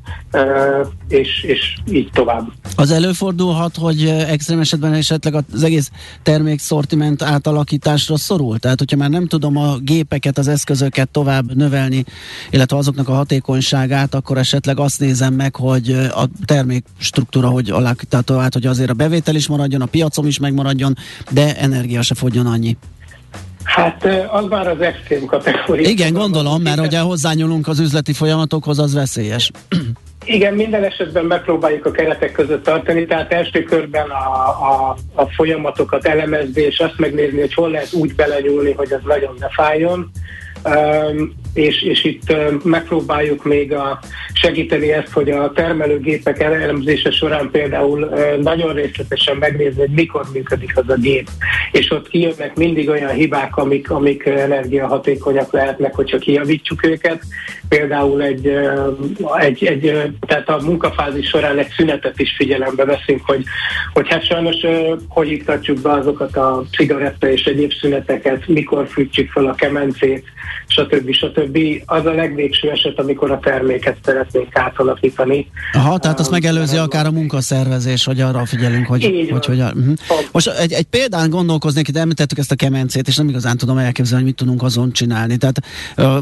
és, 1.08 1.42
és 1.42 1.74
így 1.90 2.10
tovább. 2.12 2.46
Az 2.76 2.90
előfordulhat, 2.90 3.76
hogy 3.76 4.04
extrém 4.28 4.60
esetben 4.60 4.92
esetleg 4.92 5.34
az 5.34 5.62
egész 5.62 5.90
termékszortiment 6.22 7.22
átalakításra 7.22 8.16
szorul? 8.16 8.58
Tehát, 8.58 8.78
hogyha 8.78 8.96
már 8.96 9.10
nem 9.10 9.26
tudom 9.26 9.56
a 9.56 9.76
gépeket, 9.78 10.38
az 10.38 10.48
eszközöket 10.48 11.08
tovább 11.08 11.54
növelni, 11.54 12.04
illetve 12.50 12.76
azoknak 12.76 13.08
a 13.08 13.12
hatékonyságát, 13.12 14.14
akkor 14.14 14.38
esetleg 14.38 14.78
azt 14.78 15.00
nézem 15.00 15.34
meg, 15.34 15.56
hogy 15.56 15.90
a 15.92 16.28
termék 16.44 16.84
struktúra, 16.98 17.48
hogy 17.48 17.70
alakítható 17.70 18.34
át, 18.34 18.52
hogy 18.52 18.66
azért 18.66 18.90
a 18.90 18.94
bevétel 18.94 19.34
is 19.34 19.48
maradjon, 19.48 19.80
a 19.80 19.86
piacom 19.86 20.26
is 20.26 20.38
megmaradjon, 20.38 20.96
de 21.30 21.47
energia 21.56 22.02
se 22.02 22.14
fogjon 22.14 22.46
annyi. 22.46 22.76
Hát 23.64 24.08
az 24.30 24.44
már 24.48 24.68
az 24.68 24.80
extrém 24.80 25.24
kategória. 25.24 25.88
Igen, 25.88 26.12
gondolom, 26.12 26.62
mert 26.62 26.80
ugye 26.80 26.98
hozzányúlunk 26.98 27.68
az 27.68 27.78
üzleti 27.78 28.12
folyamatokhoz, 28.12 28.78
az 28.78 28.94
veszélyes. 28.94 29.50
Igen, 30.24 30.54
minden 30.54 30.84
esetben 30.84 31.24
megpróbáljuk 31.24 31.86
a 31.86 31.90
keretek 31.90 32.32
között 32.32 32.64
tartani, 32.64 33.06
tehát 33.06 33.32
első 33.32 33.62
körben 33.62 34.10
a, 34.10 34.48
a, 34.48 34.96
a 35.14 35.26
folyamatokat 35.26 36.06
elemezni, 36.06 36.62
és 36.62 36.78
azt 36.78 36.98
megnézni, 36.98 37.40
hogy 37.40 37.54
hol 37.54 37.70
lehet 37.70 37.92
úgy 37.92 38.14
belenyúlni, 38.14 38.72
hogy 38.72 38.92
az 38.92 39.00
nagyon 39.04 39.36
ne 39.38 39.48
fájjon. 39.48 40.10
Um, 40.64 41.34
és, 41.54 41.82
és 41.82 42.04
itt 42.04 42.36
megpróbáljuk 42.64 43.44
még 43.44 43.72
a, 43.72 43.98
segíteni 44.32 44.92
ezt, 44.92 45.12
hogy 45.12 45.30
a 45.30 45.52
termelőgépek 45.52 46.40
elemzése 46.40 47.10
során 47.10 47.50
például 47.50 48.10
nagyon 48.40 48.74
részletesen 48.74 49.36
megnézni, 49.36 49.80
hogy 49.80 49.90
mikor 49.90 50.24
működik 50.32 50.76
az 50.76 50.88
a 50.88 50.94
gép. 50.94 51.28
És 51.72 51.90
ott 51.90 52.08
kijönnek 52.08 52.56
mindig 52.56 52.88
olyan 52.88 53.12
hibák, 53.12 53.56
amik, 53.56 53.90
amik 53.90 54.26
energiahatékonyak 54.26 55.52
lehetnek, 55.52 55.94
hogyha 55.94 56.18
kijavítjuk 56.18 56.86
őket. 56.86 57.22
Például 57.68 58.22
egy, 58.22 58.52
egy, 59.38 59.64
egy 59.64 60.12
tehát 60.26 60.48
a 60.48 60.60
munkafázis 60.64 61.28
során 61.28 61.58
egy 61.58 61.72
szünetet 61.76 62.20
is 62.20 62.34
figyelembe 62.36 62.84
veszünk, 62.84 63.20
hogy, 63.24 63.44
hogy 63.92 64.08
hát 64.08 64.26
sajnos 64.26 64.56
hogy 65.08 65.30
iktatjuk 65.30 65.80
be 65.80 65.90
azokat 65.90 66.36
a 66.36 66.64
cigaretta 66.70 67.30
és 67.30 67.44
egyéb 67.44 67.72
szüneteket, 67.72 68.46
mikor 68.46 68.88
fűtjük 68.88 69.30
fel 69.30 69.46
a 69.46 69.54
kemencét, 69.54 70.24
stb. 70.66 71.12
stb. 71.12 71.37
Az 71.84 72.06
a 72.06 72.12
legvégső 72.12 72.70
eset, 72.70 72.98
amikor 72.98 73.30
a 73.30 73.38
terméket 73.38 73.96
szeretnénk 74.04 74.56
átalakítani. 74.56 75.50
Aha, 75.72 75.98
tehát 75.98 76.20
azt 76.20 76.30
megelőzi 76.30 76.76
akár 76.76 77.06
a 77.06 77.10
munkaszervezés, 77.10 78.04
hogy 78.04 78.20
arra 78.20 78.46
figyelünk, 78.46 78.86
hogy 78.86 79.02
Így 79.04 79.30
hogy, 79.30 79.46
hogy 79.46 79.60
uh-huh. 79.60 79.92
Most 80.32 80.48
egy, 80.48 80.72
egy 80.72 80.84
példán 80.84 81.30
gondolkoznék, 81.30 81.88
itt 81.88 81.96
említettük 81.96 82.38
ezt 82.38 82.52
a 82.52 82.54
kemencét, 82.54 83.08
és 83.08 83.16
nem 83.16 83.28
igazán 83.28 83.56
tudom 83.56 83.78
elképzelni, 83.78 84.24
hogy 84.24 84.32
mit 84.32 84.36
tudunk 84.36 84.62
azon 84.62 84.92
csinálni, 84.92 85.36
tehát 85.36 85.60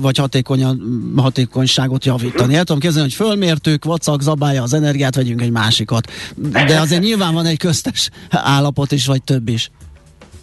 vagy 0.00 0.16
hatékonyan, 0.18 0.80
hatékonyságot 1.16 2.04
javítani. 2.04 2.54
El 2.54 2.64
tudom 2.64 2.80
képzelni, 2.80 3.08
hogy 3.08 3.26
fölmértük, 3.26 3.84
vacak, 3.84 4.22
zabálja 4.22 4.62
az 4.62 4.72
energiát, 4.72 5.14
vegyünk 5.14 5.42
egy 5.42 5.50
másikat. 5.50 6.10
De 6.52 6.80
azért 6.80 7.02
nyilván 7.02 7.34
van 7.34 7.46
egy 7.46 7.58
köztes 7.58 8.10
állapot 8.30 8.92
is, 8.92 9.06
vagy 9.06 9.22
több 9.22 9.48
is. 9.48 9.70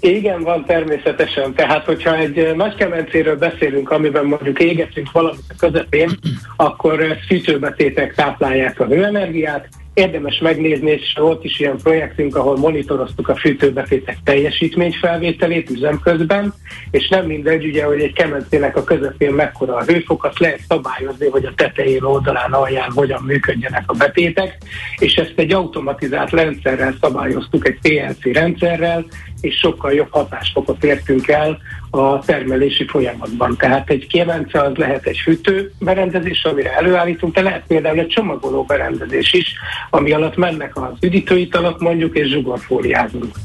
Igen, 0.05 0.41
van 0.41 0.65
természetesen. 0.65 1.53
Tehát, 1.53 1.85
hogyha 1.85 2.17
egy 2.17 2.55
nagy 2.55 2.75
kemencéről 2.75 3.37
beszélünk, 3.37 3.91
amiben 3.91 4.25
mondjuk 4.25 4.59
égetünk 4.59 5.11
valamit 5.11 5.43
a 5.49 5.53
közepén, 5.57 6.09
akkor 6.55 7.17
fűtőbetétek 7.27 8.13
táplálják 8.13 8.79
a 8.79 8.85
hőenergiát, 8.85 9.67
érdemes 9.93 10.39
megnézni, 10.39 10.91
és 10.91 11.13
volt 11.19 11.43
is 11.43 11.59
ilyen 11.59 11.77
projektünk, 11.83 12.35
ahol 12.35 12.57
monitoroztuk 12.57 13.27
a 13.27 13.35
fűtőbetétek 13.35 14.17
teljesítményfelvételét 14.23 15.69
üzemközben, 15.69 16.53
és 16.91 17.07
nem 17.07 17.25
mindegy, 17.25 17.65
ugye, 17.65 17.85
hogy 17.85 18.01
egy 18.01 18.13
kemencének 18.13 18.77
a 18.77 18.83
közepén 18.83 19.33
mekkora 19.33 19.75
a 19.75 19.83
hőfok, 19.83 20.23
azt 20.23 20.39
lehet 20.39 20.61
szabályozni, 20.67 21.27
hogy 21.29 21.45
a 21.45 21.53
tetején, 21.55 22.03
oldalán, 22.03 22.51
alján 22.51 22.91
hogyan 22.91 23.23
működjenek 23.23 23.83
a 23.85 23.93
betétek, 23.93 24.57
és 24.97 25.15
ezt 25.15 25.33
egy 25.35 25.53
automatizált 25.53 26.31
rendszerrel 26.31 26.95
szabályoztuk, 27.01 27.67
egy 27.67 27.79
PLC 27.81 28.33
rendszerrel, 28.33 29.05
és 29.43 29.55
sokkal 29.55 29.93
jobb 29.93 30.07
hatásfokot 30.11 30.83
értünk 30.83 31.27
el 31.27 31.57
a 31.89 32.19
termelési 32.19 32.87
folyamatban. 32.87 33.55
Tehát 33.57 33.89
egy 33.89 34.07
kemence 34.07 34.61
az 34.61 34.75
lehet 34.75 35.05
egy 35.05 35.17
fűtőberendezés, 35.17 36.43
amire 36.43 36.73
előállítunk, 36.75 37.33
de 37.33 37.41
lehet 37.41 37.63
például 37.67 37.99
egy 37.99 38.07
csomagoló 38.07 38.63
berendezés 38.63 39.33
is, 39.33 39.53
ami 39.89 40.11
alatt 40.11 40.35
mennek 40.35 40.75
az 40.75 40.91
üdítőitalak 41.01 41.79
mondjuk, 41.79 42.17
és 42.17 42.27
zsugorfóliázunk. 42.27 43.35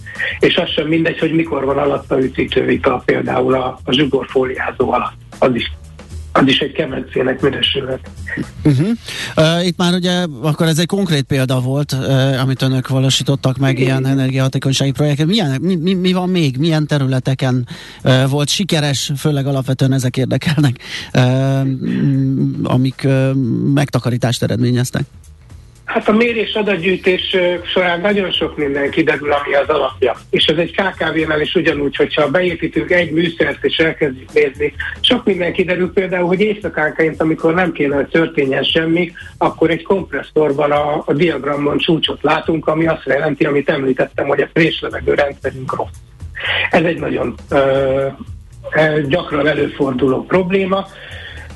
És 0.40 0.56
az 0.56 0.70
sem 0.70 0.86
mindegy, 0.86 1.18
hogy 1.18 1.32
mikor 1.32 1.64
van 1.64 1.78
alatta 1.78 2.20
üdítőital 2.20 3.02
például 3.04 3.54
a, 3.54 3.78
a 3.84 3.92
zsugorfóliázó 3.92 4.92
alatt. 4.92 5.16
Az 5.38 5.54
is 5.54 5.72
az 6.38 6.46
is 6.46 6.58
egy 6.58 6.72
kemencének 6.72 7.40
minősülhet. 7.40 8.10
Uh-huh. 8.64 8.88
Uh, 9.36 9.66
itt 9.66 9.76
már 9.76 9.94
ugye, 9.94 10.26
akkor 10.42 10.66
ez 10.66 10.78
egy 10.78 10.86
konkrét 10.86 11.22
példa 11.22 11.60
volt, 11.60 11.92
uh, 11.92 12.40
amit 12.42 12.62
önök 12.62 12.88
valósítottak 12.88 13.56
meg, 13.56 13.78
ilyen 13.78 14.06
energiahatékonysági 14.06 14.90
projektek. 14.90 15.26
Milyen, 15.26 15.60
mi, 15.60 15.74
mi, 15.74 15.94
mi 15.94 16.12
van 16.12 16.28
még? 16.28 16.56
Milyen 16.56 16.86
területeken 16.86 17.66
uh, 18.04 18.28
volt 18.30 18.48
sikeres, 18.48 19.12
főleg 19.16 19.46
alapvetően 19.46 19.92
ezek 19.92 20.16
érdekelnek, 20.16 20.76
uh, 21.14 21.60
amik 22.62 23.02
uh, 23.04 23.34
megtakarítást 23.74 24.42
eredményeztek? 24.42 25.02
Hát 25.88 26.08
a 26.08 26.12
mérés 26.12 26.54
adatgyűjtés 26.54 27.36
során 27.64 28.00
nagyon 28.00 28.30
sok 28.30 28.56
minden 28.56 28.90
kiderül, 28.90 29.32
ami 29.32 29.54
az 29.54 29.68
alapja. 29.68 30.16
És 30.30 30.44
ez 30.44 30.56
egy 30.56 30.74
KKV-nál 30.74 31.40
is 31.40 31.54
ugyanúgy, 31.54 31.96
hogyha 31.96 32.30
beépítünk 32.30 32.90
egy 32.90 33.10
műszert 33.10 33.64
és 33.64 33.76
elkezdjük 33.76 34.32
nézni, 34.32 34.74
sok 35.00 35.24
minden 35.24 35.52
kiderül 35.52 35.92
például, 35.92 36.26
hogy 36.26 36.40
éjszakánként, 36.40 37.20
amikor 37.20 37.54
nem 37.54 37.72
kéne, 37.72 37.94
hogy 37.94 38.08
történjen 38.08 38.62
semmi, 38.62 39.12
akkor 39.38 39.70
egy 39.70 39.82
kompresszorban 39.82 40.70
a, 40.70 41.02
a 41.06 41.12
diagramon 41.12 41.78
csúcsot 41.78 42.22
látunk, 42.22 42.66
ami 42.66 42.86
azt 42.86 43.06
jelenti, 43.06 43.44
amit 43.44 43.70
említettem, 43.70 44.26
hogy 44.26 44.40
a 44.40 44.48
préslevegő 44.52 45.14
rendszerünk 45.14 45.76
rossz. 45.76 45.96
Ez 46.70 46.82
egy 46.82 46.98
nagyon 46.98 47.34
ö, 47.50 48.06
gyakran 49.08 49.46
előforduló 49.46 50.24
probléma. 50.24 50.86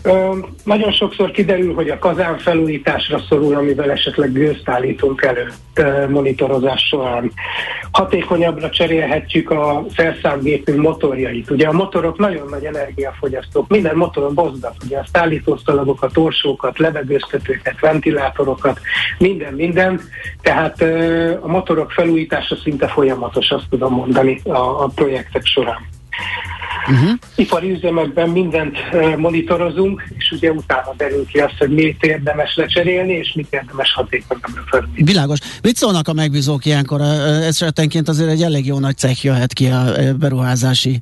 Ö, 0.03 0.39
nagyon 0.65 0.93
sokszor 0.93 1.31
kiderül, 1.31 1.75
hogy 1.75 1.89
a 1.89 1.99
kazán 1.99 2.39
felújításra 2.39 3.19
szorul, 3.29 3.55
amivel 3.55 3.91
esetleg 3.91 4.33
gőzt 4.33 4.69
állítunk 4.69 5.23
elő 5.23 5.53
ö, 5.75 6.09
monitorozás 6.09 6.87
során. 6.87 7.33
Hatékonyabbra 7.93 8.71
cserélhetjük 8.71 9.51
a 9.51 9.85
felszámgépünk 9.95 10.81
motorjait. 10.81 11.51
Ugye 11.51 11.67
a 11.67 11.73
motorok 11.73 12.19
nagyon 12.19 12.47
nagy 12.51 12.65
energiafogyasztók. 12.65 13.69
Minden 13.69 13.97
motoron 13.97 14.35
bozgat, 14.35 14.75
ugye 14.85 14.99
a 14.99 15.07
szállítószalagokat, 15.13 16.13
torsókat, 16.13 16.79
levegőztetőket, 16.79 17.81
ventilátorokat, 17.81 18.81
minden, 19.19 19.55
minden. 19.55 20.01
Tehát 20.43 20.81
ö, 20.81 21.33
a 21.41 21.47
motorok 21.47 21.91
felújítása 21.91 22.57
szinte 22.57 22.89
folyamatos, 22.89 23.51
azt 23.51 23.69
tudom 23.71 23.95
mondani 23.95 24.41
a, 24.45 24.83
a 24.83 24.91
projektek 24.95 25.45
során. 25.45 26.01
Uh-huh. 26.91 27.11
Ipari 27.35 27.71
üzemekben 27.71 28.29
mindent 28.29 28.77
monitorozunk, 29.17 30.03
és 30.19 30.31
ugye 30.31 30.51
utána 30.51 30.95
derül 30.97 31.27
ki 31.27 31.39
azt, 31.39 31.55
hogy 31.59 31.71
mit 31.71 32.03
érdemes 32.03 32.57
lecserélni, 32.57 33.13
és 33.13 33.33
mit 33.35 33.47
érdemes 33.51 33.93
hatékonyabbra 33.93 34.63
felülni. 34.67 35.03
Világos. 35.03 35.39
Mit 35.63 35.77
szólnak 35.77 36.09
a 36.09 36.13
megbízók 36.13 36.65
ilyenkor? 36.65 37.01
Esetenként 37.43 38.09
azért 38.09 38.31
egy 38.31 38.43
elég 38.43 38.67
jó 38.67 38.79
nagy 38.79 38.97
cech 38.97 39.25
jöhet 39.25 39.53
ki 39.53 39.67
a 39.67 39.85
beruházási 40.19 41.01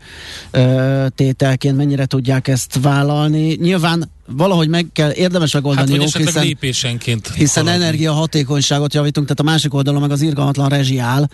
uh, 0.52 1.06
tételként. 1.14 1.76
Mennyire 1.76 2.06
tudják 2.06 2.48
ezt 2.48 2.78
vállalni? 2.82 3.56
Nyilván 3.60 4.10
valahogy 4.36 4.68
meg 4.68 4.86
kell, 4.92 5.10
érdemes 5.10 5.52
megoldani, 5.52 5.98
hát, 5.98 6.12
jó, 6.14 6.22
hiszen, 6.24 6.44
lépésenként 6.44 7.30
hiszen 7.34 7.68
energiahatékonyságot 7.68 8.94
javítunk, 8.94 9.26
tehát 9.26 9.40
a 9.40 9.52
másik 9.52 9.74
oldalon 9.74 10.00
meg 10.00 10.10
az 10.10 10.22
irgalmatlan 10.22 10.68
rezsi 10.68 10.98
áll. 10.98 11.26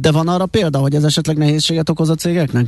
De 0.00 0.10
van 0.12 0.28
arra 0.28 0.46
példa, 0.46 0.78
hogy 0.78 0.94
ez 0.94 1.04
esetleg 1.04 1.36
nehézséget 1.36 1.88
okoz 1.88 2.10
a 2.10 2.14
cégeknek? 2.14 2.66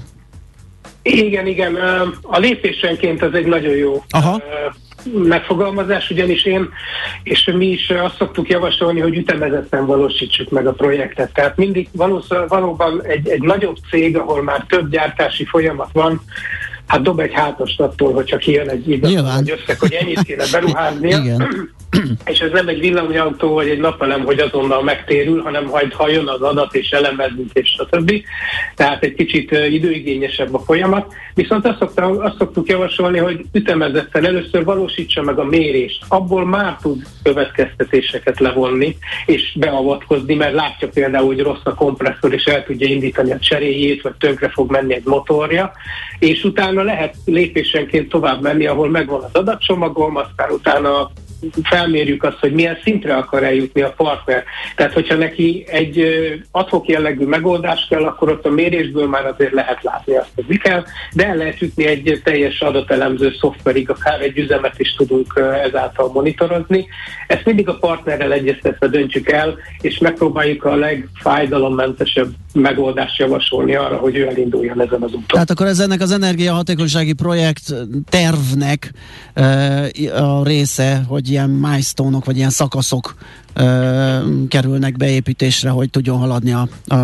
Igen, 1.04 1.46
igen. 1.46 1.76
A 2.22 2.38
lépésenként 2.38 3.22
az 3.22 3.34
egy 3.34 3.46
nagyon 3.46 3.76
jó 3.76 4.04
Aha. 4.10 4.42
megfogalmazás, 5.12 6.10
ugyanis 6.10 6.44
én 6.44 6.68
és 7.22 7.50
mi 7.56 7.66
is 7.66 7.90
azt 7.90 8.16
szoktuk 8.16 8.48
javasolni, 8.48 9.00
hogy 9.00 9.16
ütemezetten 9.16 9.86
valósítsuk 9.86 10.50
meg 10.50 10.66
a 10.66 10.72
projektet. 10.72 11.32
Tehát 11.32 11.56
mindig 11.56 11.88
valóban 12.48 13.02
egy, 13.02 13.28
egy 13.28 13.42
nagyobb 13.42 13.76
cég, 13.90 14.16
ahol 14.16 14.42
már 14.42 14.64
több 14.68 14.90
gyártási 14.90 15.44
folyamat 15.44 15.88
van, 15.92 16.20
hát 16.86 17.02
dob 17.02 17.20
egy 17.20 17.32
hátast 17.32 17.80
attól, 17.80 18.12
hogy 18.12 18.24
csak 18.24 18.46
ilyen 18.46 18.70
egy 18.70 18.90
igaz, 18.90 19.34
hogy 19.36 19.50
összeg, 19.50 19.78
hogy 19.78 19.92
ennyit 19.92 20.22
kéne 20.22 20.44
beruháznia. 20.52 21.36
és 22.32 22.40
ez 22.40 22.50
nem 22.50 22.68
egy 22.68 22.80
villanyautó 22.80 23.52
vagy 23.52 23.68
egy 23.68 23.78
napelem, 23.78 24.24
hogy 24.24 24.38
azonnal 24.38 24.82
megtérül, 24.82 25.42
hanem 25.42 25.64
majd 25.64 25.92
ha 25.92 26.08
jön 26.08 26.28
az 26.28 26.40
adat 26.40 26.74
és 26.74 26.90
elemezünk 26.90 27.50
és 27.52 27.68
stb. 27.68 28.12
Tehát 28.74 29.04
egy 29.04 29.14
kicsit 29.14 29.50
időigényesebb 29.50 30.54
a 30.54 30.58
folyamat. 30.58 31.12
Viszont 31.34 31.66
azt, 31.66 31.78
szoktam, 31.78 32.18
azt 32.18 32.36
szoktuk 32.38 32.68
javasolni, 32.68 33.18
hogy 33.18 33.44
ütemezetten 33.52 34.24
először 34.24 34.64
valósítsa 34.64 35.22
meg 35.22 35.38
a 35.38 35.44
mérést. 35.44 36.04
Abból 36.08 36.46
már 36.46 36.76
tud 36.82 37.02
következtetéseket 37.22 38.40
levonni 38.40 38.96
és 39.26 39.56
beavatkozni, 39.58 40.34
mert 40.34 40.54
látja 40.54 40.88
például, 40.88 41.26
hogy 41.26 41.40
rossz 41.40 41.64
a 41.64 41.74
kompresszor 41.74 42.32
és 42.32 42.44
el 42.44 42.64
tudja 42.64 42.88
indítani 42.88 43.32
a 43.32 43.38
cseréjét, 43.38 44.02
vagy 44.02 44.14
tönkre 44.14 44.48
fog 44.48 44.70
menni 44.70 44.94
egy 44.94 45.04
motorja, 45.04 45.72
és 46.18 46.44
utána 46.44 46.82
lehet 46.82 47.14
lépésenként 47.24 48.08
tovább 48.08 48.42
menni, 48.42 48.66
ahol 48.66 48.88
megvan 48.88 49.22
az 49.22 49.34
adatcsomagom, 49.34 50.16
aztán 50.16 50.50
utána 50.50 51.10
felmérjük 51.62 52.22
azt, 52.22 52.38
hogy 52.38 52.52
milyen 52.52 52.78
szintre 52.82 53.16
akar 53.16 53.44
eljutni 53.44 53.82
a 53.82 53.94
partner. 53.96 54.44
Tehát, 54.76 54.92
hogyha 54.92 55.14
neki 55.14 55.64
egy 55.66 56.04
adhok 56.50 56.88
jellegű 56.88 57.24
megoldás 57.24 57.86
kell, 57.88 58.04
akkor 58.04 58.30
ott 58.30 58.46
a 58.46 58.50
mérésből 58.50 59.08
már 59.08 59.26
azért 59.26 59.52
lehet 59.52 59.82
látni 59.82 60.16
azt, 60.16 60.30
hogy 60.34 60.44
mi 60.48 60.56
kell, 60.56 60.84
de 61.12 61.26
el 61.26 61.36
lehet 61.36 61.58
jutni 61.58 61.86
egy 61.86 62.20
teljes 62.24 62.60
adatelemző 62.60 63.32
szoftverig, 63.40 63.90
akár 63.90 64.20
egy 64.20 64.38
üzemet 64.38 64.78
is 64.78 64.94
tudunk 64.94 65.40
ezáltal 65.64 66.10
monitorozni. 66.12 66.86
Ezt 67.26 67.44
mindig 67.44 67.68
a 67.68 67.78
partnerrel 67.78 68.32
egyeztetve 68.32 68.88
döntjük 68.88 69.30
el, 69.30 69.54
és 69.80 69.98
megpróbáljuk 69.98 70.64
a 70.64 70.74
legfájdalommentesebb 70.74 72.28
megoldást 72.52 73.18
javasolni 73.18 73.74
arra, 73.74 73.96
hogy 73.96 74.16
ő 74.16 74.26
elinduljon 74.26 74.80
ezen 74.80 75.02
az 75.02 75.10
úton. 75.10 75.24
Tehát 75.26 75.50
akkor 75.50 75.66
ez 75.66 75.78
ennek 75.78 76.00
az 76.00 76.10
energiahatékonysági 76.10 77.12
projekt 77.12 77.74
tervnek 78.08 78.90
a 80.16 80.44
része, 80.44 81.02
hogy 81.08 81.30
ilyen 81.34 81.50
milestone 81.50 82.18
vagy 82.24 82.36
ilyen 82.36 82.50
szakaszok 82.50 83.14
kerülnek 84.48 84.96
beépítésre, 84.96 85.70
hogy 85.70 85.90
tudjon 85.90 86.18
haladni 86.18 86.52
a, 86.52 86.68
a, 86.94 86.96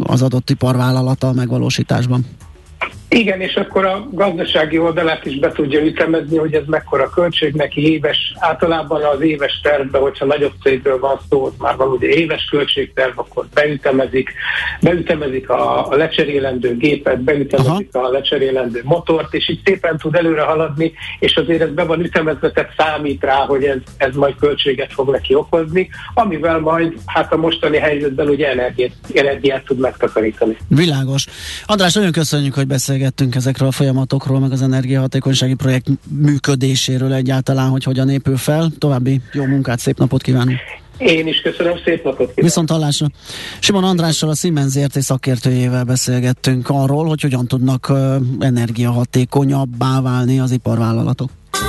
az 0.00 0.22
adott 0.22 0.50
iparvállalata 0.50 1.28
a 1.28 1.32
megvalósításban. 1.32 2.24
Igen, 3.08 3.40
és 3.40 3.54
akkor 3.54 3.84
a 3.84 4.08
gazdasági 4.10 4.78
oldalát 4.78 5.26
is 5.26 5.38
be 5.38 5.52
tudja 5.52 5.80
ütemezni, 5.80 6.36
hogy 6.36 6.54
ez 6.54 6.62
mekkora 6.66 7.10
költség 7.10 7.54
neki 7.54 7.92
éves. 7.92 8.34
Általában 8.38 9.02
az 9.02 9.20
éves 9.20 9.60
tervben, 9.62 10.00
hogyha 10.00 10.24
nagyobb 10.24 10.52
cégről 10.62 10.98
van 10.98 11.20
szó, 11.30 11.44
ott 11.44 11.58
már 11.60 11.76
van 11.76 11.88
ugye 11.88 12.08
éves 12.08 12.44
költségterv, 12.50 13.18
akkor 13.18 13.46
beütemezik, 13.54 14.32
beütemezik 14.80 15.50
a, 15.50 15.90
a 15.90 15.96
lecserélendő 15.96 16.76
gépet, 16.76 17.20
beütemezik 17.20 17.88
Aha. 17.92 18.06
a 18.06 18.10
lecserélendő 18.10 18.80
motort, 18.84 19.34
és 19.34 19.48
így 19.48 19.60
szépen 19.64 19.96
tud 19.96 20.14
előre 20.14 20.42
haladni, 20.42 20.92
és 21.18 21.36
azért 21.36 21.60
ez 21.60 21.70
be 21.70 21.84
van 21.84 22.00
ütemezve, 22.00 22.50
tehát 22.50 22.72
számít 22.76 23.24
rá, 23.24 23.44
hogy 23.44 23.64
ez, 23.64 23.78
ez 23.96 24.14
majd 24.14 24.34
költséget 24.40 24.92
fog 24.92 25.10
neki 25.10 25.34
okozni, 25.34 25.88
amivel 26.14 26.58
majd 26.58 26.92
hát 27.06 27.32
a 27.32 27.36
mostani 27.36 27.78
helyzetben 27.78 28.28
ugye 28.28 28.50
energiát, 28.50 28.92
energiát 29.14 29.64
tud 29.64 29.78
megtakarítani. 29.78 30.56
Világos. 30.68 31.26
András, 31.66 31.94
nagyon 31.94 32.12
köszönjük, 32.12 32.54
hogy 32.54 32.66
beszélgetünk 32.66 32.95
beszélgettünk 32.96 33.34
ezekről 33.34 33.68
a 33.68 33.72
folyamatokról, 33.72 34.40
meg 34.40 34.52
az 34.52 34.62
energiahatékonysági 34.62 35.54
projekt 35.54 35.88
működéséről 36.08 37.12
egyáltalán, 37.12 37.68
hogy 37.68 37.84
hogyan 37.84 38.08
épül 38.08 38.36
fel. 38.36 38.70
További 38.78 39.20
jó 39.32 39.44
munkát, 39.44 39.78
szép 39.78 39.98
napot 39.98 40.22
kívánunk! 40.22 40.58
Én 40.98 41.26
is 41.26 41.40
köszönöm, 41.40 41.76
szép 41.84 42.04
napot 42.04 42.16
kívánok. 42.16 42.34
Viszont 42.34 42.70
hallásra. 42.70 43.06
Simon 43.60 43.84
Andrással, 43.84 44.28
a 44.28 44.34
Siemens 44.34 44.70
ZRT 44.70 45.00
szakértőjével 45.00 45.84
beszélgettünk 45.84 46.68
arról, 46.68 47.06
hogy 47.06 47.20
hogyan 47.20 47.46
tudnak 47.46 47.92
energiahatékonyabbá 48.38 50.00
válni 50.00 50.40
az 50.40 50.50
iparvállalatok. 50.50 51.30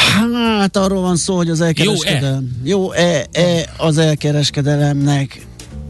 Hát 0.00 0.76
arról 0.76 1.00
van 1.00 1.16
szó, 1.16 1.36
hogy 1.36 1.50
az 1.50 1.60
elkereskedelem. 1.60 2.60
Jó-e? 2.62 3.00
Jó-e, 3.00 3.26
e 3.32 3.74
az 3.76 3.98
elkereskedelemnek 3.98 5.46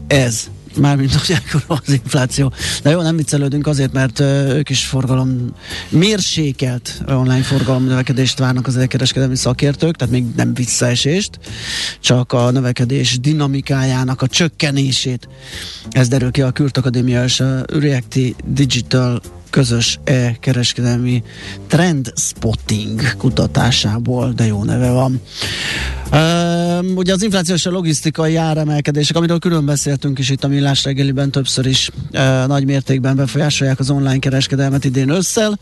ez. 0.07 0.49
Mármint, 0.77 1.13
hogy 1.13 1.35
ekkora 1.35 1.81
az 1.85 1.93
infláció. 1.93 2.53
De 2.83 2.89
jó, 2.89 3.01
nem 3.01 3.15
viccelődünk 3.15 3.67
azért, 3.67 3.93
mert 3.93 4.19
ők 4.19 4.69
is 4.69 4.85
forgalom 4.85 5.55
mérsékelt 5.89 7.01
online 7.07 7.41
forgalom 7.41 7.83
növekedést 7.83 8.39
várnak 8.39 8.67
az 8.67 8.77
elkereskedelmi 8.77 9.35
szakértők, 9.35 9.95
tehát 9.95 10.13
még 10.13 10.25
nem 10.35 10.53
visszaesést, 10.53 11.39
csak 11.99 12.33
a 12.33 12.51
növekedés 12.51 13.19
dinamikájának 13.19 14.21
a 14.21 14.27
csökkenését. 14.27 15.27
Ez 15.89 16.07
derül 16.07 16.31
ki 16.31 16.41
a 16.41 16.51
Kürt 16.51 16.77
Akadémia 16.77 17.23
és 17.23 17.39
a 17.39 17.63
Reacti 17.67 18.35
Digital 18.45 19.21
közös 19.51 19.99
e-kereskedelmi 20.03 21.23
trend 21.67 22.13
spotting 22.15 23.15
kutatásából, 23.17 24.31
de 24.35 24.45
jó 24.45 24.63
neve 24.63 24.91
van. 24.91 25.21
Uh, 26.11 26.97
ugye 26.97 27.13
az 27.13 27.23
inflációs 27.23 27.65
a 27.65 27.71
logisztikai 27.71 28.35
áremelkedések, 28.35 29.15
amiről 29.15 29.39
külön 29.39 29.65
beszéltünk 29.65 30.19
is 30.19 30.29
itt 30.29 30.43
a 30.43 30.47
Millás 30.47 30.83
reggeliben 30.83 31.31
többször 31.31 31.65
is 31.65 31.89
uh, 32.11 32.47
nagy 32.47 32.65
mértékben 32.65 33.15
befolyásolják 33.15 33.79
az 33.79 33.89
online 33.89 34.19
kereskedelmet 34.19 34.85
idén 34.85 35.09
ősszel, 35.09 35.59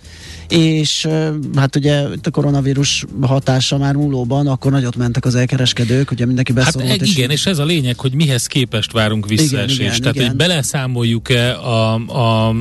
és 0.47 1.05
uh, 1.05 1.27
hát 1.55 1.75
ugye 1.75 2.01
a 2.23 2.29
koronavírus 2.31 3.05
hatása 3.21 3.77
már 3.77 3.95
múlóban, 3.95 4.47
akkor 4.47 4.71
nagyot 4.71 4.95
mentek 4.95 5.25
az 5.25 5.35
elkereskedők, 5.35 6.11
ugye 6.11 6.25
mindenki 6.25 6.51
beszólt. 6.51 6.87
Hát 6.87 7.01
és 7.01 7.15
igen, 7.15 7.29
és 7.29 7.45
ez 7.45 7.57
a 7.57 7.65
lényeg, 7.65 7.99
hogy 7.99 8.13
mihez 8.13 8.47
képest 8.47 8.91
várunk 8.91 9.27
visszaesést. 9.27 9.79
Igen, 9.79 9.85
igen, 9.85 9.99
Tehát, 9.99 10.15
igen. 10.15 10.27
hogy 10.27 10.37
beleszámoljuk-e 10.37 11.57
a, 11.57 11.93
a 11.93 12.55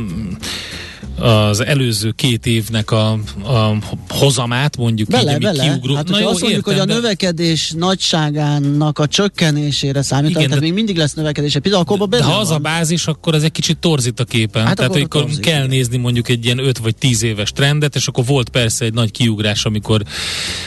az 1.20 1.64
előző 1.64 2.10
két 2.10 2.46
évnek 2.46 2.90
a, 2.90 3.10
a 3.44 3.76
hozamát, 4.08 4.76
mondjuk 4.76 5.08
bele, 5.08 5.32
így, 5.32 5.38
bele. 5.38 5.62
kiugró. 5.62 5.94
Hát, 5.94 6.08
Na 6.08 6.20
jó, 6.20 6.28
azt 6.28 6.40
mondjuk, 6.40 6.66
értem, 6.66 6.72
hogy 6.72 6.90
a 6.90 6.94
de... 6.94 7.00
növekedés 7.00 7.72
nagyságának 7.76 8.98
a 8.98 9.06
csökkenésére 9.06 10.02
számít, 10.02 10.30
Igen, 10.30 10.42
tehát 10.42 10.58
de... 10.58 10.64
még 10.64 10.72
mindig 10.72 10.96
lesz 10.96 11.12
növekedése. 11.14 11.58
Például 11.60 11.84
akkor 11.88 12.08
de 12.08 12.22
ha 12.22 12.38
az 12.38 12.50
a 12.50 12.58
bázis, 12.58 13.06
akkor 13.06 13.34
ez 13.34 13.42
egy 13.42 13.52
kicsit 13.52 13.78
torzít 13.78 14.20
a 14.20 14.24
képen. 14.24 14.66
Hát 14.66 14.76
tehát, 14.76 14.90
akkor, 14.90 15.02
akkor 15.22 15.30
kell 15.40 15.56
igen. 15.56 15.68
nézni 15.68 15.96
mondjuk 15.96 16.28
egy 16.28 16.44
ilyen 16.44 16.58
5 16.58 16.78
vagy 16.78 16.96
10 16.96 17.22
éves 17.22 17.52
trendet, 17.52 17.94
és 17.94 18.06
akkor 18.06 18.24
volt 18.24 18.48
persze 18.48 18.84
egy 18.84 18.94
nagy 18.94 19.10
kiugrás, 19.10 19.64
amikor, 19.64 20.02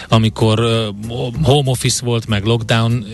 amikor 0.10 0.60
uh, 0.60 1.34
home 1.44 1.70
office 1.70 2.06
volt, 2.06 2.28
meg 2.28 2.46
lockdown, 2.46 3.06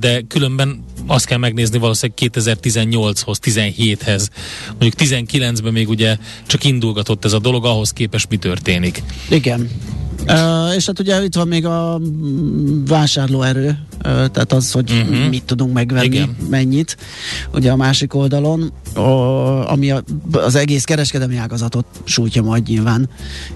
de 0.00 0.20
különben 0.28 0.84
azt 1.06 1.26
kell 1.26 1.38
megnézni 1.38 1.78
valószínűleg 1.78 2.30
2018-hoz, 2.32 3.38
17-hez. 3.42 4.28
Mondjuk 4.78 4.94
19-ben 4.98 5.72
még 5.72 5.88
ugye 5.88 6.16
csak 6.46 6.63
indulgatott 6.64 7.24
ez 7.24 7.32
a 7.32 7.38
dolog, 7.38 7.64
ahhoz 7.64 7.90
képest 7.90 8.28
mi 8.28 8.36
történik. 8.36 9.02
Igen. 9.28 9.70
Uh, 10.28 10.74
és 10.74 10.86
hát 10.86 11.00
ugye 11.00 11.24
itt 11.24 11.34
van 11.34 11.48
még 11.48 11.66
a 11.66 12.00
vásárlóerő, 12.86 13.66
uh, 13.68 13.78
tehát 14.02 14.52
az, 14.52 14.72
hogy 14.72 14.90
uh-huh. 14.90 15.28
mit 15.28 15.44
tudunk 15.44 15.72
megvenni, 15.72 16.06
Igen. 16.06 16.36
mennyit. 16.50 16.96
Ugye 17.52 17.70
a 17.70 17.76
másik 17.76 18.14
oldalon, 18.14 18.72
uh, 18.96 19.72
ami 19.72 19.90
a, 19.90 20.02
az 20.32 20.54
egész 20.54 20.84
kereskedelmi 20.84 21.36
ágazatot 21.36 21.84
sújtja 22.04 22.42
majd 22.42 22.68
nyilván, 22.68 23.08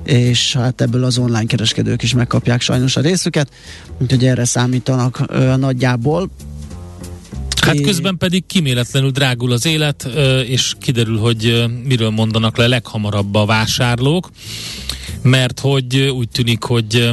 és 0.04 0.54
hát 0.54 0.80
ebből 0.80 1.04
az 1.04 1.18
online 1.18 1.44
kereskedők 1.44 2.02
is 2.02 2.14
megkapják 2.14 2.61
sajnos 2.61 2.96
a 2.96 3.00
részüket, 3.00 3.50
úgyhogy 3.98 4.24
erre 4.24 4.44
számítanak 4.44 5.20
uh, 5.30 5.56
nagyjából. 5.56 6.30
Hát 7.61 7.80
közben 7.80 8.18
pedig 8.18 8.46
kiméletlenül 8.46 9.11
drágul 9.11 9.52
az 9.52 9.66
élet, 9.66 10.09
és 10.46 10.72
kiderül, 10.80 11.18
hogy 11.18 11.64
miről 11.84 12.11
mondanak 12.11 12.56
le 12.56 12.66
leghamarabb 12.66 13.34
a 13.34 13.44
vásárlók, 13.46 14.30
mert 15.22 15.61
hogy 15.61 15.98
úgy 15.98 16.28
tűnik, 16.28 16.62
hogy 16.62 17.11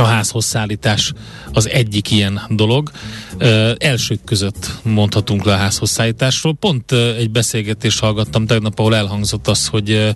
A 0.00 0.04
házhoz 0.04 0.44
szállítás 0.44 1.12
az 1.52 1.68
egyik 1.68 2.10
ilyen 2.10 2.40
dolog. 2.48 2.90
Ö, 3.38 3.72
elsők 3.78 4.24
között 4.24 4.70
mondhatunk 4.82 5.44
le 5.44 5.52
a 5.52 5.56
házhoz 5.56 5.90
szállításról. 5.90 6.54
Pont 6.54 6.92
ö, 6.92 7.14
egy 7.14 7.30
beszélgetést 7.30 8.00
hallgattam 8.00 8.46
tegnap, 8.46 8.78
ahol 8.78 8.96
elhangzott 8.96 9.48
az, 9.48 9.66
hogy 9.66 9.90
ö, 9.90 10.10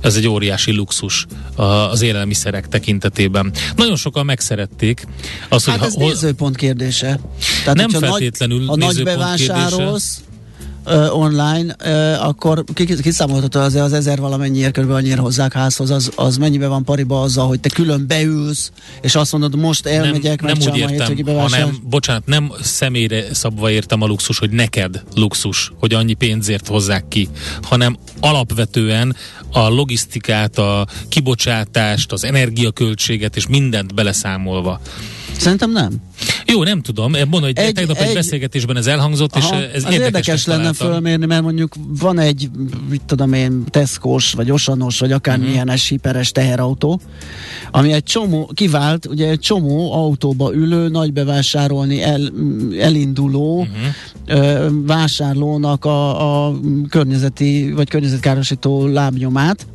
ez 0.00 0.16
egy 0.16 0.28
óriási 0.28 0.72
luxus 0.72 1.26
a, 1.54 1.62
az 1.62 2.02
élelmiszerek 2.02 2.68
tekintetében. 2.68 3.52
Nagyon 3.76 3.96
sokan 3.96 4.24
megszerették. 4.24 5.06
Az, 5.48 5.64
Hát 5.64 5.78
hogy 5.78 5.86
ez 5.86 5.94
ha- 5.94 6.00
nézőpont 6.00 6.56
kérdése. 6.56 7.20
Tehát, 7.64 7.76
Nem 7.76 7.88
feltétlenül 7.88 8.58
nagy, 8.64 8.68
ha 8.68 8.76
nagy 8.76 9.02
bevásárolsz, 9.02 10.20
ö, 10.86 11.08
online, 11.08 11.76
ö, 11.84 12.12
akkor 12.12 12.64
ki- 12.74 13.00
kiszámolható 13.02 13.60
azért 13.60 13.84
az 13.84 13.92
ezer 13.92 14.18
valamennyiért 14.18 14.72
körülbelül 14.72 15.04
annyira 15.04 15.22
hozzák 15.22 15.52
házhoz, 15.52 15.90
az, 15.90 16.10
az 16.14 16.36
mennyibe 16.36 16.66
van 16.66 16.84
pariba 16.84 17.20
azzal, 17.20 17.46
hogy 17.46 17.60
te 17.60 17.68
külön 17.68 18.06
beülsz, 18.06 18.70
és 19.00 19.14
azt 19.14 19.32
mondod, 19.32 19.56
most 19.56 19.86
elmegyek, 19.86 20.42
nem, 20.42 20.56
nem 20.58 20.72
úgy 20.72 20.78
értem, 20.78 21.16
hanem, 21.36 21.76
bocsánat, 21.82 22.26
nem 22.26 22.52
személyre 22.62 23.34
szabva 23.34 23.70
értem 23.70 24.02
a 24.02 24.06
luxus, 24.06 24.38
hogy 24.38 24.50
neked 24.50 25.02
luxus, 25.14 25.72
hogy 25.78 25.94
annyi 25.94 26.14
pénzért 26.14 26.66
hozzák 26.66 27.08
ki, 27.08 27.28
hanem 27.62 27.96
alapvetően 28.20 29.16
a 29.52 29.68
logisztikát, 29.68 30.58
a 30.58 30.86
kibocsátást, 31.08 32.12
az 32.12 32.24
energiaköltséget 32.24 33.36
és 33.36 33.46
mindent 33.46 33.94
beleszámolva. 33.94 34.80
Szerintem 35.36 35.72
nem. 35.72 35.92
Jó, 36.46 36.62
nem 36.62 36.80
tudom, 36.82 37.10
mondom, 37.12 37.40
hogy 37.40 37.58
Egy- 37.58 37.72
tegnap 37.74 37.96
egy, 37.96 38.08
egy- 38.08 38.14
beszélgetésben 38.14 38.76
ez 38.76 38.86
elhangzott, 38.86 39.36
és 39.36 39.44
Aha, 39.44 39.62
ez 39.62 39.84
az 39.84 39.92
érdekes 39.92 40.46
lenne 40.46 40.58
találtam. 40.60 40.88
fölmérni, 40.88 41.26
mert 41.26 41.42
mondjuk 41.42 41.74
van 42.00 42.18
egy, 42.18 42.50
mit 42.90 43.02
tudom 43.06 43.32
én, 43.32 43.64
Tesco-s, 43.70 44.32
vagy 44.32 44.50
Osanos, 44.50 44.98
vagy 44.98 45.12
akármilyen 45.12 45.52
Mhm. 45.52 45.68
uh-huh. 45.68 45.80
hiperes 45.88 46.32
teherautó, 46.32 47.00
ami 47.70 47.92
egy 47.92 48.02
csomó, 48.02 48.50
kivált, 48.54 49.06
ugye 49.06 49.28
egy 49.28 49.38
csomó 49.40 49.92
autóba 49.92 50.54
ülő, 50.54 50.88
nagy 50.88 51.12
bevásárolni 51.12 52.02
el, 52.02 52.20
elinduló 52.80 53.62
Mhm. 53.62 53.70
uh-huh. 54.28 54.46
ö, 54.48 54.68
vásárlónak 54.86 55.84
a, 55.84 56.46
a 56.48 56.54
környezeti, 56.88 57.72
vagy 57.72 57.88
környezetkárosító 57.88 58.86
lábnyomát, 58.86 59.66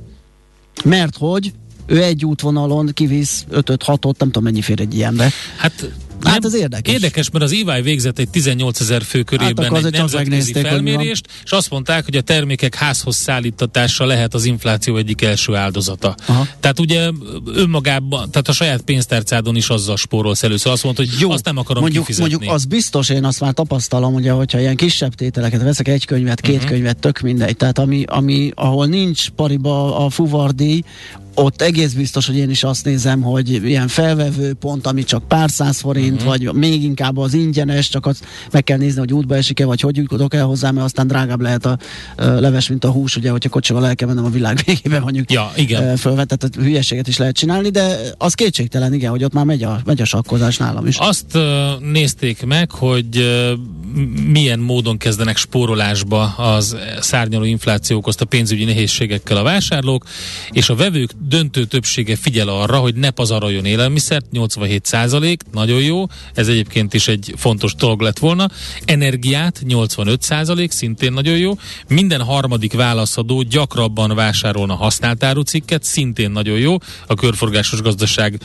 mert 0.84 1.18
hogy 1.18 1.54
ő 1.92 2.04
egy 2.04 2.26
útvonalon 2.26 2.90
kivisz 2.94 3.46
5-6-ot, 3.52 4.04
nem 4.04 4.28
tudom 4.32 4.44
mennyi 4.44 4.62
fér 4.62 4.80
egy 4.80 4.96
ilyenbe. 4.96 5.32
Hát, 5.58 5.92
Hát 6.24 6.46
ez 6.46 6.56
érdekes. 6.56 6.94
Érdekes, 6.94 7.30
mert 7.30 7.44
az 7.44 7.52
EY 7.52 7.82
végzett 7.82 8.20
egy 8.20 8.30
18 8.30 8.80
ezer 8.80 9.02
fő 9.02 9.22
körében 9.24 9.66
akkor 9.66 9.86
egy 9.86 9.92
nemzetközi 9.92 10.54
felmérést, 10.54 11.28
és 11.44 11.52
azt 11.52 11.70
mondták, 11.70 12.06
hogy 12.06 12.16
a 12.16 12.22
termékek 12.22 12.76
házhoz 12.76 13.16
szállítatása 13.16 14.06
lehet 14.06 14.34
az 14.34 14.46
infláció 14.46 14.98
egyik 14.98 15.22
első 15.22 15.56
áldozata. 15.56 16.16
Aha. 16.26 16.48
Tehát 16.60 16.80
ugye 16.80 17.10
önmagában, 17.46 18.32
tehát 18.32 18.48
a 18.48 18.52
saját 18.52 18.82
pénztárcádon 18.82 19.56
is 19.56 19.70
azzal 19.70 19.98
spórolsz 19.98 20.44
először. 20.44 20.72
Azt 20.72 20.84
mondta, 20.84 21.04
hogy 21.04 21.20
Jó, 21.20 21.32
azt 21.32 21.46
nem 21.46 21.58
akarom 21.58 21.82
mondjuk, 21.82 22.06
kifizetni. 22.06 22.34
Mondjuk 22.34 22.54
az 22.54 22.66
biztos, 22.66 23.10
én 23.10 23.24
azt 23.24 23.40
már 23.40 23.54
tapasztalom, 23.54 24.14
ugye, 24.14 24.32
hogyha 24.32 24.60
ilyen 24.60 24.76
kisebb 24.76 25.14
tételeket 25.16 25.62
veszek, 25.62 25.88
egy 25.88 26.06
könyvet, 26.06 26.42
két 26.42 26.56
uh-huh. 26.56 26.70
könyvet, 26.70 26.98
tök 26.98 27.20
mindegy. 27.20 27.58
Tehát 27.58 27.80
ami, 27.80 28.04
ami, 28.08 28.52
ahol 28.56 28.86
nincs 28.86 29.30
pariba 29.30 30.06
a 30.06 30.10
fuvardíj, 30.10 30.84
ott 31.36 31.62
egész 31.62 31.94
biztos, 31.94 32.26
hogy 32.26 32.38
én 32.38 32.50
is 32.50 32.64
azt 32.64 32.86
nézem, 32.86 33.22
hogy 33.22 33.50
ilyen 33.50 33.88
felvevő 33.88 34.54
pont, 34.54 34.88
ami 34.88 35.04
csak 35.04 35.28
pár 35.28 35.50
száz 35.50 35.80
forint, 35.80 36.12
uh-huh. 36.12 36.28
vagy 36.28 36.54
még 36.54 36.84
inkább 36.84 37.18
az 37.18 37.34
ingyenes, 37.34 37.90
csak 37.90 38.06
azt 38.06 38.26
meg 38.52 38.64
kell 38.64 38.78
nézni, 38.78 39.00
hogy 39.00 39.14
útba 39.14 39.36
esik-e, 39.36 39.66
vagy 39.66 39.82
hogy 39.82 39.98
jutok 39.98 40.34
el 40.34 40.46
hozzá, 40.46 40.72
mert 40.72 40.86
aztán 40.86 41.08
drágább 41.08 41.42
lehet 41.42 41.66
a 41.66 41.78
ö, 42.16 42.40
leves, 42.40 42.70
mint 42.70 42.84
a 42.84 42.92
hús, 42.92 43.16
ugye, 43.16 43.32
hogyha 43.32 43.50
kocsival 43.50 43.88
el 43.88 43.96
kell 43.96 44.08
mennem 44.08 44.26
a 44.26 44.30
világ 44.30 44.62
végébe 44.66 45.00
mondjuk 45.00 45.32
Ja, 45.32 45.52
igen. 45.56 45.88
ö, 45.88 45.96
fölvetett 45.96 46.56
hülyeséget 46.56 47.08
is 47.08 47.18
lehet 47.18 47.36
csinálni, 47.36 47.70
de 47.70 47.98
az 48.18 48.34
kétségtelen, 48.34 48.94
igen, 48.94 49.10
hogy 49.10 49.24
ott 49.24 49.34
már 49.34 49.46
megy 49.46 49.64
a, 49.64 49.82
megy 49.86 50.02
a 50.02 50.06
sakkozás 50.06 50.58
nálam 50.58 50.88
is. 50.88 50.98
Azt 50.98 51.36
uh, 51.36 51.42
nézték 51.92 52.46
meg, 52.46 52.72
hogy 52.72 53.18
uh, 53.18 53.52
milyen 54.32 54.60
módon 54.60 54.98
kezdenek 54.98 55.38
spórolásba 55.38 56.24
az 56.24 56.78
szárnyaló 57.00 57.44
infláció 57.44 57.98
okozta 57.98 58.26
pénzügyi 58.26 58.64
nehézségekkel 58.64 59.38
a 59.38 59.44
vásárlók, 59.44 60.06
és 60.52 60.70
a 60.70 60.76
vevők 60.76 61.12
döntő 61.28 61.66
többsége 61.66 62.16
figyel 62.16 62.48
arra, 62.48 62.78
hogy 62.78 62.96
ne 62.96 63.10
pazaroljon 63.10 63.66
élelmiszert, 63.66 64.32
87 64.32 64.86
százalék, 64.86 65.44
nagyon 65.52 65.82
jó, 65.82 66.06
ez 66.34 66.48
egyébként 66.48 66.94
is 66.94 67.08
egy 67.08 67.34
fontos 67.38 67.76
dolog 67.76 68.02
lett 68.02 68.20
volna. 68.20 68.50
Energiát, 68.86 69.62
85 69.68 70.22
százalék, 70.22 70.72
szintén 70.72 71.14
nagyon 71.14 71.38
jó. 71.38 71.58
Minden 71.88 72.22
harmadik 72.22 72.74
válaszadó 72.74 73.42
gyakrabban 73.42 74.16
vásárolna 74.16 74.76
használt 74.76 75.24
árucikket, 75.24 75.84
szintén 75.84 76.32
nagyon 76.32 76.58
jó. 76.58 76.76
A 77.08 77.14
körforgásos 77.14 77.82
gazdaság, 77.82 78.40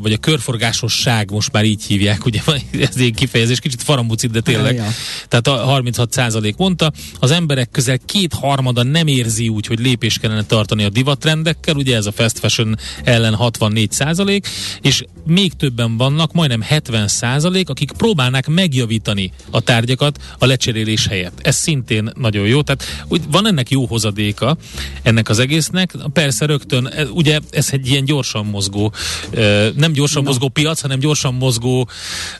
vagy 0.00 0.12
a 0.12 0.16
körforgásosság, 0.16 1.30
most 1.30 1.52
már 1.52 1.64
így 1.64 1.84
hívják, 1.84 2.24
ugye 2.24 2.40
ez 2.88 2.96
egy 2.96 3.14
kifejezés, 3.14 3.60
kicsit 3.60 3.82
farambucit, 3.82 4.30
de 4.30 4.40
tényleg. 4.40 4.74
Ja. 4.74 4.88
Tehát 5.28 5.46
a 5.46 5.56
36 5.56 6.12
százalék 6.12 6.56
mondta, 6.56 6.92
az 7.20 7.30
emberek 7.30 7.70
közel 7.70 7.98
kétharmada 7.98 8.82
nem 8.82 9.06
érzi 9.06 9.48
úgy, 9.48 9.66
hogy 9.66 9.78
lépés 9.78 10.18
kellene 10.18 10.44
tartani 10.44 10.84
a 10.84 10.88
divatrendekkel, 10.88 11.74
ugye 11.82 11.96
ez 11.96 12.06
a 12.06 12.12
fast 12.12 12.38
fashion 12.38 12.76
ellen 13.04 13.34
64 13.34 13.90
százalék, 13.92 14.48
és 14.80 15.04
még 15.26 15.52
többen 15.52 15.96
vannak, 15.96 16.32
majdnem 16.32 16.60
70 16.60 17.08
százalék, 17.08 17.68
akik 17.68 17.92
próbálnák 17.96 18.48
megjavítani 18.48 19.32
a 19.50 19.60
tárgyakat 19.60 20.18
a 20.38 20.46
lecserélés 20.46 21.06
helyett. 21.06 21.38
Ez 21.42 21.56
szintén 21.56 22.10
nagyon 22.14 22.46
jó, 22.46 22.62
tehát 22.62 22.84
úgy 23.08 23.20
van 23.30 23.46
ennek 23.46 23.70
jó 23.70 23.86
hozadéka 23.86 24.56
ennek 25.02 25.28
az 25.28 25.38
egésznek. 25.38 25.94
Persze 26.12 26.46
rögtön, 26.46 26.86
e, 26.86 27.04
ugye 27.04 27.38
ez 27.50 27.68
egy 27.70 27.88
ilyen 27.88 28.04
gyorsan 28.04 28.46
mozgó, 28.46 28.92
ö, 29.30 29.68
nem 29.76 29.92
gyorsan 29.92 30.22
mozgó 30.22 30.48
piac, 30.48 30.80
hanem 30.80 30.98
gyorsan 30.98 31.34
mozgó 31.34 31.88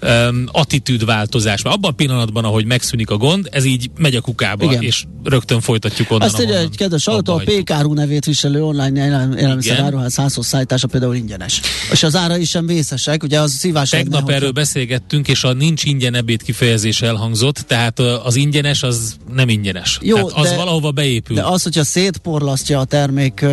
um, 0.02 0.44
attitűdváltozás. 0.52 1.62
Abban 1.62 1.90
a 1.90 1.94
pillanatban, 1.94 2.44
ahogy 2.44 2.64
megszűnik 2.64 3.10
a 3.10 3.16
gond, 3.16 3.48
ez 3.50 3.64
így 3.64 3.90
megy 3.96 4.14
a 4.14 4.20
kukába, 4.20 4.64
Igen. 4.64 4.82
és 4.82 5.04
rögtön 5.24 5.60
folytatjuk 5.60 6.10
onnan, 6.10 6.26
Azt 6.26 6.34
ahonnan 6.38 6.56
egy 6.56 6.76
kedves 6.76 7.04
hallgató, 7.04 7.32
a. 7.32 7.42
PKRU 7.44 7.92
nevét 7.94 8.24
viselő 8.24 8.64
online 8.64 9.00
élelmiszer 9.38 9.80
áruház 9.80 10.14
házhoz 10.16 10.46
szállítása 10.46 10.86
például 10.86 11.14
ingyenes. 11.14 11.60
És 11.92 12.02
az 12.02 12.16
ára 12.16 12.36
is 12.36 12.48
sem 12.50 12.66
vészesek, 12.66 13.22
ugye 13.22 13.40
az 13.40 13.52
szívás 13.52 13.88
Tegnap 13.90 14.20
lenne, 14.20 14.34
erről 14.34 14.50
beszélgettünk, 14.50 15.28
és 15.28 15.44
a 15.44 15.52
nincs 15.52 15.84
ingyen 15.84 16.14
ebéd 16.14 16.42
kifejezés 16.42 17.02
elhangzott, 17.02 17.56
tehát 17.58 17.98
az 17.98 18.36
ingyenes 18.36 18.82
az 18.82 19.16
nem 19.34 19.48
ingyenes. 19.48 19.98
Jó, 20.02 20.14
tehát 20.16 20.32
az 20.32 20.48
de- 20.48 20.56
valahova 20.56 20.90
beépül. 20.90 21.36
De 21.36 21.42
az, 21.42 21.62
hogyha 21.62 21.84
szétporlasztja 21.84 22.78
a 22.80 22.84
termék 22.84 23.44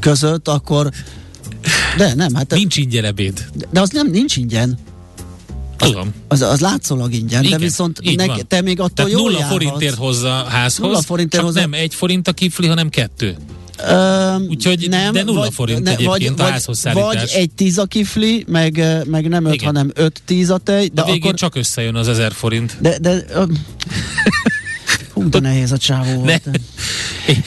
között, 0.00 0.48
akkor 0.48 0.90
de 1.96 2.14
nem, 2.14 2.34
hát 2.34 2.50
Nincs 2.54 2.76
ingyen 2.76 3.04
ebéd. 3.04 3.46
de 3.70 3.80
az 3.80 3.90
nem 3.90 4.10
nincs 4.10 4.36
ingyen. 4.36 4.78
Tudom. 5.76 6.12
Az, 6.28 6.42
az 6.42 6.60
látszólag 6.60 7.12
ingyen, 7.12 7.44
Igen, 7.44 7.58
de 7.58 7.64
viszont 7.64 8.16
nek, 8.16 8.46
te 8.46 8.60
még 8.60 8.80
attól 8.80 8.90
Tehát 8.94 9.10
jól 9.10 9.20
nulla 9.20 9.38
járhatsz. 9.38 9.52
forintért 9.62 9.94
hozza 9.94 10.28
házhoz, 10.48 10.86
Nulla 10.86 11.00
forintért 11.02 11.42
csak 11.42 11.44
hozza- 11.52 11.60
nem 11.60 11.72
egy 11.72 11.94
forint 11.94 12.28
a 12.28 12.32
kifli, 12.32 12.66
hanem 12.66 12.88
kettő. 12.88 13.36
Ö, 13.78 14.36
Úgyhogy 14.48 14.86
nem, 14.88 15.12
de 15.12 15.22
nulla 15.22 15.50
forint 15.50 15.88
egyébként 15.88 16.40
a 16.40 16.42
vagy, 16.42 16.52
házhoz 16.52 16.82
vagy 16.84 16.94
szállítás. 16.94 17.34
egy 17.34 17.50
tíz 17.50 17.78
a 17.78 17.84
kifli, 17.84 18.44
meg, 18.48 18.82
meg 19.04 19.28
nem 19.28 19.44
öt, 19.44 19.54
Igen. 19.54 19.66
hanem 19.66 19.90
öt 19.94 20.22
tíz 20.24 20.50
a 20.50 20.58
tej, 20.58 20.90
de 20.92 21.02
a 21.02 21.04
végén 21.04 21.20
akkor... 21.22 21.34
csak 21.34 21.54
összejön 21.54 21.94
az 21.94 22.08
ezer 22.08 22.32
forint. 22.32 22.76
De, 22.80 22.98
de, 22.98 23.24
ö, 23.28 23.44
hú, 25.22 25.28
de 25.28 25.38
nehéz 25.40 25.72
a 25.72 25.78
csávó 25.78 26.10
Ne. 26.10 26.16
volt. 26.16 26.42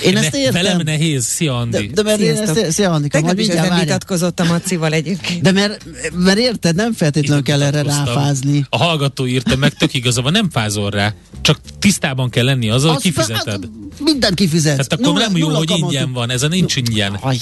Én 0.05 0.17
ezt 0.17 0.31
ne, 0.31 0.37
értem. 0.39 0.53
Velem 0.63 0.81
nehéz, 0.83 1.25
szia 1.25 1.51
De, 1.51 1.57
Andi. 1.57 1.87
de 1.93 2.03
mert 2.03 2.19
én 2.19 2.35
Sziasztok. 2.35 2.57
ezt, 2.63 2.71
szia 2.71 2.91
Annika, 2.91 3.17
Tegnap 3.17 3.35
majd 3.35 3.47
is 3.47 3.53
ezen 3.55 3.79
vitatkozott 3.79 4.39
a 4.39 4.43
Macival 4.43 4.93
egyébként. 4.93 5.41
De 5.41 5.51
mert, 5.51 5.83
mert 6.15 6.37
érted, 6.37 6.75
nem 6.75 6.93
feltétlenül 6.93 7.43
kell 7.43 7.61
erre 7.63 7.81
ráfázni. 7.81 8.65
A 8.69 8.77
hallgató 8.77 9.25
írta 9.27 9.55
meg, 9.55 9.73
tök 9.73 9.93
igaza 9.93 10.21
van, 10.21 10.31
nem 10.31 10.49
fázol 10.49 10.89
rá. 10.89 11.13
Csak 11.41 11.59
tisztában 11.79 12.29
kell 12.29 12.45
lenni 12.45 12.69
azzal, 12.69 12.93
hogy 12.93 13.01
kifizeted. 13.01 13.47
hát, 13.47 13.69
Mindent 13.99 14.33
kifizetsz. 14.35 14.87
Tehát 14.87 14.93
akkor 14.93 15.05
Nulla- 15.13 15.27
nem 15.27 15.37
jó, 15.37 15.49
hogy 15.49 15.69
ingyen 15.77 16.13
van, 16.13 16.29
ez 16.31 16.43
a 16.43 16.47
nincs 16.47 16.75
ingyen. 16.75 17.13
Aj, 17.21 17.37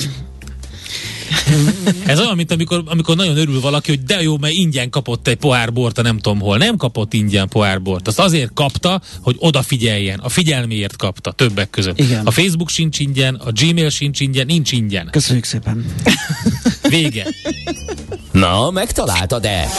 Ez 2.06 2.20
olyan, 2.20 2.36
mint 2.36 2.52
amikor, 2.52 2.84
amikor 2.86 3.16
nagyon 3.16 3.38
örül 3.38 3.62
valaki, 3.62 3.90
hogy 3.90 4.04
de 4.04 4.22
jó, 4.22 4.38
mert 4.38 4.54
ingyen 4.54 4.90
kapott 4.90 5.28
egy 5.28 5.36
pohár 5.36 5.74
bort, 5.74 5.98
a 5.98 6.02
nem 6.02 6.20
tudom 6.20 6.40
hol. 6.40 6.58
Nem 6.58 6.78
kapott 6.78 7.14
ingyen 7.14 7.48
pohár 7.48 7.82
bort. 7.82 8.08
Azt 8.08 8.20
azért 8.20 8.54
kapta, 8.54 9.02
hogy 9.22 9.36
odafigyeljen. 9.40 10.20
A 10.20 10.30
figyelméért 10.30 10.96
kapta 10.96 11.32
többek 11.32 11.70
között. 11.70 12.00
Igen. 12.00 12.26
A 12.26 12.32
Facebook 12.32 12.70
sincs 12.70 13.00
ingyen, 13.00 13.36
a 13.36 13.52
Gmail 13.52 13.90
sincs 13.90 14.20
ingyen, 14.20 14.46
nincs 14.46 14.72
ingyen. 14.72 15.08
Köszönjük 15.12 15.46
szépen. 15.46 15.86
Vége. 16.90 17.28
Na, 18.32 18.72
megtaláltad-e? 18.72 19.70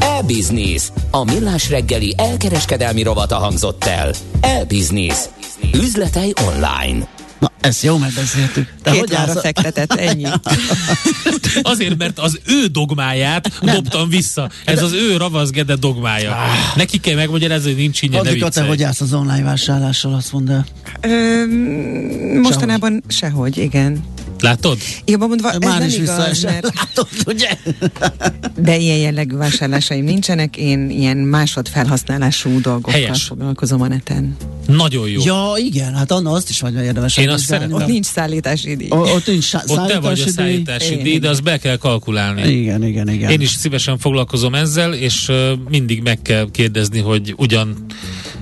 E-Business. 0.00 0.82
A 1.10 1.24
millás 1.24 1.68
reggeli 1.68 2.14
elkereskedelmi 2.16 3.02
rovata 3.02 3.36
hangzott 3.36 3.84
el. 3.84 4.12
E-Business. 4.40 5.18
Üzletei 5.74 6.32
online. 6.46 7.08
Na, 7.38 7.50
ezt 7.60 7.82
jó 7.82 7.96
megbeszéltük. 7.98 8.74
Te 8.82 8.90
Két 8.90 9.00
hogy 9.00 9.10
lára 9.10 9.30
állsz? 9.30 9.40
fektetett, 9.40 9.92
ennyi. 9.92 10.26
Azért, 11.62 11.98
mert 11.98 12.18
az 12.18 12.40
ő 12.46 12.66
dogmáját 12.66 13.50
dobtam 13.62 14.08
vissza. 14.08 14.50
Ez 14.64 14.82
az 14.82 14.92
ő 14.92 15.16
ravaszgede 15.16 15.76
dogmája. 15.76 16.36
Neki 16.76 16.98
kell 17.00 17.14
megmagyarázni, 17.14 17.70
hogy 17.70 17.80
nincs 17.80 18.02
ingyen, 18.02 18.20
Addig, 18.20 18.44
te 18.44 18.62
hogy 18.62 18.82
állsz 18.82 19.00
az 19.00 19.14
online 19.14 19.42
vásárlással, 19.42 20.14
azt 20.14 20.32
mondd 20.32 20.50
el. 20.50 20.66
Ö, 21.00 21.44
mostanában 22.40 23.02
sehogy, 23.08 23.56
igen. 23.58 24.04
Látod? 24.40 24.78
Jobban 25.04 25.28
mondva, 25.28 25.50
ez 25.50 25.58
Már 25.58 25.78
nem 25.78 25.88
is 25.88 25.96
igaz, 25.96 26.42
mert 26.42 26.68
látod, 26.78 27.08
ugye? 27.26 27.48
de 28.56 28.76
ilyen 28.76 28.96
jellegű 28.98 29.36
vásárlásaim 29.36 30.04
nincsenek, 30.04 30.56
én 30.56 30.90
ilyen 30.90 31.16
másodfelhasználású 31.16 32.60
dolgokkal 32.60 32.92
Helyes. 32.92 33.22
foglalkozom 33.22 33.80
a 33.80 33.88
neten. 33.88 34.36
Nagyon 34.66 35.08
jó. 35.08 35.20
Ja, 35.24 35.52
igen, 35.56 35.94
hát 35.94 36.10
Anna 36.10 36.30
azt 36.30 36.48
is 36.48 36.60
vagy 36.60 36.74
érdemes. 36.74 37.16
Én 37.16 37.28
azt 37.28 37.44
szeretem. 37.44 37.72
Ott 37.72 37.86
nincs 37.86 38.06
szállítási 38.06 38.76
díj. 38.76 38.86
O- 38.90 39.10
Ott 39.14 39.26
nincs 39.26 39.44
szá- 39.44 39.64
Ott 39.70 39.86
te 39.88 39.98
vagy 40.00 40.20
a 40.20 40.28
szállítási 40.28 40.94
díj. 40.94 41.02
díj, 41.02 41.18
de 41.18 41.28
azt 41.28 41.42
be 41.42 41.58
kell 41.58 41.76
kalkulálni. 41.76 42.48
Igen, 42.52 42.84
igen, 42.84 43.08
igen. 43.08 43.30
Én 43.30 43.40
is 43.40 43.50
szívesen 43.50 43.98
foglalkozom 43.98 44.54
ezzel, 44.54 44.92
és 44.94 45.28
uh, 45.28 45.50
mindig 45.68 46.02
meg 46.02 46.22
kell 46.22 46.48
kérdezni, 46.50 47.00
hogy 47.00 47.34
ugyan 47.36 47.84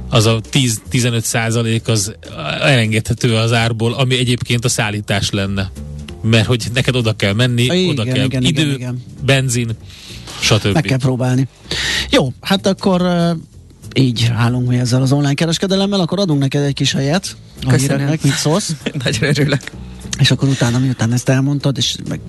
az 0.08 0.26
a 0.26 0.40
10-15 0.52 1.20
százalék 1.20 1.88
az 1.88 2.14
elengedhető 2.60 3.34
az 3.34 3.52
árból, 3.52 3.92
ami 3.92 4.18
egyébként 4.18 4.64
a 4.64 4.68
szállítás 4.68 5.30
lenne. 5.30 5.70
Mert 6.22 6.46
hogy 6.46 6.66
neked 6.74 6.96
oda 6.96 7.12
kell 7.12 7.32
menni, 7.32 7.62
Igen, 7.62 7.88
oda 7.88 8.04
kell 8.04 8.24
igen, 8.24 8.42
idő, 8.42 8.62
igen, 8.62 8.74
igen. 8.74 9.02
benzin, 9.24 9.70
stb. 10.40 10.72
Meg 10.72 10.82
kell 10.82 10.98
próbálni. 10.98 11.48
Jó, 12.10 12.32
hát 12.40 12.66
akkor 12.66 13.02
uh, 13.02 13.30
így 13.94 14.30
állunk 14.34 14.68
mi 14.68 14.78
ezzel 14.78 15.02
az 15.02 15.12
online 15.12 15.34
kereskedelemmel, 15.34 16.00
akkor 16.00 16.18
adunk 16.18 16.40
neked 16.40 16.62
egy 16.62 16.74
kis 16.74 16.92
helyet 16.92 17.36
a 17.64 17.70
Köszönöm. 17.70 17.96
híreknek, 17.96 18.22
mit 18.22 18.34
szólsz? 18.34 18.72
Nagyon 19.04 19.22
örülök. 19.28 19.60
És 20.18 20.30
akkor 20.30 20.48
utána, 20.48 20.78
miután 20.78 21.12
ezt 21.12 21.28
elmondtad, 21.28 21.76
és 21.76 21.96
meg 22.08 22.20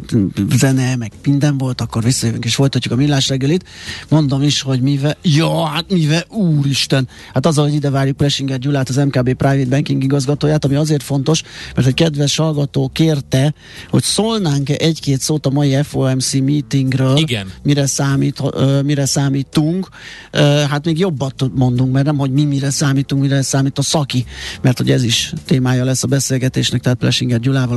zene, 0.55 0.95
meg 0.95 1.11
minden 1.23 1.57
volt, 1.57 1.81
akkor 1.81 2.03
visszajövünk 2.03 2.45
és 2.45 2.55
folytatjuk 2.55 2.93
a 2.93 2.97
millás 2.97 3.27
reggelit. 3.27 3.63
Mondom 4.09 4.41
is, 4.41 4.61
hogy 4.61 4.81
mivel, 4.81 5.17
ja, 5.21 5.65
hát 5.65 5.91
mivel, 5.91 6.23
úristen, 6.29 7.07
hát 7.33 7.45
az, 7.45 7.55
hogy 7.57 7.73
ide 7.73 7.89
várjuk 7.89 8.17
Plesinger 8.17 8.59
Gyulát, 8.59 8.89
az 8.89 8.95
MKB 8.95 9.33
Private 9.33 9.69
Banking 9.69 10.03
igazgatóját, 10.03 10.65
ami 10.65 10.75
azért 10.75 11.03
fontos, 11.03 11.43
mert 11.75 11.88
egy 11.88 11.93
kedves 11.93 12.35
hallgató 12.35 12.89
kérte, 12.93 13.53
hogy 13.89 14.03
szólnánk-e 14.03 14.75
egy-két 14.75 15.21
szót 15.21 15.45
a 15.45 15.49
mai 15.49 15.77
FOMC 15.83 16.33
meetingről, 16.33 17.17
Igen. 17.17 17.51
mire, 17.63 17.85
számít, 17.85 18.41
mire 18.83 19.05
számítunk. 19.05 19.88
Hát 20.69 20.85
még 20.85 20.99
jobbat 20.99 21.49
mondunk, 21.55 21.93
mert 21.93 22.05
nem, 22.05 22.17
hogy 22.17 22.31
mi 22.31 22.43
mire 22.43 22.69
számítunk, 22.69 23.21
mire 23.21 23.41
számít 23.41 23.77
a 23.77 23.81
szaki, 23.81 24.25
mert 24.61 24.77
hogy 24.77 24.91
ez 24.91 25.03
is 25.03 25.33
témája 25.45 25.83
lesz 25.83 26.03
a 26.03 26.07
beszélgetésnek, 26.07 26.81
tehát 26.81 26.97
Plesinger 26.97 27.39
Gyulával 27.39 27.76